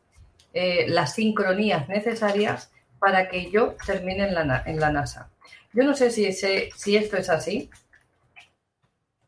[0.54, 5.30] Eh, las sincronías necesarias para que yo termine en la, en la NASA.
[5.74, 7.70] Yo no sé si, si esto es así,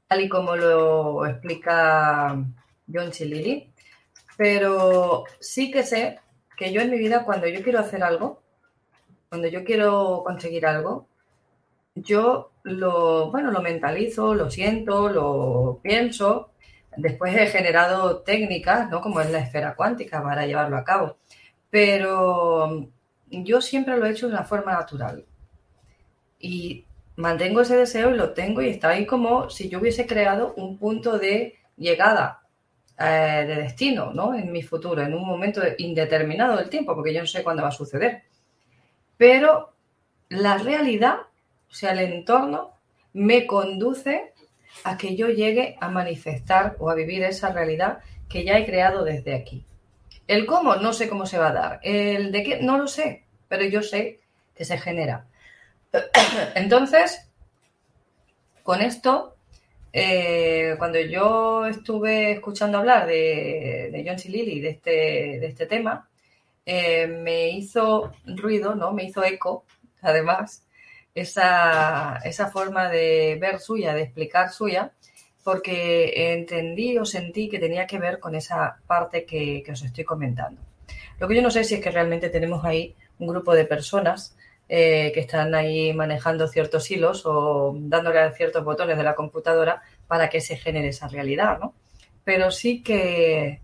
[0.07, 2.37] tal y como lo explica
[2.91, 3.71] John Chilili,
[4.35, 6.19] pero sí que sé
[6.57, 8.41] que yo en mi vida, cuando yo quiero hacer algo,
[9.29, 11.07] cuando yo quiero conseguir algo,
[11.95, 16.51] yo lo, bueno, lo mentalizo, lo siento, lo pienso.
[16.97, 19.01] Después he generado técnicas, ¿no?
[19.01, 21.17] Como es la esfera cuántica para llevarlo a cabo.
[21.69, 22.89] Pero
[23.29, 25.25] yo siempre lo he hecho de una forma natural.
[26.39, 26.85] Y
[27.15, 30.77] mantengo ese deseo y lo tengo y está ahí como si yo hubiese creado un
[30.77, 32.41] punto de llegada
[32.99, 34.33] eh, de destino, ¿no?
[34.35, 37.69] En mi futuro, en un momento indeterminado del tiempo, porque yo no sé cuándo va
[37.69, 38.23] a suceder.
[39.17, 39.73] Pero
[40.29, 41.17] la realidad,
[41.71, 42.73] o sea, el entorno,
[43.13, 44.33] me conduce
[44.83, 47.99] a que yo llegue a manifestar o a vivir esa realidad
[48.29, 49.65] que ya he creado desde aquí.
[50.27, 51.79] El cómo, no sé cómo se va a dar.
[51.83, 54.19] El de qué, no lo sé, pero yo sé
[54.55, 55.27] que se genera.
[56.55, 57.29] Entonces,
[58.63, 59.35] con esto,
[59.93, 64.29] eh, cuando yo estuve escuchando hablar de, John C.
[64.29, 64.91] Lilly, de este,
[65.39, 66.09] de este tema,
[66.65, 68.93] eh, me hizo ruido, ¿no?
[68.93, 69.65] Me hizo eco,
[70.01, 70.65] además,
[71.15, 74.91] esa, esa forma de ver suya, de explicar suya,
[75.43, 80.03] porque entendí o sentí que tenía que ver con esa parte que, que os estoy
[80.03, 80.61] comentando.
[81.19, 84.35] Lo que yo no sé si es que realmente tenemos ahí un grupo de personas
[84.73, 89.81] eh, que están ahí manejando ciertos hilos o dándole a ciertos botones de la computadora
[90.07, 91.73] para que se genere esa realidad, ¿no?
[92.23, 93.59] Pero sí que,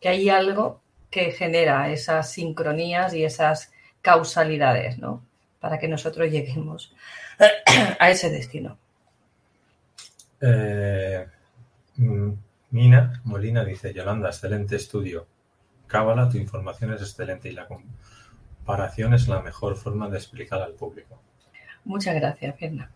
[0.00, 0.80] que hay algo
[1.10, 5.24] que genera esas sincronías y esas causalidades, ¿no?
[5.64, 6.94] Para que nosotros lleguemos
[7.98, 8.76] a ese destino.
[10.38, 11.26] Eh,
[11.96, 12.32] mm,
[12.72, 15.26] Mina Molina dice, Yolanda, excelente estudio.
[15.86, 20.74] Cábala, tu información es excelente y la comparación es la mejor forma de explicar al
[20.74, 21.18] público.
[21.86, 22.90] Muchas gracias, Mirna.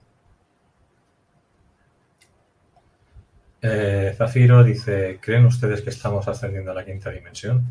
[3.63, 7.65] Eh, Zafiro dice, ¿creen ustedes que estamos ascendiendo a la quinta dimensión?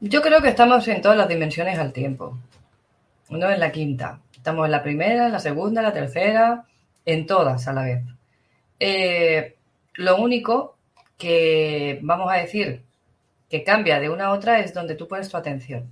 [0.00, 2.38] Yo creo que estamos en todas las dimensiones al tiempo,
[3.30, 4.20] no en la quinta.
[4.34, 6.64] Estamos en la primera, en la segunda, en la tercera,
[7.04, 8.04] en todas a la vez.
[8.78, 9.56] Eh,
[9.94, 10.76] lo único
[11.18, 12.82] que vamos a decir
[13.48, 15.90] que cambia de una a otra es donde tú pones tu atención.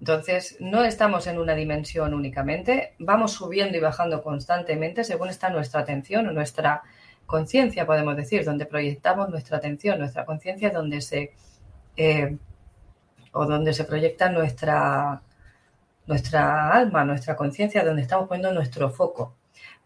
[0.00, 5.80] Entonces, no estamos en una dimensión únicamente, vamos subiendo y bajando constantemente según está nuestra
[5.80, 6.82] atención o nuestra
[7.24, 11.32] conciencia, podemos decir, donde proyectamos nuestra atención, nuestra conciencia, donde se
[11.96, 12.36] eh,
[13.32, 15.22] o donde se proyecta nuestra,
[16.06, 19.34] nuestra alma, nuestra conciencia, donde estamos poniendo nuestro foco.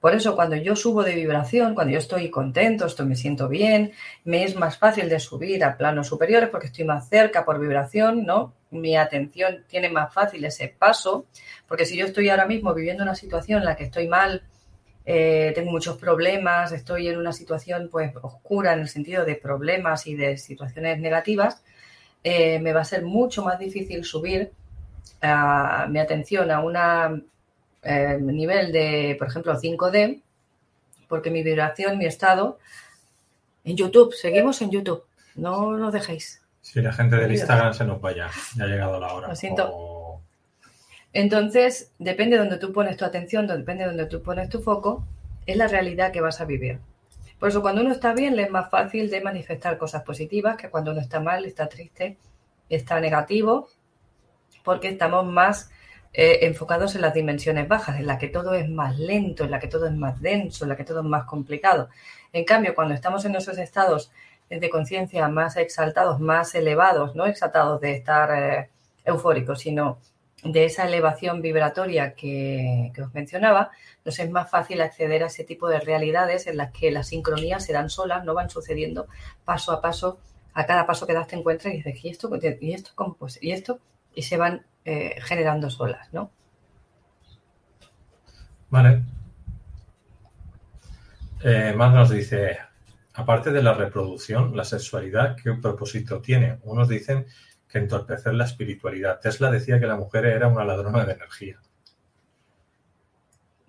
[0.01, 3.93] Por eso cuando yo subo de vibración, cuando yo estoy contento, estoy, me siento bien,
[4.25, 8.25] me es más fácil de subir a planos superiores porque estoy más cerca por vibración,
[8.25, 8.55] ¿no?
[8.71, 11.27] Mi atención tiene más fácil ese paso,
[11.69, 14.43] porque si yo estoy ahora mismo viviendo una situación en la que estoy mal,
[15.05, 20.07] eh, tengo muchos problemas, estoy en una situación pues oscura en el sentido de problemas
[20.07, 21.63] y de situaciones negativas,
[22.25, 24.53] eh, me va a ser mucho más difícil subir
[25.23, 26.77] mi atención a un
[27.83, 30.23] eh, nivel de, por ejemplo, 5D,
[31.09, 32.59] porque mi vibración, mi estado,
[33.65, 35.05] en YouTube, seguimos en YouTube,
[35.35, 36.43] no nos dejéis.
[36.61, 39.29] Si la gente del Instagram se nos vaya, ya ha llegado la hora.
[39.29, 40.21] Lo siento.
[41.13, 45.05] Entonces, depende de donde tú pones tu atención, depende de donde tú pones tu foco,
[45.47, 46.79] es la realidad que vas a vivir.
[47.39, 50.69] Por eso cuando uno está bien le es más fácil de manifestar cosas positivas que
[50.69, 52.19] cuando uno está mal, está triste,
[52.69, 53.69] está negativo,
[54.71, 55.69] porque estamos más
[56.13, 59.59] eh, enfocados en las dimensiones bajas, en la que todo es más lento, en la
[59.59, 61.89] que todo es más denso, en la que todo es más complicado.
[62.33, 64.13] En cambio, cuando estamos en esos estados
[64.49, 68.71] de conciencia más exaltados, más elevados, no exaltados de estar eh,
[69.05, 69.99] eufóricos, sino
[70.45, 73.73] de esa elevación vibratoria que, os mencionaba,
[74.05, 77.65] nos es más fácil acceder a ese tipo de realidades en las que las sincronías
[77.65, 79.09] se dan solas, no van sucediendo
[79.45, 80.21] paso a paso,
[80.55, 82.31] a cada paso que das te encuentras y dices, ¿y esto?
[82.61, 83.17] ¿Y esto?
[83.19, 83.81] Pues, ¿y esto?
[84.15, 86.31] Y se van eh, generando solas, ¿no?
[88.71, 89.03] Vale.
[91.43, 92.59] Eh, más nos dice,
[93.15, 96.59] aparte de la reproducción, la sexualidad, ¿qué propósito tiene?
[96.63, 97.27] Unos dicen
[97.69, 99.21] que entorpecer la espiritualidad.
[99.21, 101.59] Tesla decía que la mujer era una ladrona de energía.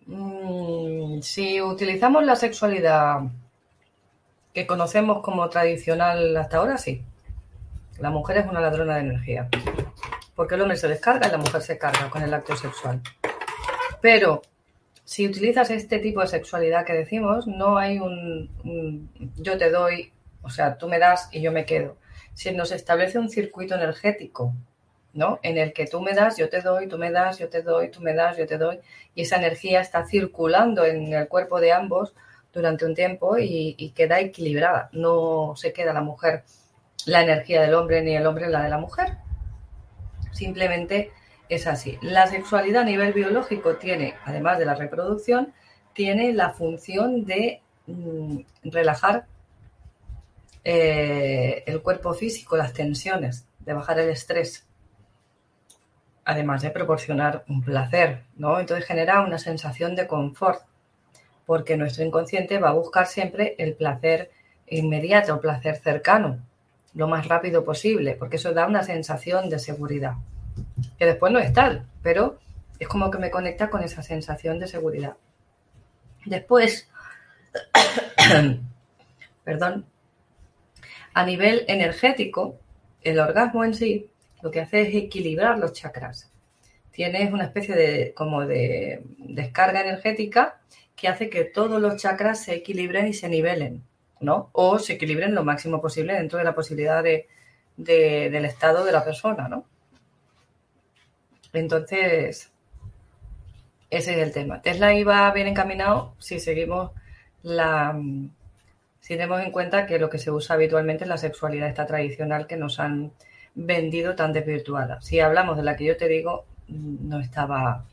[0.08, 3.22] Mm, si utilizamos la sexualidad
[4.54, 7.04] que conocemos como tradicional hasta ahora, sí.
[8.00, 9.50] La mujer es una ladrona de energía.
[10.36, 13.02] Porque el hombre se descarga y la mujer se carga con el acto sexual.
[14.02, 14.42] Pero
[15.04, 20.12] si utilizas este tipo de sexualidad que decimos, no hay un yo te doy,
[20.42, 21.98] o sea, tú me das y yo me quedo
[22.34, 24.54] se nos establece un circuito energético,
[25.14, 25.40] ¿no?
[25.44, 27.90] En el que tú me das, yo te doy, tú me das, yo te doy,
[27.90, 28.80] tú me das, yo te doy,
[29.16, 32.14] y esa energía está circulando en el cuerpo de ambos
[32.54, 34.90] durante un tiempo y, queda equilibrada.
[34.94, 36.44] No se queda la mujer
[37.08, 39.18] la energía del hombre ni el hombre la de la mujer.
[40.42, 41.12] Simplemente
[41.50, 42.00] es así.
[42.02, 45.54] La sexualidad a nivel biológico tiene, además de la reproducción,
[45.94, 49.28] tiene la función de mm, relajar
[50.64, 54.68] eh, el cuerpo físico, las tensiones, de bajar el estrés,
[56.26, 58.60] además de proporcionar un placer, ¿no?
[58.60, 60.64] Entonces genera una sensación de confort,
[61.46, 64.32] porque nuestro inconsciente va a buscar siempre el placer
[64.66, 66.40] inmediato, el placer cercano,
[66.94, 70.16] lo más rápido posible, porque eso da una sensación de seguridad,
[70.98, 72.40] que después no es tal, pero
[72.80, 75.16] es como que me conecta con esa sensación de seguridad.
[76.26, 76.90] Después,
[79.44, 79.86] perdón,
[81.14, 82.60] a nivel energético,
[83.02, 84.10] el orgasmo en sí
[84.42, 86.32] lo que hace es equilibrar los chakras.
[86.92, 90.60] Tienes una especie de como de descarga energética
[90.96, 93.84] que hace que todos los chakras se equilibren y se nivelen,
[94.22, 94.50] ¿no?
[94.54, 97.28] O se equilibren lo máximo posible dentro de la posibilidad de,
[97.76, 99.66] del estado de la persona, ¿no?
[101.54, 102.52] Entonces,
[103.90, 104.62] ese es el tema.
[104.62, 106.92] Tesla iba bien encaminado si seguimos
[107.44, 108.00] la,
[109.02, 112.48] si tenemos en cuenta que lo que se usa habitualmente es la sexualidad esta tradicional
[112.48, 113.12] que nos han
[113.56, 115.02] vendido tan desvirtuada.
[115.02, 117.84] Si hablamos de la que yo te digo, no estaba,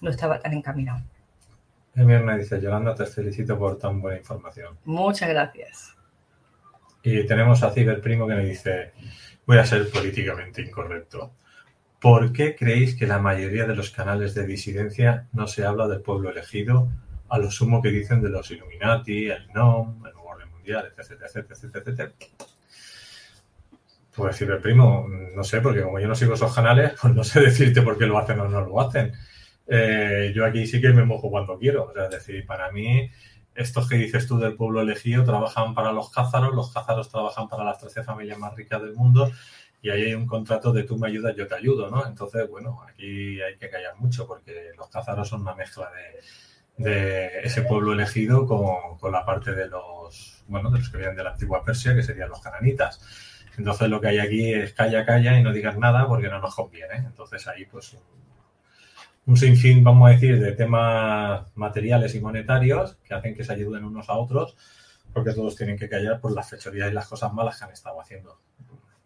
[0.00, 1.02] no estaba tan encaminado.
[2.04, 4.78] Me dice, Yolanda, te felicito por tan buena información.
[4.84, 5.96] Muchas gracias.
[7.02, 8.92] Y tenemos a Ciber Primo que me dice,
[9.46, 11.32] voy a ser políticamente incorrecto.
[12.00, 16.00] ¿Por qué creéis que la mayoría de los canales de disidencia no se habla del
[16.00, 16.88] pueblo elegido,
[17.28, 20.12] a lo sumo que dicen de los Illuminati, el NOM, el
[20.76, 22.12] etcétera, etcétera, etcétera, etcétera.
[24.14, 27.82] Pues primo, no sé, porque como yo no sigo esos canales, pues no sé decirte
[27.82, 29.12] por qué lo hacen o no lo hacen.
[29.68, 31.84] Eh, yo aquí sí que me mojo cuando quiero.
[31.84, 33.10] O sea, es decir, para mí,
[33.54, 37.64] estos que dices tú del pueblo elegido trabajan para los cázaros, los cázaros trabajan para
[37.64, 39.30] las 13 familias más ricas del mundo
[39.80, 42.04] y ahí hay un contrato de tú me ayudas, yo te ayudo, ¿no?
[42.06, 45.90] Entonces, bueno, aquí hay que callar mucho porque los cázaros son una mezcla
[46.76, 50.96] de, de ese pueblo elegido con, con la parte de los bueno, de los que
[50.96, 53.00] vienen de la antigua Persia, que serían los cananitas.
[53.56, 56.54] Entonces lo que hay aquí es calla, calla y no digas nada porque no nos
[56.54, 56.96] conviene.
[56.96, 57.96] Entonces ahí pues
[59.28, 63.84] un sinfín, vamos a decir, de temas materiales y monetarios que hacen que se ayuden
[63.84, 64.56] unos a otros
[65.12, 68.00] porque todos tienen que callar por las fechorías y las cosas malas que han estado
[68.00, 68.40] haciendo.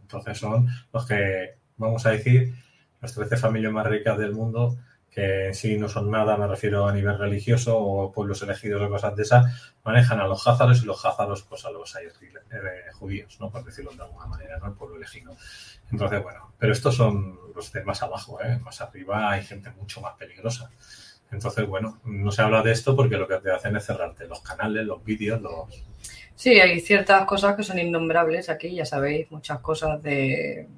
[0.00, 2.54] Entonces son los que, vamos a decir,
[3.00, 4.78] las 13 familias más ricas del mundo
[5.10, 8.88] que en sí no son nada, me refiero a nivel religioso o pueblos elegidos o
[8.88, 13.38] cosas de esas, manejan a los házaros y los házaros pues a los eh, judíos,
[13.40, 13.50] ¿no?
[13.50, 14.66] por decirlo de alguna manera, ¿no?
[14.66, 15.34] el pueblo elegido.
[15.90, 18.58] Entonces, bueno, pero estos son los de más abajo, ¿eh?
[18.58, 20.70] más arriba hay gente mucho más peligrosa.
[21.30, 24.40] Entonces, bueno, no se habla de esto porque lo que te hacen es cerrarte los
[24.40, 25.82] canales, los vídeos, los...
[26.34, 30.68] Sí, hay ciertas cosas que son innombrables aquí, ya sabéis, muchas cosas de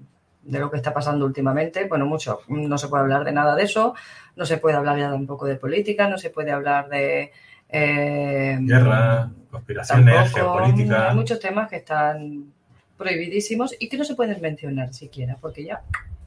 [0.44, 1.86] de lo que está pasando últimamente.
[1.86, 3.94] Bueno, mucho, no se puede hablar de nada de eso,
[4.36, 7.32] no se puede hablar ya tampoco de política, no se puede hablar de...
[7.76, 11.10] Eh, Guerra, conspiraciones, geopolítica.
[11.10, 12.52] Hay muchos temas que están
[12.96, 15.82] prohibidísimos y que no se pueden mencionar siquiera, porque ya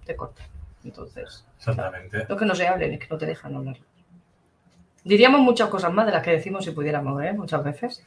[0.06, 0.46] te cortan.
[0.84, 2.26] Entonces, Exactamente.
[2.28, 3.78] Lo que no se hablen es que no te dejan hablar.
[5.06, 7.32] Diríamos muchas cosas más de las que decimos si pudiéramos, ¿eh?
[7.32, 8.04] Muchas veces.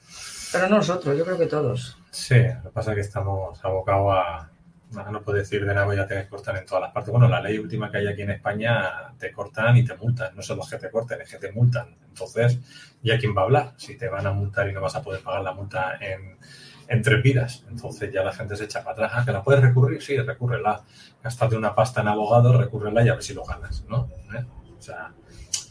[0.53, 1.97] Pero no nosotros, yo creo que todos.
[2.11, 4.50] Sí, lo que pasa es que estamos abocados a,
[4.91, 7.13] no puedo decir de nada, ya te cortan en todas las partes.
[7.13, 10.35] Bueno, la ley última que hay aquí en España te cortan y te multan.
[10.35, 11.97] No son los que te corten, es que te multan.
[12.09, 12.59] Entonces,
[13.03, 13.75] ¿ya quién va a hablar?
[13.77, 17.23] Si te van a multar y no vas a poder pagar la multa en, tres
[17.23, 17.65] vidas.
[17.69, 19.13] Entonces ya la gente se echa para atrás.
[19.15, 20.03] Ah, ¿que la puedes recurrir?
[20.03, 20.83] Sí, recúrrela.
[21.23, 24.11] Gastate una pasta en abogado, recúrrela y a ver si lo ganas, ¿no?
[24.35, 24.45] ¿Eh?
[24.77, 25.13] O sea,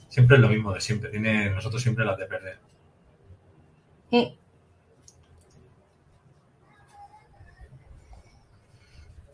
[0.08, 1.10] siempre es lo mismo de siempre.
[1.10, 2.60] Tiene nosotros siempre las de perder.
[4.12, 4.39] Oscar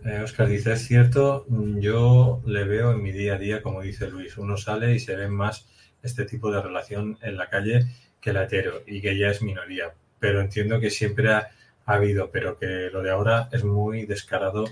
[0.05, 4.37] eh, dice, es cierto, yo le veo en mi día a día, como dice Luis,
[4.37, 5.67] uno sale y se ve más
[6.03, 7.87] este tipo de relación en la calle
[8.21, 9.93] que la hetero y que ya es minoría.
[10.19, 11.49] Pero entiendo que siempre ha,
[11.85, 14.65] habido, pero que lo de ahora es muy descarado,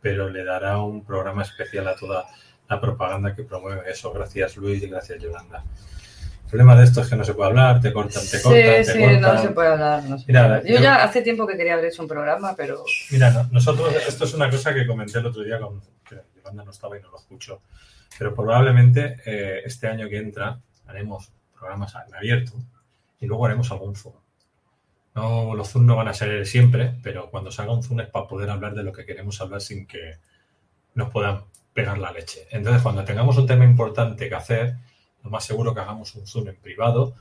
[0.00, 2.26] pero le dará un programa especial a toda
[2.68, 4.12] la propaganda que promueve eso.
[4.12, 5.64] Gracias Luis y gracias Yolanda.
[6.48, 8.92] El problema de esto es que no se puede hablar, te cortan, te cortan, sí,
[8.92, 10.64] sí, no se puede hablar.
[10.64, 12.84] yo, ya hace tiempo que quería haber hecho un programa, pero...
[13.10, 15.78] Mira, nosotros, esto es una cosa que comenté el otro día, con,
[16.08, 17.60] que Yolanda no estaba y no lo escucho,
[18.18, 22.54] pero probablemente eh, este año que entra haremos programas en abierto
[23.20, 24.14] y luego haremos algún Zoom.
[25.16, 28.26] No, los Zoom no van a ser siempre, pero cuando salga un Zoom es para
[28.26, 30.16] poder hablar de lo que queremos hablar sin que
[30.94, 31.42] nos puedan
[31.74, 32.46] pegar la leche.
[32.50, 34.76] Entonces, cuando tengamos un tema importante que hacer,
[35.22, 37.14] lo más seguro que hagamos un Zoom en privado,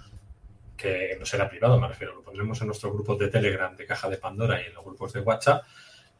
[0.76, 4.10] que no será privado, me refiero, lo pondremos en nuestros grupos de Telegram de Caja
[4.10, 5.66] de Pandora y en los grupos de WhatsApp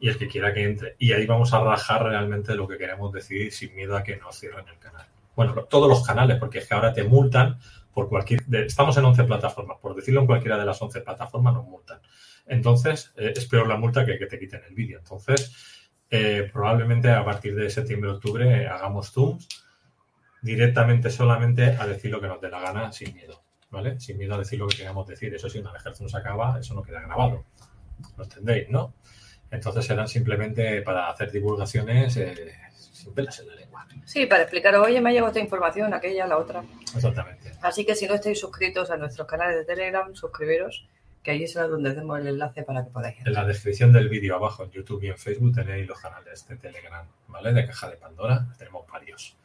[0.00, 0.96] y el que quiera que entre.
[0.98, 4.38] Y ahí vamos a rajar realmente lo que queremos decidir sin miedo a que nos
[4.38, 5.06] cierren el canal.
[5.34, 7.58] Bueno, todos los canales, porque es que ahora te multan
[7.92, 8.42] por cualquier...
[8.52, 12.00] estamos en 11 plataformas, por decirlo en cualquiera de las 11 plataformas nos multan.
[12.46, 14.98] Entonces, eh, es peor la multa que que te quiten el vídeo.
[14.98, 15.52] Entonces,
[16.10, 19.48] eh, probablemente a partir de septiembre-octubre hagamos Zooms
[20.42, 23.98] directamente solamente a decir lo que nos dé la gana sin miedo, ¿vale?
[24.00, 25.34] Sin miedo a decir lo que queramos decir.
[25.34, 27.44] Eso sí, una vez que se acaba, eso no queda grabado.
[28.16, 28.94] ¿Lo entendéis, no?
[29.50, 33.86] Entonces serán simplemente para hacer divulgaciones eh, sin pelas en la lengua.
[34.04, 36.62] Sí, para explicar, oye, me ha llegado esta información, aquella, la otra.
[36.94, 37.52] Exactamente.
[37.62, 40.86] Así que si no estáis suscritos a nuestros canales de Telegram, suscribiros,
[41.22, 43.16] que ahí será donde demos el enlace para que podáis.
[43.26, 46.56] En la descripción del vídeo abajo en YouTube y en Facebook tenéis los canales de
[46.56, 47.52] Telegram, ¿vale?
[47.52, 49.36] De Caja de Pandora, tenemos varios.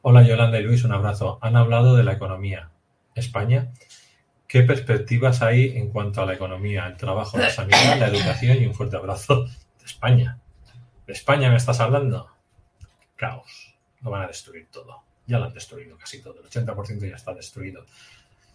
[0.00, 1.38] Hola Yolanda y Luis, un abrazo.
[1.42, 2.70] Han hablado de la economía.
[3.16, 3.72] España.
[4.46, 8.66] ¿Qué perspectivas hay en cuanto a la economía, el trabajo, la sanidad, la educación y
[8.66, 10.38] un fuerte abrazo de España?
[11.04, 12.30] ¿De España me estás hablando?
[13.16, 13.74] Caos.
[14.02, 15.02] Lo van a destruir todo.
[15.26, 16.40] Ya lo han destruido casi todo.
[16.40, 17.84] El 80% ya está destruido.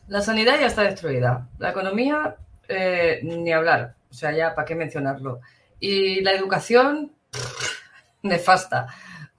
[0.08, 1.50] La sanidad ya está destruida.
[1.60, 2.38] La economía,
[2.70, 3.96] eh, ni hablar.
[4.10, 5.42] O sea, ya para qué mencionarlo.
[5.82, 7.12] Y la educación,
[8.22, 8.88] nefasta.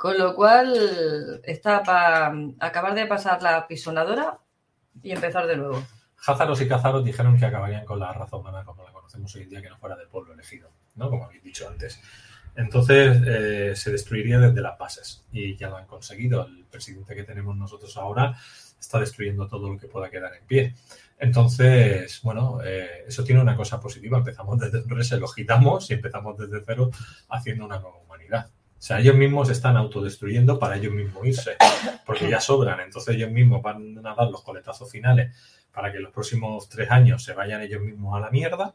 [0.04, 4.38] Con lo cual está para acabar de pasar la pisonadora
[5.02, 5.82] y empezar de nuevo.
[6.26, 9.48] Házaros y Cázaros dijeron que acabarían con la raza humana como la conocemos hoy en
[9.48, 11.08] día, que no fuera del pueblo elegido, ¿no?
[11.08, 11.98] Como habéis dicho antes.
[12.54, 16.48] Entonces eh, se destruiría desde las bases y ya lo han conseguido.
[16.48, 18.36] El presidente que tenemos nosotros ahora
[18.78, 20.74] está destruyendo todo lo que pueda quedar en pie.
[21.18, 24.18] Entonces, bueno, eh, eso tiene una cosa positiva.
[24.18, 26.90] Empezamos desde se lo quitamos y empezamos desde cero
[27.30, 28.50] haciendo una nueva humanidad.
[28.78, 31.56] O sea, ellos mismos están autodestruyendo para ellos mismos irse,
[32.06, 32.80] porque ya sobran.
[32.80, 35.34] Entonces ellos mismos van a dar los coletazos finales
[35.72, 38.74] para que los próximos tres años se vayan ellos mismos a la mierda.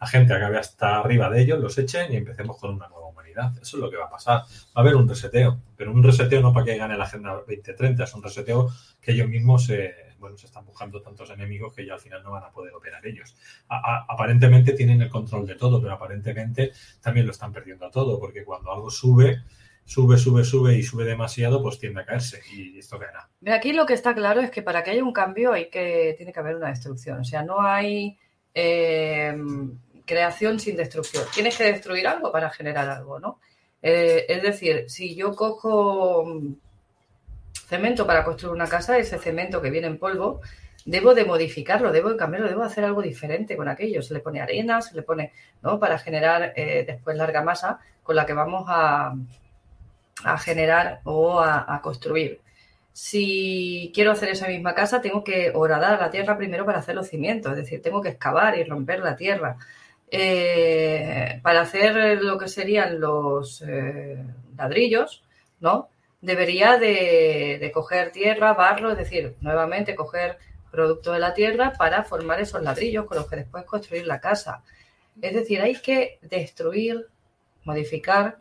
[0.00, 3.52] La gente acabe hasta arriba de ellos, los echen y empecemos con una nueva humanidad.
[3.60, 4.42] Eso es lo que va a pasar.
[4.42, 4.44] Va
[4.74, 8.14] a haber un reseteo, pero un reseteo no para que gane la Agenda 2030, es
[8.14, 8.70] un reseteo
[9.00, 12.32] que ellos mismos se, bueno, se están buscando tantos enemigos que ya al final no
[12.32, 13.36] van a poder operar ellos.
[13.68, 18.72] aparentemente tienen el control de todo, pero aparentemente también lo están perdiendo todo, porque cuando
[18.72, 19.42] algo sube,
[19.84, 23.28] sube, sube, sube y sube demasiado, pues tiende a caerse y esto caerá.
[23.54, 26.32] Aquí lo que está claro es que para que haya un cambio hay que, tiene
[26.32, 27.20] que haber una destrucción.
[27.20, 28.18] O sea, no hay
[28.54, 29.36] eh,
[30.04, 31.24] creación sin destrucción.
[31.32, 33.40] Tienes que destruir algo para generar algo, ¿no?
[33.80, 36.24] Eh, es decir, si yo cojo
[37.68, 40.40] cemento para construir una casa, ese cemento que viene en polvo,
[40.84, 44.02] debo de modificarlo, debo de cambiarlo, debo de hacer algo diferente con aquello.
[44.02, 45.32] Se le pone arena, se le pone,
[45.62, 45.78] ¿no?
[45.78, 49.14] Para generar eh, después larga masa con la que vamos a,
[50.24, 52.40] a generar o a, construir.
[52.92, 57.08] Si quiero hacer esa misma casa, tengo que horadar la tierra primero para hacer los
[57.08, 59.56] cimientos, es decir, tengo que excavar y romper la tierra.
[60.10, 64.24] Eh, para hacer lo que serían los eh,
[64.56, 65.22] ladrillos,
[65.60, 65.90] ¿no?
[66.20, 70.38] Debería de, coger tierra, barro, es decir, nuevamente coger
[70.70, 74.62] producto de la tierra para formar esos ladrillos con los que después construir la casa.
[75.20, 77.06] Es decir, hay que destruir,
[77.64, 78.38] modificar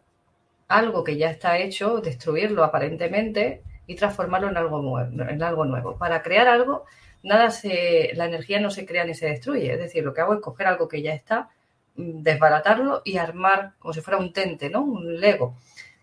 [0.68, 5.24] algo que ya está hecho, destruirlo aparentemente y transformarlo en algo nuevo.
[5.30, 5.98] En algo nuevo.
[5.98, 6.86] Para crear algo,
[7.24, 9.74] nada se, la energía no se crea ni se destruye.
[9.74, 11.50] Es decir, lo que hago es coger algo que ya está,
[11.96, 14.82] mm, desbaratarlo y armar como si fuera un tente, ¿no?
[14.82, 15.58] Un Lego.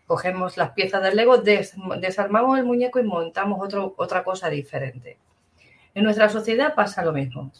[0.06, 5.18] Cogemos las piezas del Lego, desarmamos el muñeco y montamos otro, otra cosa diferente.
[5.94, 7.50] En nuestra sociedad pasa lo mismo.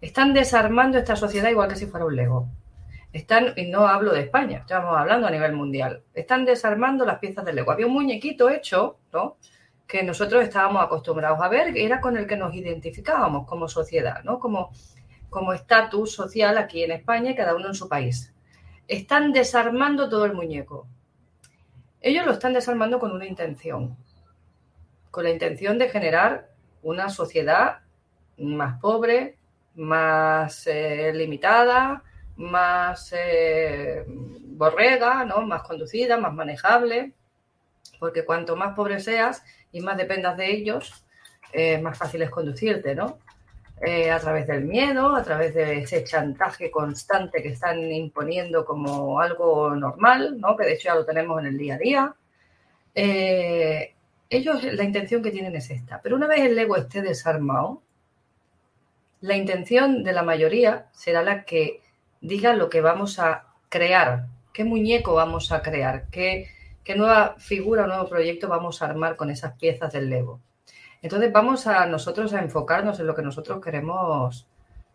[0.00, 2.48] Están desarmando esta sociedad igual que si fuera un Lego.
[3.12, 7.44] Están, y no hablo de España, estamos hablando a nivel mundial, están desarmando las piezas
[7.44, 7.70] del Lego.
[7.70, 9.36] Había un muñequito hecho, ¿no?
[9.86, 14.40] Que nosotros estábamos acostumbrados a ver, era con el que nos identificábamos como sociedad, ¿no?
[14.40, 14.72] Como,
[15.30, 18.34] como estatus social aquí en España y cada uno en su país.
[18.88, 20.88] Están desarmando todo el muñeco.
[22.06, 23.96] Ellos lo están desarmando con una intención,
[25.10, 26.50] con la intención de generar
[26.82, 27.78] una sociedad
[28.36, 29.38] más pobre,
[29.74, 32.02] más eh, limitada,
[32.36, 35.46] más eh, borrega, ¿no?
[35.46, 37.14] más conducida, más manejable,
[37.98, 41.06] porque cuanto más pobre seas y más dependas de ellos,
[41.54, 43.18] eh, más fácil es conducirte, ¿no?
[43.80, 49.20] Eh, a través del miedo, a través de ese chantaje constante que están imponiendo como
[49.20, 50.56] algo normal, ¿no?
[50.56, 52.14] Que de hecho ya lo tenemos en el día a día.
[54.30, 57.82] ellos la intención que tienen es esta, pero una vez el ego esté desarmado,
[59.24, 61.80] la intención de la mayoría será la que
[62.20, 66.50] diga lo que vamos a crear, qué muñeco vamos a crear, qué,
[66.94, 70.40] nueva figura nuevo proyecto vamos a armar con esas piezas del Lego.
[71.04, 74.48] Entonces vamos a nosotros a enfocarnos en lo que nosotros queremos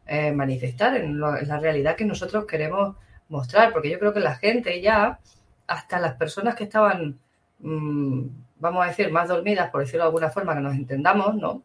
[0.07, 2.95] eh, manifestar, en, la realidad que nosotros queremos
[3.27, 5.19] mostrar, porque yo creo que la gente ya,
[5.67, 7.19] hasta las personas que estaban,
[7.59, 8.21] mm,
[8.57, 11.61] vamos a decir, más dormidas, por decirlo de alguna forma, que nos entendamos, ¿no?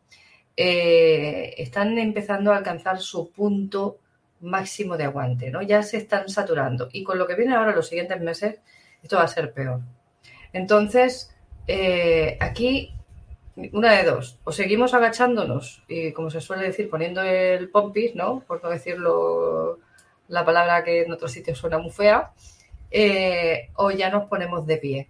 [0.55, 3.97] Eh, están empezando a alcanzar su punto
[4.43, 5.63] máximo de aguante, ¿no?
[5.63, 6.91] Ya se están saturando.
[6.93, 8.61] Y con lo que viene ahora los siguientes meses,
[9.03, 9.81] esto va a ser peor.
[10.53, 11.35] Entonces,
[11.67, 12.95] eh, aquí,
[13.73, 18.41] una de dos, o seguimos agachándonos y, como se suele decir, poniendo el pompis, ¿no?
[18.41, 19.79] Por no decirlo
[20.29, 22.33] la palabra que en otros sitios suena muy fea,
[22.91, 25.09] eh, o ya nos ponemos de pie.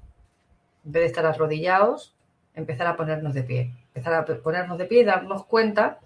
[0.85, 2.15] En vez de estar arrodillados,
[2.55, 3.73] empezar a ponernos de pie.
[3.95, 6.01] Empezar a ponernos de pie y darnos cuenta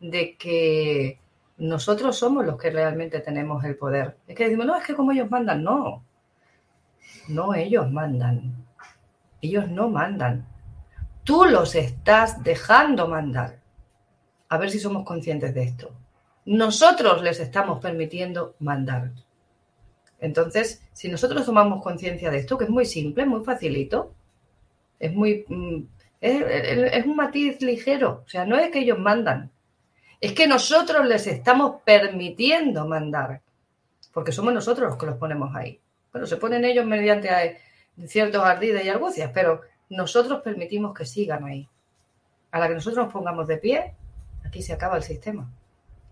[0.00, 1.18] de que
[1.56, 4.16] nosotros somos los que realmente tenemos el poder.
[4.26, 6.04] Es que decimos, no, es que como ellos mandan, no.
[7.28, 8.66] No, ellos mandan.
[9.40, 10.46] Ellos no mandan.
[11.24, 13.60] Tú los estás dejando mandar.
[14.48, 15.90] A ver si somos conscientes de esto.
[16.44, 19.10] Nosotros les estamos permitiendo mandar.
[20.20, 24.14] Entonces, si nosotros tomamos conciencia de esto, que es muy simple, muy facilito,
[24.98, 25.44] es muy...
[25.48, 25.82] Mm,
[26.20, 28.22] es un matiz ligero.
[28.24, 29.50] O sea, no es que ellos mandan,
[30.24, 33.42] es que nosotros les estamos permitiendo mandar,
[34.10, 35.78] porque somos nosotros los que los ponemos ahí.
[36.12, 37.60] Bueno, se ponen ellos mediante eh,
[38.06, 39.60] ciertos ardides y argucias, pero
[39.94, 41.68] nosotros permitimos que sigan ahí.
[42.50, 43.94] A la que nosotros nos pongamos de pie,
[44.44, 45.50] aquí se acaba el sistema.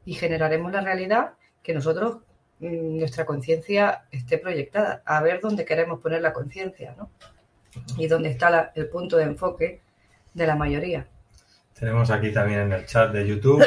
[0.04, 2.18] Y generaremos la realidad que nosotros,
[2.58, 7.10] mm, nuestra conciencia esté proyectada, a ver dónde queremos poner la conciencia, ¿no?
[7.96, 9.80] Y dónde está el punto de enfoque
[10.34, 11.06] de la mayoría.
[11.82, 13.60] Tenemos aquí también en el chat de YouTube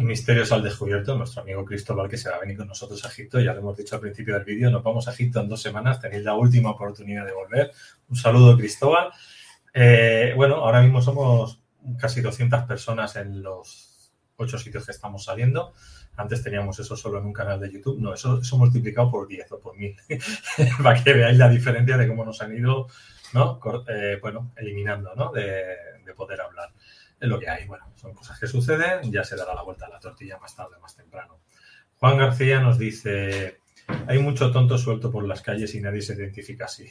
[0.00, 3.38] Misterios al Descubierto, nuestro amigo Cristóbal que se va a venir con nosotros a Egipto.
[3.38, 6.00] Ya lo hemos dicho al principio del vídeo, nos vamos a Egipto en dos semanas,
[6.00, 7.70] tenéis la última oportunidad de volver.
[8.08, 9.12] Un saludo, Cristóbal.
[9.72, 11.62] Eh, bueno, ahora mismo somos
[12.00, 15.72] casi 200 personas en los ocho sitios que estamos saliendo.
[16.16, 18.00] Antes teníamos eso solo en un canal de YouTube.
[18.00, 19.96] No, eso, eso multiplicado por 10 o por 1000.
[20.82, 22.88] Para que veáis la diferencia de cómo nos han ido,
[23.34, 23.60] ¿no?
[23.86, 25.30] Eh, bueno, eliminando, ¿no?
[25.30, 26.70] De, de poder hablar.
[27.20, 27.66] Es lo que hay.
[27.66, 30.78] Bueno, son cosas que suceden, ya se dará la vuelta a la tortilla más tarde,
[30.80, 31.40] más temprano.
[31.98, 33.60] Juan García nos dice,
[34.06, 36.90] hay mucho tonto suelto por las calles y nadie se identifica así.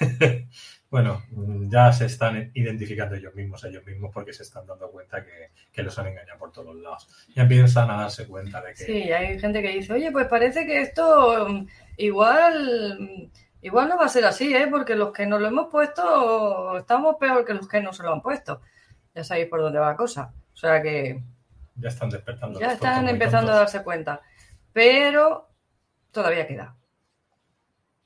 [0.90, 1.22] bueno,
[1.68, 5.82] ya se están identificando ellos mismos, ellos mismos, porque se están dando cuenta que, que,
[5.82, 7.06] los han engañado por todos lados.
[7.34, 8.84] Ya empiezan a darse cuenta de que...
[8.84, 11.66] Sí, hay gente que dice, oye, pues parece que esto mm,
[11.98, 13.30] igual...
[13.62, 14.68] Igual no va a ser así, ¿eh?
[14.70, 18.14] porque los que nos lo hemos puesto estamos peor que los que no se lo
[18.14, 18.62] han puesto.
[19.14, 20.32] Ya sabéis por dónde va la cosa.
[20.52, 21.22] O sea que...
[21.76, 22.60] Ya están despertando.
[22.60, 24.20] Ya están empezando a darse cuenta.
[24.72, 25.48] Pero
[26.10, 26.76] todavía queda.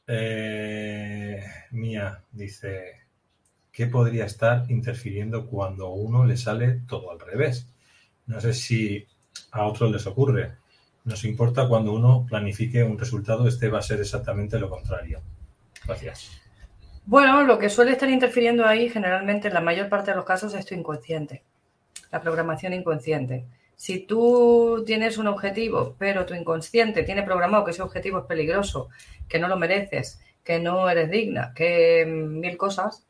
[0.06, 3.02] Eh, Mía dice,
[3.72, 7.66] ¿qué podría estar interfiriendo cuando a uno le sale todo al revés?
[8.26, 9.06] No sé si
[9.52, 10.52] a otros les ocurre.
[11.04, 15.20] Nos importa cuando uno planifique un resultado, este va a ser exactamente lo contrario.
[15.84, 16.43] Gracias.
[17.06, 20.54] Bueno, lo que suele estar interfiriendo ahí generalmente en la mayor parte de los casos
[20.54, 21.42] es tu inconsciente,
[22.10, 23.44] la programación inconsciente.
[23.76, 28.88] Si tú tienes un objetivo, pero tu inconsciente tiene programado que ese objetivo es peligroso,
[29.28, 33.04] que no lo mereces, que no eres digna, que mil cosas,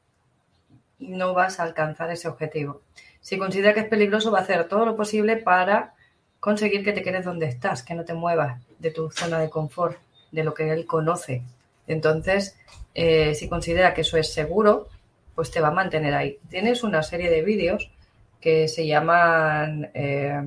[0.99, 2.81] no vas a alcanzar ese objetivo.
[3.21, 5.95] Si considera que es peligroso, va a hacer todo lo posible para
[6.41, 9.99] conseguir que te quedes donde estás, que no te muevas de tu zona de confort,
[10.33, 11.43] de lo que él conoce.
[11.87, 12.57] Entonces,
[12.95, 14.89] eh, si considera que eso es seguro,
[15.35, 16.39] pues te va a mantener ahí.
[16.49, 17.91] Tienes una serie de vídeos
[18.41, 20.41] que se llaman eh,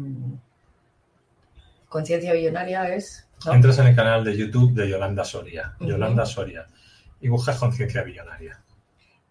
[1.90, 3.28] Conciencia Billonaria es...
[3.52, 6.68] Entras en el canal de YouTube de Yolanda Soria, Yolanda Soria,
[7.22, 8.60] y buscas Conciencia Billonaria.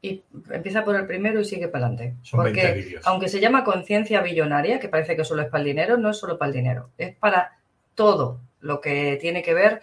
[0.00, 2.16] Y empieza por el primero y sigue para adelante.
[2.22, 3.06] Son Porque 20 vídeos.
[3.06, 6.18] aunque se llama conciencia billonaria, que parece que solo es para el dinero, no es
[6.18, 7.58] solo para el dinero, es para
[7.94, 9.80] todo lo que tiene que ver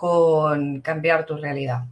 [0.00, 1.84] con cambiar tu realidad.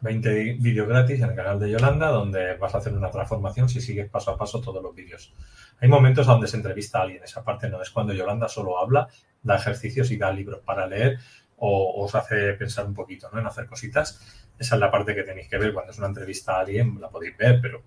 [0.00, 3.82] 20 vídeos gratis en el canal de Yolanda, donde vas a hacer una transformación si
[3.82, 5.34] sigues paso a paso todos los vídeos.
[5.78, 9.08] Hay momentos donde se entrevista a alguien, esa parte no es cuando Yolanda solo habla,
[9.42, 11.18] da ejercicios y da libros para leer
[11.58, 13.40] o, os hace pensar un poquito ¿no?
[13.40, 14.48] en hacer cositas.
[14.58, 17.10] Esa es la parte que tenéis que ver cuando es una entrevista a alguien, la
[17.10, 17.82] podéis ver, pero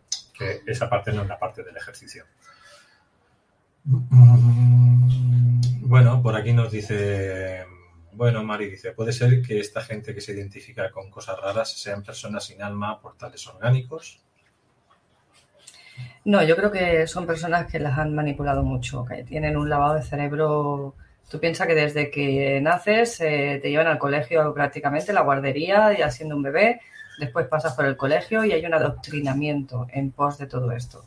[0.67, 2.25] esa parte no es la parte del ejercicio.
[5.81, 7.65] Bueno, por aquí nos dice
[8.13, 12.03] bueno, Mari dice, puede ser que esta gente que se identifica con cosas raras sean
[12.03, 14.21] personas sin alma, portales orgánicos.
[16.25, 19.95] No, yo creo que son personas que las han manipulado mucho, que tienen un lavado
[19.95, 20.95] de cerebro.
[21.29, 26.11] Tú piensas que desde que naces eh, te llevan al colegio prácticamente, la guardería, ya
[26.11, 26.81] siendo un bebé,
[27.19, 31.05] después pasas por el colegio y hay un adoctrinamiento en pos de todo esto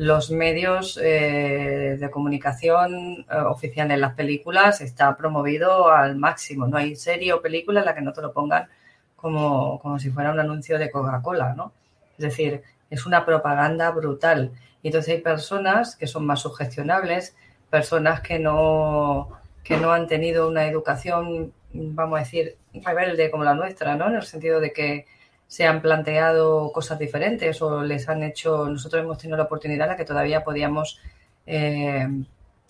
[0.00, 6.66] los medios eh, de comunicación eh, oficial en las películas está promovido al máximo.
[6.66, 8.66] No hay serie o película en la que no te lo pongan
[9.14, 11.74] como, como si fuera un anuncio de Coca-Cola, ¿no?
[12.16, 14.52] Es decir, es una propaganda brutal.
[14.82, 17.36] Y entonces hay personas que son más sugestionables,
[17.68, 19.28] personas que no,
[19.62, 24.08] que no han tenido una educación, vamos a decir, rebelde como la nuestra, ¿no?
[24.08, 25.04] En el sentido de que
[25.50, 29.90] se han planteado cosas diferentes o les han hecho, nosotros hemos tenido la oportunidad en
[29.90, 31.00] la que todavía podíamos,
[31.44, 32.06] eh,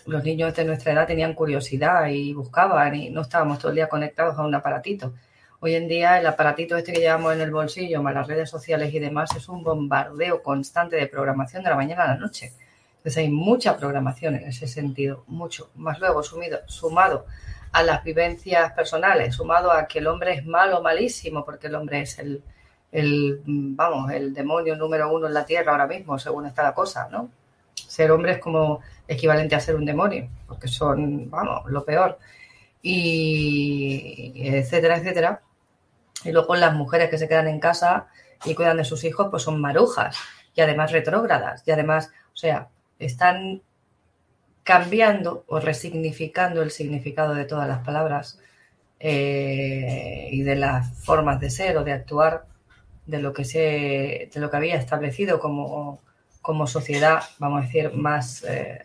[0.06, 3.86] los niños de nuestra edad tenían curiosidad y buscaban y no estábamos todo el día
[3.90, 5.12] conectados a un aparatito.
[5.60, 8.94] Hoy en día el aparatito este que llevamos en el bolsillo, más las redes sociales
[8.94, 12.54] y demás, es un bombardeo constante de programación de la mañana a la noche.
[12.96, 15.68] Entonces hay mucha programación en ese sentido, mucho.
[15.74, 17.26] Más luego sumido, sumado
[17.72, 22.00] a las vivencias personales, sumado a que el hombre es malo, malísimo, porque el hombre
[22.00, 22.42] es el,
[22.92, 27.08] el, vamos, el demonio número uno en la tierra ahora mismo, según está la cosa,
[27.10, 27.30] ¿no?
[27.74, 32.18] Ser hombre es como equivalente a ser un demonio, porque son, vamos, lo peor.
[32.82, 35.42] Y etcétera, etcétera.
[36.24, 38.08] Y luego las mujeres que se quedan en casa
[38.44, 40.16] y cuidan de sus hijos, pues son marujas
[40.54, 41.62] y además retrógradas.
[41.66, 42.68] Y además, o sea,
[42.98, 43.62] están
[44.62, 48.38] cambiando o resignificando el significado de todas las palabras
[48.98, 52.46] eh, y de las formas de ser o de actuar
[53.10, 56.00] de lo que se, de lo que había establecido como,
[56.40, 58.84] como sociedad, vamos a decir, más eh,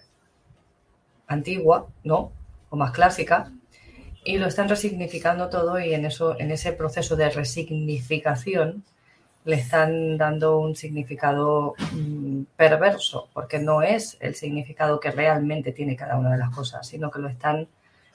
[1.27, 2.31] antigua, ¿no?
[2.69, 3.51] O más clásica,
[4.23, 8.83] y lo están resignificando todo y en eso, en ese proceso de resignificación,
[9.45, 15.95] le están dando un significado mm, perverso, porque no es el significado que realmente tiene
[15.95, 17.67] cada una de las cosas, sino que lo están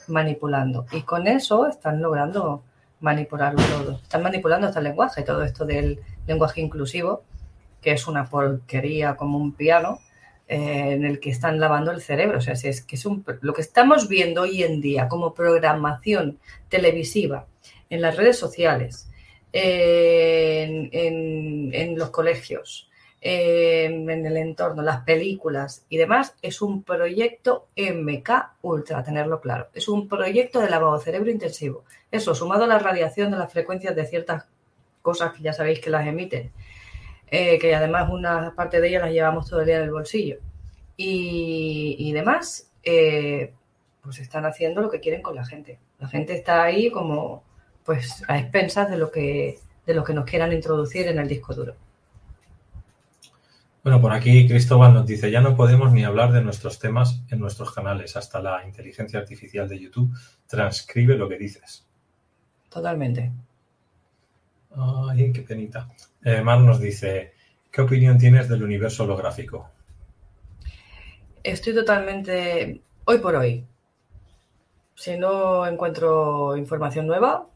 [0.08, 0.86] manipulando.
[0.90, 2.64] Y con eso están logrando
[3.00, 4.00] manipularlo todo.
[4.02, 7.22] Están manipulando hasta el lenguaje, todo esto del lenguaje inclusivo,
[7.80, 9.98] que es una porquería como un piano,
[10.48, 12.38] eh, en el que están lavando el cerebro.
[12.38, 15.32] O sea, si es que es un, lo que estamos viendo hoy en día como
[15.32, 17.46] programación televisiva
[17.88, 19.08] en las redes sociales,
[19.52, 22.89] en, en, los colegios,
[23.22, 28.30] en el entorno, las películas y demás, es un proyecto MK
[28.62, 29.68] Ultra, tenerlo claro.
[29.74, 31.84] Es un proyecto de lavado cerebro intensivo.
[32.10, 34.46] Eso, sumado a la radiación de las frecuencias de ciertas
[35.02, 36.50] cosas que ya sabéis que las emiten,
[37.30, 40.38] eh, que además una parte de ellas las llevamos todo el día en el bolsillo,
[40.96, 43.54] y, demás, eh,
[44.02, 45.78] pues están haciendo lo que quieren con la gente.
[45.98, 47.42] La gente está ahí como
[47.84, 51.54] pues a expensas de lo que de lo que nos quieran introducir en el disco
[51.54, 51.74] duro.
[53.82, 57.40] Bueno, por aquí Cristóbal nos dice, ya no podemos ni hablar de nuestros temas en
[57.40, 60.14] nuestros canales, hasta la inteligencia artificial de YouTube
[60.46, 61.88] transcribe lo que dices.
[62.68, 63.32] Totalmente.
[64.76, 65.88] Ay, qué penita.
[66.22, 67.32] Eh, Mar nos dice,
[67.70, 69.70] ¿qué opinión tienes del universo holográfico?
[71.42, 73.64] Estoy totalmente, hoy por hoy,
[74.94, 77.48] si no encuentro información nueva,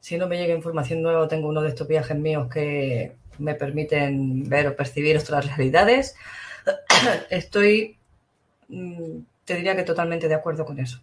[0.00, 4.48] si no me llega información nueva, tengo uno de estos viajes míos que me permiten
[4.48, 6.16] ver o percibir otras realidades,
[7.30, 7.98] estoy,
[8.68, 11.00] mm, te diría que totalmente de acuerdo con eso.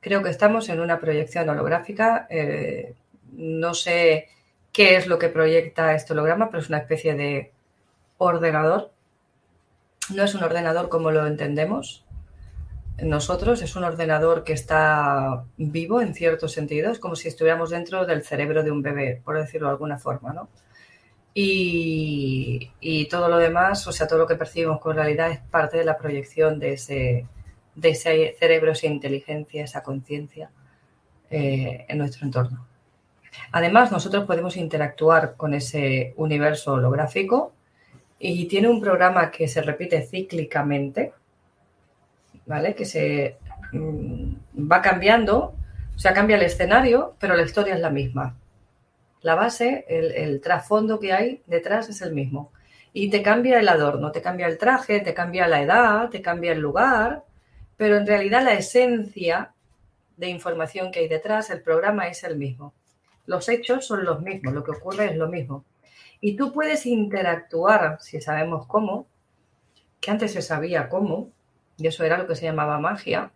[0.00, 2.26] Creo que estamos en una proyección holográfica.
[2.30, 2.94] Eh,
[3.32, 4.28] no sé
[4.72, 7.52] qué es lo que proyecta este holograma, pero es una especie de
[8.18, 8.92] ordenador.
[10.14, 12.04] No es un ordenador como lo entendemos
[13.02, 18.04] nosotros, es un ordenador que está vivo en cierto sentido, es como si estuviéramos dentro
[18.06, 20.48] del cerebro de un bebé, por decirlo de alguna forma, ¿no?
[21.34, 25.84] Y, todo lo demás, o sea, todo lo que percibimos con realidad es parte de
[25.84, 27.26] la proyección de ese,
[28.38, 30.50] cerebro, esa inteligencia, esa conciencia
[31.30, 32.66] eh, en nuestro entorno.
[33.52, 37.52] Además, nosotros podemos interactuar con ese universo holográfico
[38.18, 41.12] y tiene un programa que se repite cíclicamente,
[42.46, 42.74] ¿vale?
[42.74, 43.36] Que se
[43.72, 45.54] mm, va cambiando,
[45.94, 48.36] o sea, cambia el escenario, pero la historia es la misma.
[49.22, 52.52] La base, el, trasfondo que hay detrás es el mismo.
[52.92, 56.52] Y te cambia el adorno, te cambia el traje, te cambia la edad, te cambia
[56.52, 57.24] el lugar,
[57.76, 59.52] pero en realidad la esencia
[60.16, 62.74] de información que hay detrás, el programa es el mismo.
[63.26, 65.64] Los hechos son los mismos, lo que ocurre es lo mismo.
[66.20, 69.06] Y tú puedes interactuar, si sabemos cómo,
[70.00, 71.30] que antes se sabía cómo,
[71.76, 73.30] y eso era lo que se llamaba magia,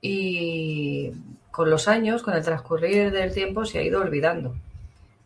[0.00, 1.12] y
[1.50, 4.54] con los años, con el transcurrir del tiempo, se ha ido olvidando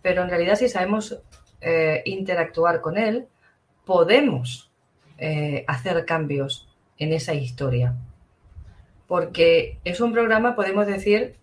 [0.06, 1.18] pero en realidad si sabemos
[1.60, 3.26] eh, interactuar con él,
[3.84, 4.70] podemos
[5.18, 7.96] eh, hacer cambios en esa historia.
[9.08, 11.34] Porque es un programa, podemos decir,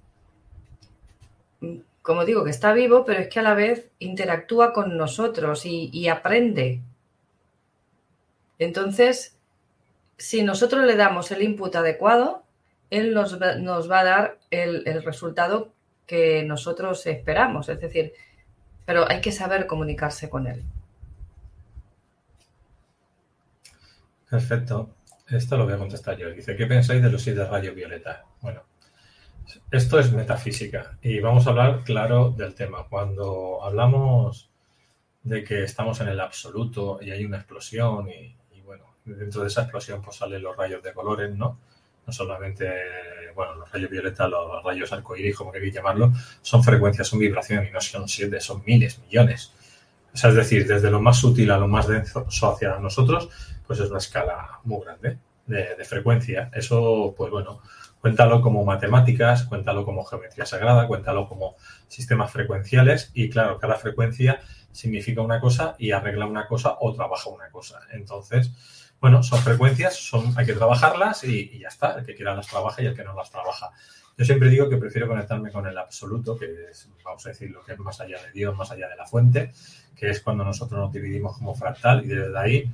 [2.02, 6.08] como digo, que está vivo, pero es que a la vez interactúa con nosotros y,
[6.08, 6.80] aprende.
[8.60, 9.38] Entonces,
[10.16, 12.44] si nosotros le damos el input adecuado,
[12.90, 15.74] él nos va, a dar el, el resultado
[16.08, 17.68] que nosotros esperamos.
[17.68, 18.14] Es decir,
[18.86, 20.64] pero hay que saber comunicarse con él.
[24.30, 24.96] Perfecto.
[25.30, 26.30] Esto lo voy a contestar yo.
[26.30, 28.26] Dice, ¿qué pensáis de los de rayo violeta?
[28.42, 28.64] Bueno,
[29.72, 32.88] esto es metafísica y vamos a hablar claro del tema.
[32.88, 34.50] Cuando hablamos
[35.24, 39.48] de que estamos en el absoluto y hay una explosión y, y bueno, dentro de
[39.48, 41.58] esa explosión pues salen los rayos de colores, ¿no?
[42.06, 42.70] no solamente,
[43.36, 46.12] bueno, los rayos violeta, los rayos arcoíris, como queréis llamarlo,
[46.42, 49.52] son frecuencias, son vibraciones y no son siete, son miles, millones.
[50.14, 53.30] O sea, es decir, desde lo más sutil a lo más denso hacia nosotros,
[53.66, 56.52] pues es una escala muy grande de, de frecuencia.
[56.54, 57.62] Eso, pues bueno,
[58.00, 61.56] cuéntalo como matemáticas, cuéntalo como geometría sagrada, cuéntalo como
[61.88, 64.42] sistemas frecuenciales y claro, cada frecuencia
[64.74, 67.80] significa una cosa y arregla una cosa o trabaja una cosa.
[67.92, 68.52] Entonces,
[69.04, 72.00] bueno, son frecuencias, son, hay que trabajarlas y, ya está.
[72.00, 73.72] El que quiera las trabaja y el que no las trabaja.
[74.18, 77.62] Yo siempre digo que prefiero conectarme con el absoluto, que es, vamos a decir, lo
[77.66, 79.52] que es más allá de Dios, más allá de la fuente,
[79.94, 82.72] que es cuando nosotros nos dividimos como fractal y desde ahí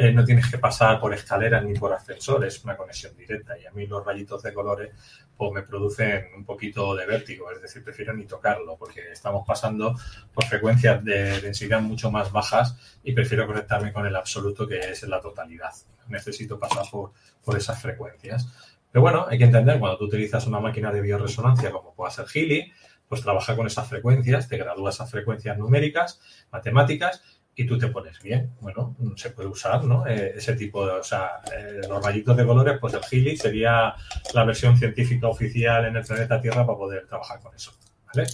[0.00, 3.58] eh, no tienes que pasar por escaleras ni por ascensor, es una conexión directa.
[3.58, 4.92] Y a mí los rayitos de colores
[5.36, 9.96] pues me producen un poquito de vértigo, es decir, prefiero ni tocarlo porque estamos pasando
[10.32, 15.02] por frecuencias de densidad mucho más bajas y prefiero conectarme con el absoluto que es
[15.02, 15.72] la totalidad.
[16.06, 17.10] Necesito pasar por,
[17.44, 18.46] por esas frecuencias.
[18.92, 22.26] Pero bueno, hay que entender, cuando tú utilizas una máquina de bioresonancia como pueda ser
[22.26, 22.72] Healy,
[23.08, 26.20] pues trabaja con esas frecuencias, te gradúa esas frecuencias numéricas,
[26.52, 27.22] matemáticas,
[27.58, 28.52] y tú te pones bien.
[28.60, 30.06] Bueno, se puede usar, ¿no?
[30.06, 33.96] Eh, ese tipo de, o sea, eh, los rayitos de colores, pues el Healy sería
[34.32, 37.72] la versión científica oficial en el planeta Tierra para poder trabajar con eso,
[38.06, 38.28] ¿vale?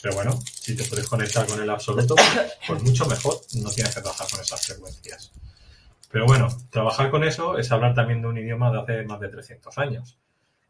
[0.00, 2.14] Pero bueno, si te puedes conectar con el absoluto,
[2.66, 5.32] pues mucho mejor, no tienes que trabajar con esas frecuencias.
[6.10, 9.28] Pero bueno, trabajar con eso es hablar también de un idioma de hace más de
[9.28, 10.18] 300 años,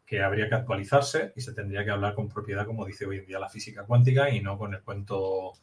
[0.05, 3.25] que habría que actualizarse y se tendría que hablar con propiedad, como dice hoy en
[3.25, 5.53] día la física cuántica, y no con el cuento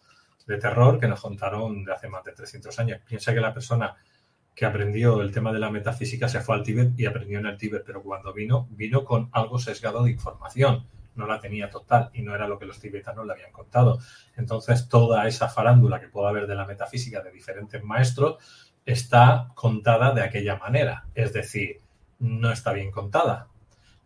[0.51, 3.01] de terror que nos contaron de hace más de 300 años.
[3.07, 3.95] Piensa que la persona
[4.53, 7.57] que aprendió el tema de la metafísica se fue al Tíbet y aprendió en el
[7.57, 12.23] Tíbet, pero cuando vino, vino con algo sesgado de información, no la tenía total y
[12.23, 14.01] no era lo que los tibetanos le habían contado.
[14.37, 18.39] Entonces, toda esa farándula que pueda haber de la metafísica de diferentes maestros
[18.85, 21.81] está contada de aquella manera, es decir,
[22.19, 23.47] no está bien contada.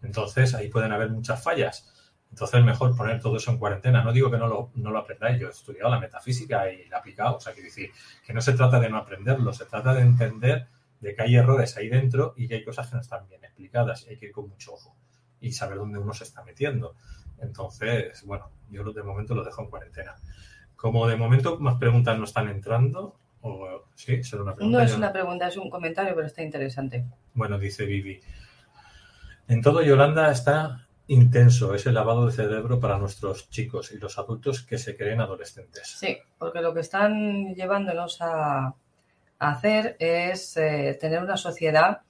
[0.02, 1.93] Entonces, ahí pueden haber muchas fallas.
[2.34, 4.02] Entonces, es mejor poner todo eso en cuarentena.
[4.02, 6.96] No digo que no lo, no lo aprendáis, yo he estudiado la metafísica y la
[6.96, 7.36] he aplicado.
[7.36, 7.92] O sea, quiero decir
[8.26, 10.66] que no se trata de no aprenderlo, se trata de entender
[10.98, 14.04] de que hay errores ahí dentro y que hay cosas que no están bien explicadas
[14.04, 14.96] y hay que ir con mucho ojo
[15.40, 16.96] y saber dónde uno se está metiendo.
[17.38, 20.16] Entonces, bueno, yo de momento lo dejo en cuarentena.
[20.74, 24.78] Como de momento más preguntas no están entrando, o sí, una pregunta.
[24.78, 27.04] No es una pregunta, es un comentario, pero está interesante.
[27.32, 28.20] Bueno, dice Vivi.
[29.46, 34.62] En todo Yolanda está intenso ese lavado de cerebro para nuestros chicos y los adultos
[34.62, 35.96] que se creen adolescentes.
[35.98, 38.74] Sí, porque lo que están llevándonos a,
[39.38, 42.00] hacer es eh, tener una sociedad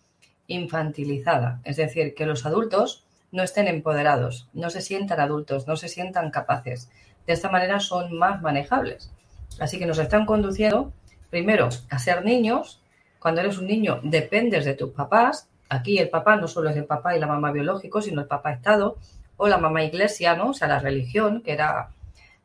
[0.46, 5.88] infantilizada, es decir, que los adultos no estén empoderados, no se sientan adultos, no se
[5.88, 6.90] sientan capaces.
[7.26, 9.10] De esta manera son más manejables.
[9.58, 10.92] Así que nos están conduciendo,
[11.30, 12.80] primero, a ser niños.
[13.18, 16.84] Cuando eres un niño dependes de tus papás, Aquí el papá no solo es el
[16.84, 18.98] papá y la mamá biológico, sino el papá Estado
[19.36, 20.50] o la mamá iglesia, ¿no?
[20.50, 21.90] O sea, la religión, que era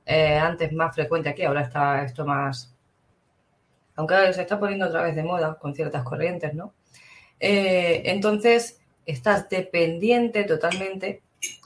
[0.05, 2.73] eh, antes más frecuente aquí, ahora está esto más...
[3.95, 6.73] Aunque se está poniendo otra vez de moda con ciertas corrientes, ¿no?
[7.39, 11.21] Eh, entonces, estás dependiente totalmente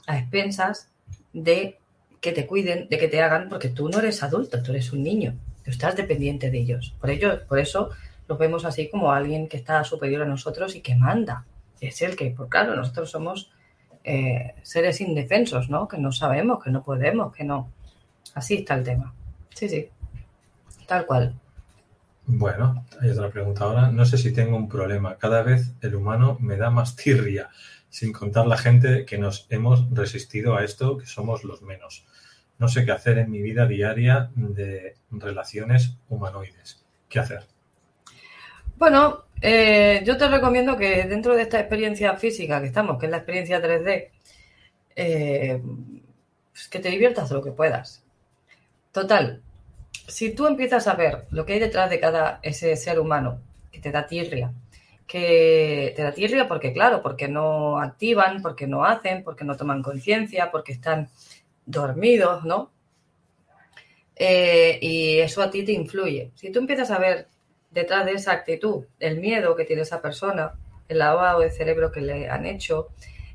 [0.06, 0.90] a expensas
[1.32, 1.78] de
[2.20, 5.02] que te cuiden, de que te hagan, porque tú no eres adulto, tú eres un
[5.02, 6.94] niño, tú estás dependiente de ellos.
[7.00, 7.90] Por ello, por eso
[8.26, 11.44] lo vemos así como alguien que está superior a nosotros y que manda.
[11.80, 13.50] Es el que, pues claro, nosotros somos
[14.02, 15.88] eh, seres indefensos, ¿no?
[15.88, 17.70] Que no sabemos, que no podemos, que no.
[18.34, 19.14] Así está el tema.
[19.50, 19.88] Sí, sí.
[20.86, 21.34] Tal cual.
[22.26, 23.90] Bueno, hay otra pregunta ahora.
[23.90, 25.16] No sé si tengo un problema.
[25.16, 27.50] Cada vez el humano me da más tirria,
[27.90, 32.06] sin contar la gente que nos hemos resistido a esto, que somos los menos.
[32.58, 36.84] No sé qué hacer en mi vida diaria de relaciones humanoides.
[37.08, 37.53] ¿Qué hacer?
[38.76, 43.10] Bueno, eh, yo te recomiendo que dentro de esta experiencia física que estamos, que es
[43.10, 44.10] la experiencia 3D,
[44.96, 45.62] eh,
[46.52, 48.04] pues que te diviertas lo que puedas.
[48.92, 49.42] Total,
[50.08, 53.40] si tú empiezas a ver lo que hay detrás de cada ese ser humano
[53.70, 54.52] que te da tirria,
[55.06, 59.82] que te da tirria porque, claro, porque no activan, porque no hacen, porque no toman
[59.82, 61.08] conciencia, porque están
[61.66, 62.72] dormidos, ¿no?
[64.16, 66.30] Eh, y eso a ti te influye.
[66.34, 67.28] Si tú empiezas a ver
[67.74, 70.52] detrás de esa actitud, el miedo que tiene esa persona,
[70.88, 72.88] el lavado de cerebro que le han hecho,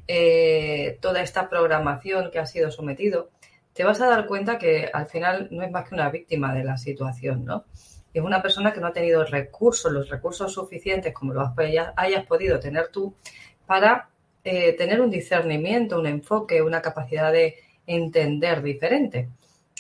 [0.08, 3.30] eh, toda esta programación que ha sido sometido,
[3.74, 6.64] te vas a dar cuenta que al final no es más que una víctima de
[6.64, 7.66] la situación, ¿no?
[8.14, 12.60] Es una persona que no ha tenido recursos, los recursos suficientes como los hayas podido
[12.60, 13.14] tener tú,
[13.68, 14.10] para
[14.44, 17.56] eh, tener un discernimiento, un enfoque, una capacidad de
[17.86, 19.30] entender diferente.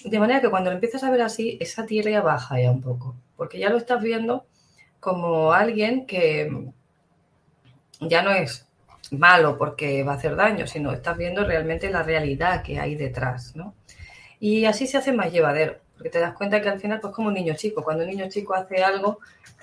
[0.03, 3.15] De manera que cuando lo empiezas a ver así, esa tierra baja ya un poco
[3.39, 4.45] porque ya lo estás viendo
[5.09, 6.51] como alguien que
[7.99, 8.67] ya no es
[9.09, 13.55] malo porque va a hacer daño, sino estás viendo realmente la realidad que hay detrás,
[13.55, 13.73] ¿no?
[14.39, 17.29] Y así se hace más llevadero, porque te das cuenta que al final, pues como
[17.29, 19.17] un niño chico, cuando un niño chico hace algo,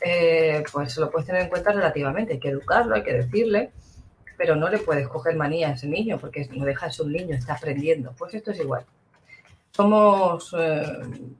[0.05, 3.71] eh, pues lo puedes tener en cuenta relativamente, hay que educarlo, hay que decirle,
[4.37, 7.13] pero no le puedes coger manía a ese niño, porque no deja de ser un
[7.13, 8.13] niño, está aprendiendo.
[8.19, 8.85] Pues esto es igual.
[9.71, 10.83] Somos eh,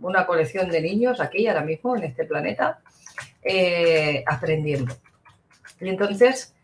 [0.01, 2.79] una colección de niños aquí, ahora mismo, en este planeta,
[3.49, 4.95] eh, aprendiendo.
[5.81, 6.55] Y entonces,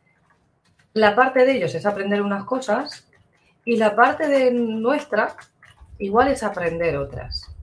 [0.95, 3.07] la parte de ellos es aprender unas cosas
[3.65, 5.37] y la parte de nuestra
[5.99, 7.55] igual es aprender otras.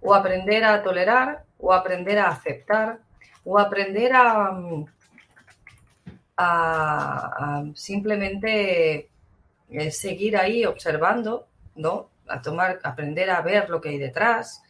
[0.00, 2.98] O aprender a tolerar, o aprender a aceptar,
[3.44, 4.52] o aprender a,
[6.36, 9.08] a simplemente
[9.70, 11.46] eh, seguir ahí observando,
[11.76, 12.10] ¿no?
[12.28, 14.62] a tomar, aprender a ver lo que hay detrás.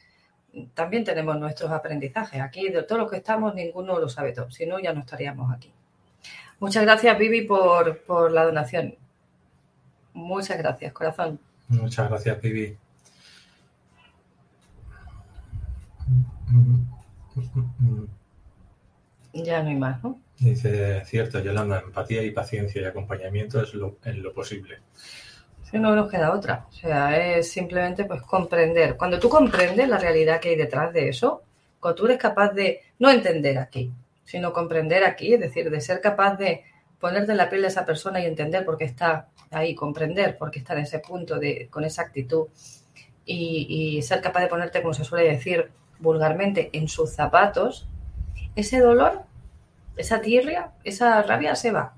[0.74, 2.40] También tenemos nuestros aprendizajes.
[2.40, 4.50] Aquí de todos los que estamos, ninguno lo sabe todo.
[4.50, 5.72] Si no, ya no estaríamos aquí.
[6.60, 8.94] Muchas gracias, Vivi, por, por la donación.
[10.12, 11.40] Muchas gracias, corazón.
[11.68, 12.76] Muchas gracias, Vivi.
[19.32, 20.20] Ya no hay más, ¿no?
[20.38, 24.78] Dice, cierto, Yolanda, empatía y paciencia y acompañamiento es lo, en lo posible
[25.78, 26.66] no nos queda otra.
[26.68, 28.96] O sea, es simplemente pues comprender.
[28.96, 31.42] Cuando tú comprendes la realidad que hay detrás de eso,
[31.80, 33.92] cuando tú eres capaz de no entender aquí,
[34.24, 36.64] sino comprender aquí, es decir, de ser capaz de
[36.98, 40.50] ponerte en la piel de esa persona y entender por qué está ahí, comprender por
[40.50, 42.48] qué está en ese punto de, con esa actitud
[43.26, 47.86] y, ser capaz de ponerte, como se suele decir, vulgarmente, en sus zapatos,
[48.56, 49.22] ese dolor,
[49.96, 51.94] esa tirria, esa rabia se va.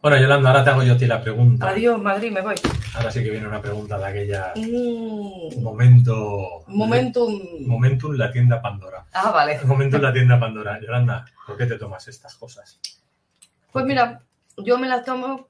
[0.00, 1.68] Bueno, Yolanda, ahora te hago yo a ti la pregunta.
[1.68, 2.54] Adiós, Madrid, me voy.
[2.94, 6.62] Ahora sí que viene una pregunta de aquella Mm, momento.
[6.68, 7.40] momentum.
[7.66, 9.04] Momentum la tienda Pandora.
[9.12, 9.58] Ah, vale.
[9.64, 10.80] Momentum la tienda Pandora.
[10.80, 12.78] Yolanda, ¿por qué te tomas estas cosas?
[13.72, 14.20] Pues mira,
[14.58, 15.48] yo me las tomo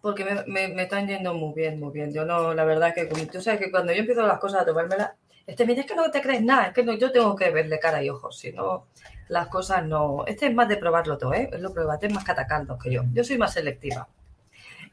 [0.00, 2.14] porque me, me- me están yendo muy bien, muy bien.
[2.14, 4.64] Yo no, la verdad que como- tú sabes que cuando yo empiezo las cosas a
[4.64, 5.10] tomármelas,
[5.46, 8.02] este dice, es que no te crees nada, es que yo tengo que verle cara
[8.02, 8.86] y ojos, si no,
[9.28, 10.24] las cosas no.
[10.26, 11.50] Este es más de probarlo todo, ¿eh?
[11.58, 13.02] Lo probate, es más catacaldos que yo.
[13.12, 14.08] Yo soy más selectiva.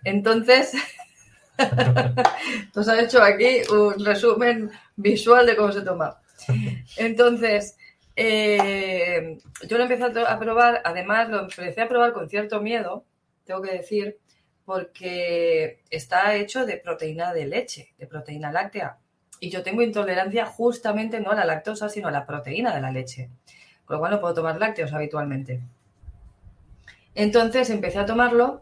[0.03, 0.73] Entonces,
[2.75, 6.19] nos han hecho aquí un resumen visual de cómo se toma.
[6.97, 7.77] Entonces,
[8.15, 9.37] eh,
[9.67, 13.05] yo lo empecé a probar, además lo empecé a probar con cierto miedo,
[13.45, 14.17] tengo que decir,
[14.65, 18.97] porque está hecho de proteína de leche, de proteína láctea.
[19.39, 22.91] Y yo tengo intolerancia justamente no a la lactosa, sino a la proteína de la
[22.91, 23.29] leche.
[23.85, 25.61] Con lo cual no puedo tomar lácteos habitualmente.
[27.13, 28.61] Entonces empecé a tomarlo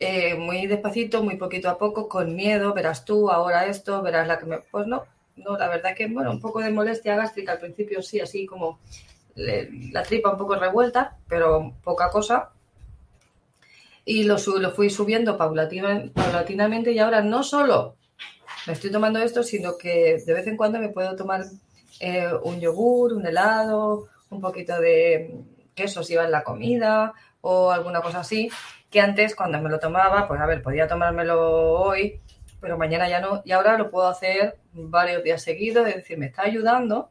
[0.00, 4.38] eh, muy despacito, muy poquito a poco, con miedo, verás tú, ahora esto, verás la
[4.38, 4.58] que me...
[4.58, 5.04] Pues no,
[5.36, 8.78] no, la verdad que, bueno, un poco de molestia gástrica al principio, sí, así como
[9.34, 12.50] la tripa un poco revuelta, pero poca cosa.
[14.04, 17.95] Y lo, lo fui subiendo paulatina- paulatinamente y ahora no solo
[18.66, 21.44] me estoy tomando esto, sino que de vez en cuando me puedo tomar
[22.00, 25.34] eh, un yogur, un helado, un poquito de
[25.74, 28.50] queso si va en la comida o alguna cosa así,
[28.90, 32.20] que antes cuando me lo tomaba, pues a ver, podía tomármelo hoy,
[32.60, 36.26] pero mañana ya no, y ahora lo puedo hacer varios días seguidos, es decir, me
[36.26, 37.10] está ayudando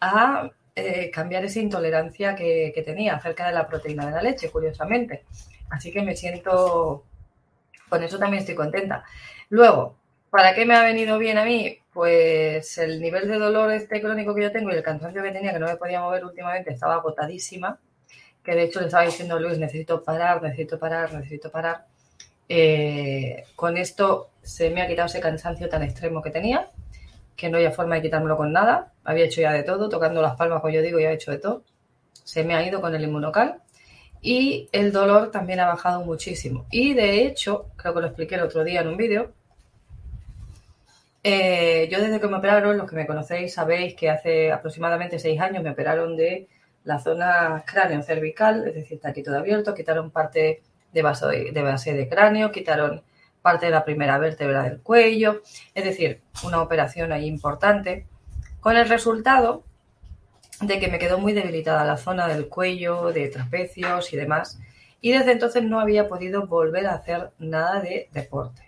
[0.00, 4.50] a eh, cambiar esa intolerancia que, que tenía acerca de la proteína de la leche,
[4.50, 5.24] curiosamente.
[5.68, 7.04] Así que me siento,
[7.88, 9.04] con eso también estoy contenta.
[9.48, 9.96] Luego,
[10.30, 11.78] ¿para qué me ha venido bien a mí?
[11.92, 15.52] Pues el nivel de dolor este crónico que yo tengo y el cansancio que tenía,
[15.52, 17.78] que no me podía mover últimamente, estaba agotadísima,
[18.42, 21.86] que de hecho le estaba diciendo a Luis, necesito parar, necesito parar, necesito parar.
[22.48, 26.70] Eh, con esto se me ha quitado ese cansancio tan extremo que tenía,
[27.34, 28.92] que no había forma de quitármelo con nada.
[29.04, 31.38] Había hecho ya de todo, tocando las palmas, como yo digo, ya he hecho de
[31.38, 31.64] todo.
[32.24, 33.62] Se me ha ido con el inmunocal
[34.20, 36.66] y el dolor también ha bajado muchísimo.
[36.70, 39.32] Y de hecho, creo que lo expliqué el otro día en un vídeo,
[41.28, 45.40] eh, yo desde que me operaron, los que me conocéis sabéis que hace aproximadamente seis
[45.40, 46.46] años me operaron de
[46.84, 50.62] la zona cráneo cervical, es decir, está aquí todo abierto, quitaron parte
[50.92, 51.02] de,
[51.52, 53.02] de base de cráneo, quitaron
[53.42, 55.42] parte de la primera vértebra del cuello,
[55.74, 58.06] es decir, una operación ahí importante,
[58.60, 59.64] con el resultado
[60.60, 64.60] de que me quedó muy debilitada la zona del cuello, de trapecios y demás,
[65.00, 68.65] y desde entonces no había podido volver a hacer nada de deporte.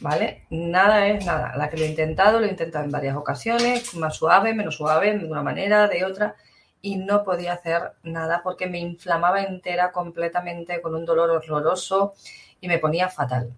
[0.00, 0.44] ¿Vale?
[0.50, 1.56] Nada es nada.
[1.56, 5.16] La que lo he intentado, lo he intentado en varias ocasiones, más suave, menos suave,
[5.16, 6.34] de una manera, de otra,
[6.82, 12.14] y no podía hacer nada porque me inflamaba entera completamente con un dolor horroroso
[12.60, 13.52] y me ponía fatal.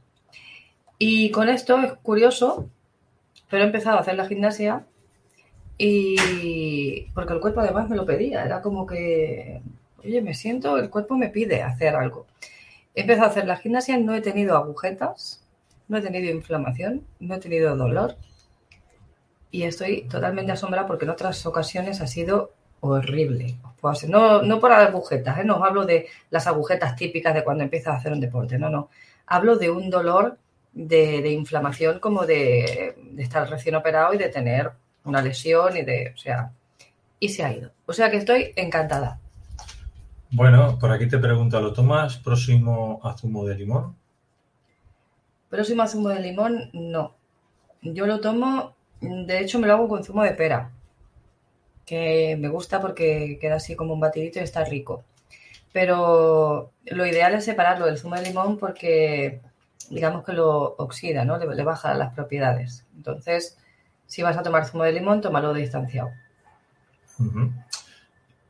[0.98, 2.68] Y con esto es curioso,
[3.50, 4.86] pero he empezado a hacer la gimnasia
[5.78, 9.60] y porque el cuerpo además me lo pedía, era como que,
[10.02, 12.26] oye, me siento, el cuerpo me pide hacer algo.
[12.94, 15.45] He empezado a hacer la gimnasia, no he tenido agujetas,
[15.88, 18.16] no he tenido inflamación, no he tenido dolor
[19.50, 23.56] y estoy totalmente asombrada porque en otras ocasiones ha sido horrible.
[24.08, 25.44] No, no por agujetas, ¿eh?
[25.44, 28.88] no hablo de las agujetas típicas de cuando empiezas a hacer un deporte, no, no.
[29.26, 30.38] Hablo de un dolor
[30.72, 34.72] de, inflamación como de, estar recién operado y de tener
[35.04, 36.50] una lesión y de, o sea,
[37.20, 37.70] y se ha ido.
[37.86, 39.20] O sea que estoy encantada.
[40.32, 43.94] Bueno, por aquí te pregunto, ¿lo tomas próximo a zumo de limón?
[45.50, 47.14] Próximo zumo de limón, no.
[47.82, 50.70] Yo lo tomo, de hecho me lo hago con zumo de pera,
[51.84, 55.04] que me gusta porque queda así como un batidito y está rico.
[55.72, 59.40] Pero lo ideal es separarlo del zumo de limón porque
[59.90, 61.38] digamos que lo oxida, ¿no?
[61.38, 62.84] Le, le baja las propiedades.
[62.96, 63.58] Entonces,
[64.06, 66.10] si vas a tomar zumo de limón, tómalo distanciado.
[67.18, 67.52] Ujú.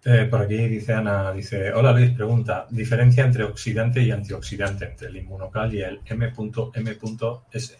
[0.08, 5.08] Eh, por aquí dice Ana, dice, hola Luis, pregunta, diferencia entre oxidante y antioxidante entre
[5.08, 7.78] el inmunocal y el M.M.S.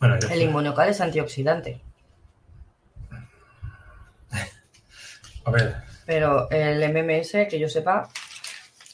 [0.00, 1.82] Bueno, El inmunocal es antioxidante,
[5.44, 5.76] a ver,
[6.06, 8.08] pero el MMS, que yo sepa,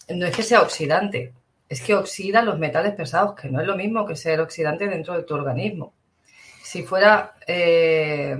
[0.08, 1.32] no es que sea oxidante,
[1.68, 5.14] es que oxida los metales pesados, que no es lo mismo que ser oxidante dentro
[5.14, 5.94] de tu organismo.
[6.64, 8.36] Si fuera eh,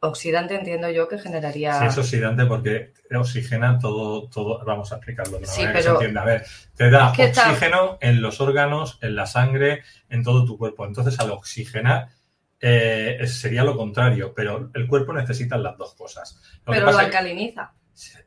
[0.00, 1.78] Oxidante entiendo yo que generaría.
[1.80, 5.82] Sí, es oxidante porque oxigena todo, todo, vamos a explicarlo de una Sí, manera que
[5.82, 6.22] se pero- entienda.
[6.22, 6.44] A ver,
[6.76, 10.56] te da Es que está- oxígeno en los órganos, en la sangre, en todo tu
[10.56, 10.86] cuerpo.
[10.86, 12.08] Entonces, al oxigenar,
[12.60, 16.40] eh, sería lo contrario, pero el cuerpo necesita las dos cosas.
[16.64, 17.72] Lo pero lo alcaliniza.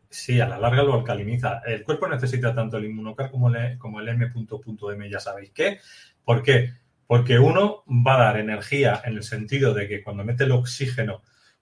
[0.09, 1.61] Sí, a la larga lo alcaliniza.
[1.65, 5.79] El cuerpo necesita tanto el inmunocar como el, como el M.M, ya sabéis qué.
[6.25, 6.73] ¿Por qué?
[7.07, 11.21] Porque uno va a dar energía en el sentido de que cuando mete el oxígeno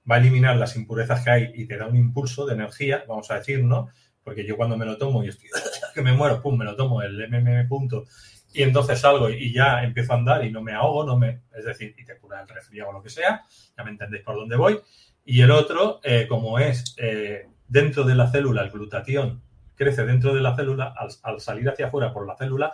[0.10, 3.30] va a eliminar las impurezas que hay y te da un impulso de energía, vamos
[3.31, 3.90] a decir, ¿no?
[4.23, 5.49] Porque yo cuando me lo tomo y estoy
[5.94, 8.06] que me muero, pum, me lo tomo el MMM punto
[8.52, 11.65] y entonces salgo y ya empiezo a andar y no me ahogo, no me, es
[11.65, 13.45] decir, y te cura el resfriado o lo que sea,
[13.77, 14.80] ya me entendéis por dónde voy.
[15.23, 19.44] Y el otro, eh, como es eh, dentro de la célula, el glutatión
[19.76, 22.73] crece dentro de la célula, al, al salir hacia afuera por la célula,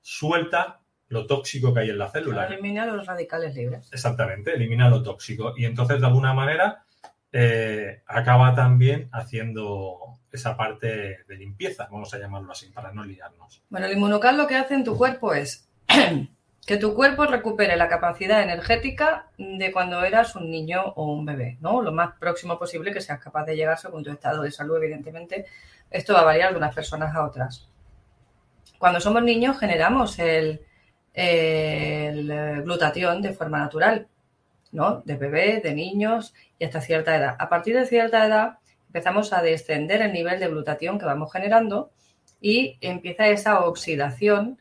[0.00, 2.46] suelta lo tóxico que hay en la célula.
[2.46, 3.88] Elimina los radicales libres.
[3.92, 5.54] Exactamente, elimina lo tóxico.
[5.56, 6.84] Y entonces, de alguna manera,
[7.32, 13.62] eh, acaba también haciendo esa parte de limpieza, vamos a llamarlo así, para no liarnos.
[13.68, 15.68] Bueno, el inmunocal lo que hace en tu cuerpo es
[16.66, 21.56] que tu cuerpo recupere la capacidad energética de cuando eras un niño o un bebé,
[21.60, 21.80] ¿no?
[21.80, 25.46] Lo más próximo posible que seas capaz de llegar según tu estado de salud, evidentemente.
[25.90, 27.68] Esto va a variar de unas personas a otras.
[28.78, 30.60] Cuando somos niños generamos el,
[31.16, 34.06] el glutatión de forma natural,
[34.70, 35.02] ¿no?
[35.04, 37.36] De bebé, de niños y hasta cierta edad.
[37.38, 41.90] A partir de cierta edad empezamos a descender el nivel de glutatión que vamos generando
[42.40, 44.58] y empieza esa oxidación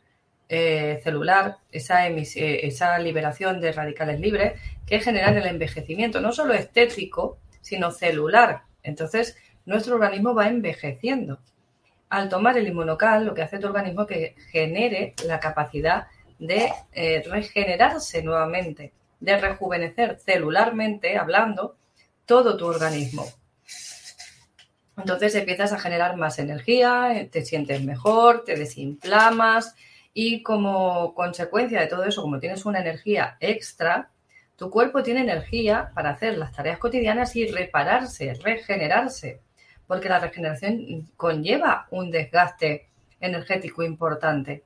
[0.48, 6.54] eh, celular, esa, eh, esa liberación de radicales libres que generan el envejecimiento, no solo
[6.54, 8.62] estético, sino celular.
[8.84, 11.40] Entonces, nuestro organismo va envejeciendo.
[12.10, 16.08] Al tomar el inmunocal, lo que hace tu organismo es que genere la capacidad
[16.40, 21.78] de eh, regenerarse nuevamente, de rejuvenecer celularmente, hablando,
[22.26, 23.26] todo tu organismo.
[24.98, 29.76] Entonces empiezas a generar más energía, eh, te sientes mejor, te desinflamas
[30.14, 34.10] y como consecuencia de todo eso, como tienes una energía extra,
[34.56, 39.42] tu cuerpo tiene energía para hacer las tareas cotidianas y repararse, regenerarse,
[39.86, 42.88] porque la regeneración conlleva un desgaste
[43.20, 44.64] energético importante.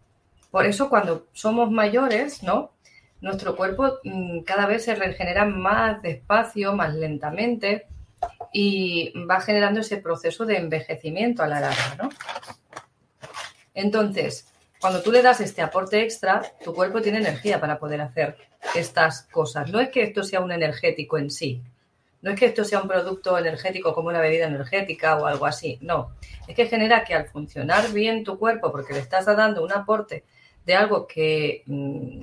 [0.51, 2.71] Por eso cuando somos mayores, ¿no?
[3.21, 7.87] Nuestro cuerpo mm, cada vez se regenera más despacio, más lentamente
[8.51, 12.09] y va generando ese proceso de envejecimiento a la larga, ¿no?
[13.73, 14.47] Entonces,
[14.79, 18.37] cuando tú le das este aporte extra, tu cuerpo tiene energía para poder hacer
[18.75, 19.69] estas cosas.
[19.69, 21.61] No es que esto sea un energético en sí,
[22.21, 25.77] no es que esto sea un producto energético como una bebida energética o algo así,
[25.81, 26.15] no.
[26.47, 30.23] Es que genera que al funcionar bien tu cuerpo, porque le estás dando un aporte
[30.69, 32.21] de algo que mm,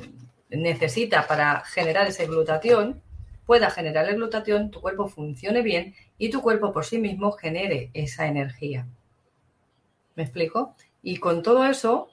[0.51, 3.03] necesita para generar ese glutatión,
[3.45, 7.91] pueda generar el glutatión, tu cuerpo funcione bien y tu cuerpo por sí mismo genere
[7.93, 8.87] esa energía.
[10.15, 10.77] ¿Me explico?
[11.03, 12.09] Y con todo eso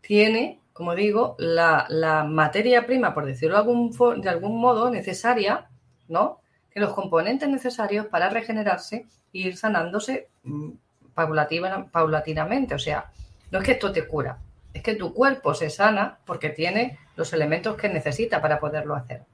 [0.00, 5.68] tiene, como digo, la, la materia prima, por decirlo de algún, modo, necesaria,
[6.08, 6.40] ¿no?
[6.72, 10.70] Que los componentes necesarios para regenerarse e ir sanándose mm,
[11.14, 12.74] paulatinamente.
[12.74, 13.12] O sea,
[13.52, 14.38] no es que esto te cura,
[14.72, 19.24] es que tu cuerpo se sana porque tiene los elementos que necesita para poderlo hacer.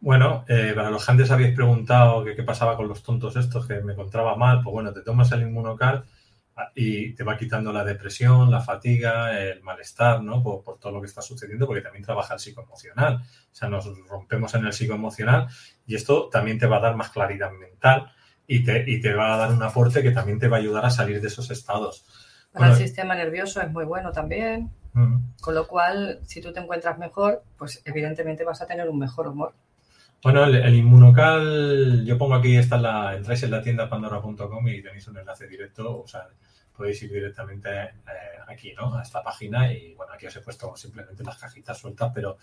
[0.00, 3.80] Bueno, eh, para los que antes habéis preguntado qué pasaba con los tontos estos, que
[3.80, 6.04] me encontraba mal, pues bueno, te tomas el inmunocal
[6.56, 10.42] ah, y te va quitando la depresión, la fatiga, el malestar, ¿no?
[10.42, 13.16] Por, por todo lo que está sucediendo, porque también trabaja el psicoemocional.
[13.16, 15.48] O sea, nos rompemos en el psicoemocional
[15.86, 18.12] y esto también te va a dar más claridad mental
[18.46, 20.84] y te, y te va a dar un aporte que también te va a ayudar
[20.84, 22.04] a salir de esos estados.
[22.56, 24.70] Para el sistema nervioso es muy bueno también,
[25.40, 29.28] con lo cual, si tú te encuentras mejor, pues evidentemente vas a tener un mejor
[29.28, 29.54] humor.
[30.22, 34.82] Bueno, el, el inmunocal, yo pongo aquí, está la, entráis en la tienda pandora.com y
[34.82, 36.26] tenéis un enlace directo, o sea,
[36.76, 37.92] podéis ir directamente eh,
[38.46, 38.94] aquí, ¿no?
[38.94, 42.36] A esta página y bueno, aquí os he puesto simplemente las cajitas sueltas, pero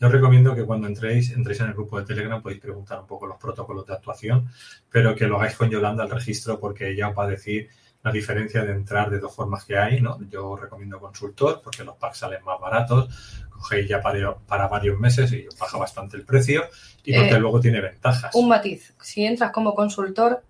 [0.00, 3.06] yo os recomiendo que cuando entréis, entréis en el grupo de Telegram, podéis preguntar un
[3.06, 4.48] poco los protocolos de actuación,
[4.90, 7.68] pero que lo hagáis con Yolanda al registro porque ella os va a decir
[8.04, 10.20] la diferencia de entrar de dos formas que hay, ¿no?
[10.30, 13.08] Yo recomiendo consultor porque los packs salen más baratos,
[13.48, 16.64] cogéis ya para, para varios meses y baja bastante el precio
[17.02, 18.34] y porque Eh, luego tiene ventajas.
[18.34, 20.42] Un matiz, si entras como consultor,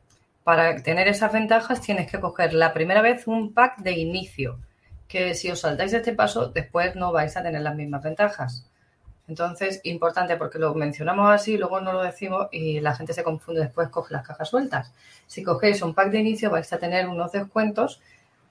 [0.43, 4.59] para tener esas ventajas tienes que coger la primera vez un pack de inicio,
[5.07, 8.69] que si os saltáis este paso, después no vais a tener las mismas ventajas.
[9.27, 13.63] Entonces, importante porque lo mencionamos así, luego no lo decimos y la gente se confunde
[13.63, 14.93] después, coge las cajas sueltas.
[15.27, 18.01] Si cogéis un pack de inicio vais a tener unos descuentos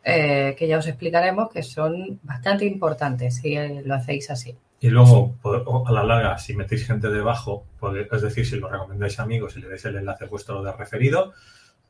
[0.03, 4.57] eh, que ya os explicaremos que son bastante importantes si lo hacéis así.
[4.79, 5.37] Y luego,
[5.85, 7.65] a la larga, si metéis gente debajo,
[8.11, 11.31] es decir, si lo recomendáis a amigos y le dais el enlace vuestro de referido,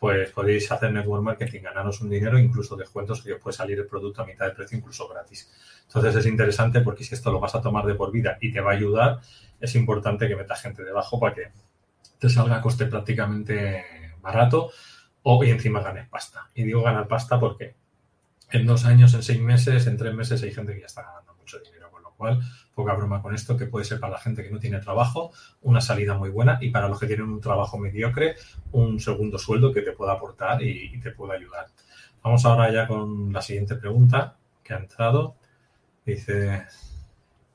[0.04, 3.88] pues podéis hacer network marketing, ganaros un dinero, incluso descuentos que os puede salir el
[3.88, 5.50] producto a mitad de precio, incluso gratis.
[5.88, 8.60] Entonces es interesante porque si esto lo vas a tomar de por vida y te
[8.60, 9.22] va a ayudar,
[9.62, 11.44] es importante que metas gente debajo para que
[12.20, 13.86] te salga a coste prácticamente
[14.22, 14.72] barato
[15.22, 16.50] o y encima ganes pasta.
[16.54, 17.78] Y digo ganar pasta porque
[18.52, 21.34] en dos años, en seis meses, en tres meses hay gente que ya está ganando
[21.36, 22.42] mucho dinero, con lo cual
[22.74, 25.32] poca broma con esto, que puede ser para la gente que no tiene trabajo
[25.62, 28.36] una salida muy buena y para los que tienen un trabajo mediocre
[28.72, 31.68] un segundo sueldo que te pueda aportar y, te pueda ayudar.
[32.24, 35.36] Vamos ahora ya con la siguiente pregunta que ha entrado.
[36.06, 36.64] Dice,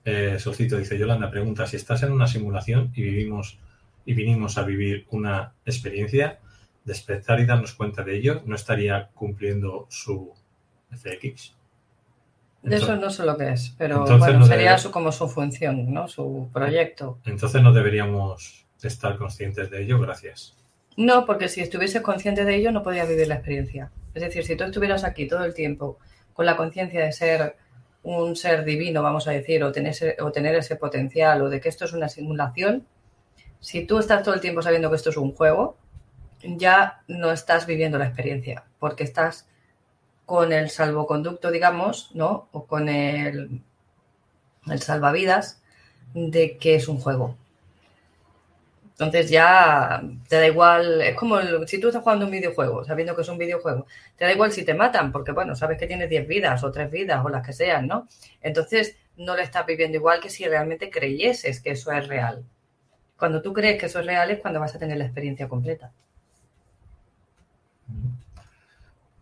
[0.05, 3.59] eh, Solcito, dice Yolanda, pregunta, si estás en una simulación y vivimos
[4.05, 6.39] y vinimos a vivir una experiencia,
[6.85, 10.33] despertar y darnos cuenta de ello, ¿no estaría cumpliendo su
[10.91, 11.58] FX?
[12.63, 16.09] De eso no sé lo que es, pero bueno, sería como su función, ¿no?
[16.09, 17.19] Su proyecto.
[17.25, 20.57] Entonces no deberíamos estar conscientes de ello, gracias.
[20.97, 23.91] No, porque si estuviese consciente de ello no podría vivir la experiencia.
[24.15, 25.99] Es decir, si tú estuvieras aquí todo el tiempo
[26.33, 27.57] con la conciencia de ser
[28.03, 31.69] un ser divino, vamos a decir, o tener, o tener ese potencial, o de que
[31.69, 32.87] esto es una simulación,
[33.61, 35.77] si tú estás todo el tiempo sabiendo que esto es un juego,
[36.43, 39.48] ya no estás viviendo la experiencia, porque estás
[40.29, 42.49] con el salvoconducto, digamos, ¿no?
[42.53, 43.63] O con el,
[44.71, 45.63] el salvavidas
[46.13, 47.35] de que es un juego.
[48.91, 53.23] Entonces ya te da igual, es como si tú estás jugando un videojuego, sabiendo que
[53.23, 53.87] es un videojuego,
[54.19, 56.91] te da igual si te matan, porque bueno, sabes que tienes 10 vidas o 3
[56.91, 58.07] vidas o las que sean, ¿no?
[58.43, 62.45] Entonces no lo estás viviendo igual que si realmente creyeses que eso es real.
[63.17, 65.91] Cuando tú crees que eso es real es cuando vas a tener la experiencia completa.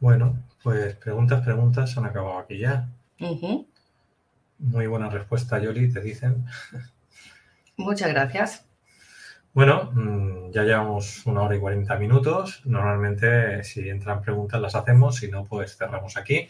[0.01, 2.89] Bueno, pues preguntas, preguntas, se han acabado aquí ya.
[4.59, 6.45] Muy buena respuesta, Yoli, te dicen.
[7.77, 8.67] Muchas gracias.
[9.53, 12.61] Bueno, mm, ya llevamos una hora y cuarenta minutos.
[12.67, 15.17] Normalmente, si entran preguntas, las hacemos.
[15.17, 16.49] Si no, pues cerramos aquí.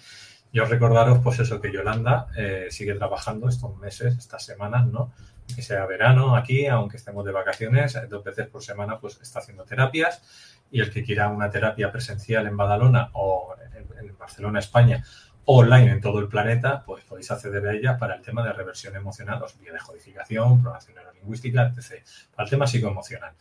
[0.52, 5.12] Yo recordaros, pues eso, que Yolanda eh, sigue trabajando estos meses, estas semanas, ¿no?
[5.54, 9.64] Que sea verano aquí, aunque estemos de vacaciones, dos veces por semana, pues está haciendo
[9.64, 10.22] terapias.
[10.70, 13.54] Y el que quiera una terapia presencial en Badalona o
[13.98, 15.04] en Barcelona, España,
[15.46, 18.96] online en todo el planeta, pues podéis acceder a ella para el tema de reversión
[18.96, 22.04] emocional, os de codificación, programación neurolingüística, etc.
[22.34, 23.32] Para el tema psicoemocional.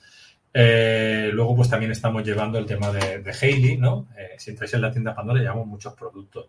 [0.53, 4.07] Eh, luego, pues también estamos llevando el tema de, de Hailey, ¿no?
[4.18, 6.48] Eh, si entráis en la tienda Pandora, llevamos muchos productos.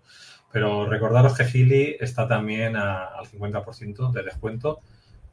[0.53, 4.81] Pero recordaros que Hailey está también al 50% de descuento,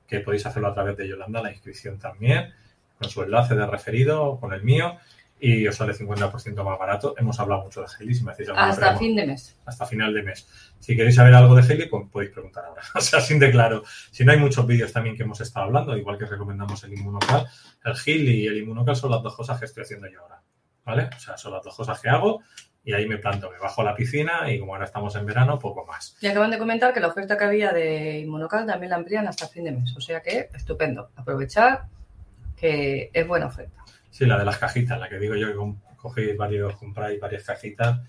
[0.07, 2.53] que podéis hacerlo a través de Yolanda, la inscripción también,
[2.99, 4.97] con su enlace de referido, con el mío
[5.45, 7.15] y os sale 50% más barato.
[7.17, 9.57] Hemos hablado mucho de Heli, si me hacéis Hasta fin de mes.
[9.65, 10.47] Hasta final de mes.
[10.79, 12.81] Si queréis saber algo de Heli, pues podéis preguntar ahora.
[12.95, 13.83] o sea, sin de claro.
[14.09, 17.45] Si no hay muchos vídeos también que hemos estado hablando, igual que recomendamos el inmunocal,
[17.83, 20.41] el Gil y el inmunocal son las dos cosas que estoy haciendo yo ahora.
[20.85, 21.09] ¿Vale?
[21.13, 22.41] O sea, son las dos cosas que hago
[22.85, 25.57] y ahí me planto, me bajo a la piscina y como ahora estamos en verano,
[25.57, 26.17] poco más.
[26.19, 29.47] Y acaban de comentar que la oferta que había de inmunocal también la amplían hasta
[29.47, 29.95] fin de mes.
[29.95, 31.09] O sea que estupendo.
[31.15, 31.85] Aprovechar
[32.57, 33.83] que es buena oferta.
[34.09, 38.01] Sí, la de las cajitas, la que digo yo que cogéis varios, compráis varias cajitas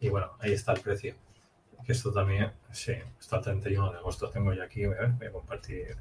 [0.00, 1.14] y bueno, ahí está el precio.
[1.84, 4.30] Que esto también, sí, está el 31 de agosto.
[4.30, 5.96] Tengo ya aquí, voy a, ver, voy a compartir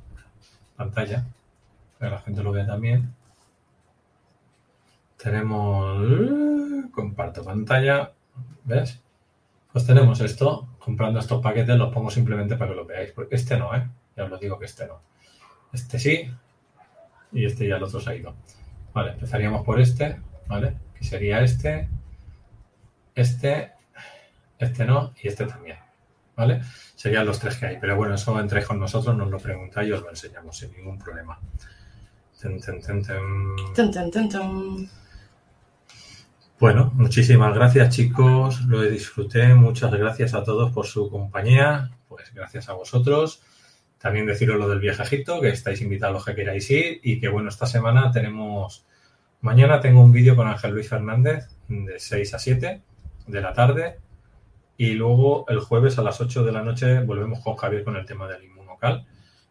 [0.75, 1.25] pantalla
[1.99, 3.13] para que la gente lo vea también.
[5.17, 8.11] Tenemos, comparto pantalla,
[8.63, 9.01] ¿ves?
[9.71, 13.57] Pues tenemos esto, comprando estos paquetes los pongo simplemente para que lo veáis, porque este
[13.57, 13.87] no, ¿eh?
[14.15, 15.01] Ya os lo digo que este no.
[15.71, 16.29] Este sí,
[17.31, 18.35] y este ya el otro se ha ido.
[18.93, 20.75] Vale, empezaríamos por este, ¿vale?
[20.93, 21.87] Que sería este,
[23.15, 23.71] este,
[24.59, 25.77] este no y este también,
[26.35, 26.61] ¿vale?
[26.95, 27.77] Serían los tres que hay.
[27.79, 30.99] Pero bueno, eso entréis con nosotros, nos lo preguntáis y os lo enseñamos sin ningún
[30.99, 31.39] problema.
[36.61, 42.69] Bueno, muchísimas gracias chicos, lo disfruté, muchas gracias a todos por su compañía, pues gracias
[42.69, 43.41] a vosotros.
[43.97, 47.19] También deciros lo del viaje a Egipto, que estáis invitados los que queráis ir y
[47.19, 48.85] que bueno, esta semana tenemos,
[49.41, 52.81] mañana tengo un vídeo con Ángel Luis Fernández de 6 a 7
[53.25, 53.97] de la tarde
[54.77, 58.05] y luego el jueves a las 8 de la noche volvemos con Javier con el
[58.05, 59.07] tema del inmunocal,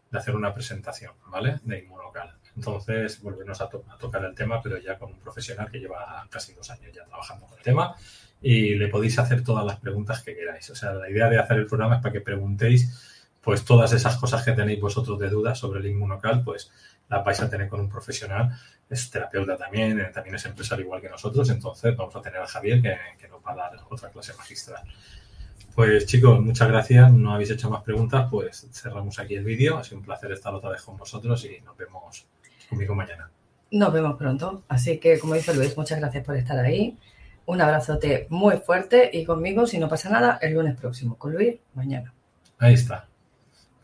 [0.09, 1.59] de hacer una presentación, ¿vale?
[1.65, 2.40] De inmunocal.
[2.55, 6.69] Entonces volvemos a, tocar el tema, pero ya con un profesional que lleva casi dos
[6.69, 7.95] años ya trabajando con el tema
[8.41, 10.69] y le podéis hacer todas las preguntas que queráis.
[10.69, 14.17] O sea, la idea de hacer el programa es para que preguntéis pues todas esas
[14.17, 16.71] cosas que tenéis vosotros de dudas sobre el inmunocal, pues
[17.09, 18.55] las vais a tener con un profesional,
[18.89, 22.47] es terapeuta también, eh, también es empresario igual que nosotros, entonces vamos a tener a
[22.47, 24.83] Javier que, nos va a dar otra clase magistral.
[25.73, 27.11] Pues chicos, muchas gracias.
[27.13, 29.77] No habéis hecho más preguntas, pues cerramos aquí el vídeo.
[29.77, 32.27] Ha sido un placer estar otra vez con vosotros y nos vemos
[32.71, 33.29] conmigo mañana.
[33.71, 34.63] Nos vemos pronto.
[34.67, 36.97] Así que, como dice Luis, muchas gracias por estar ahí.
[37.45, 41.17] Un abrazote muy fuerte y conmigo, si no pasa nada, el lunes próximo.
[41.17, 42.13] Con Luis, mañana.
[42.57, 43.07] Ahí está.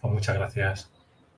[0.02, 0.90] Pues muchas gracias.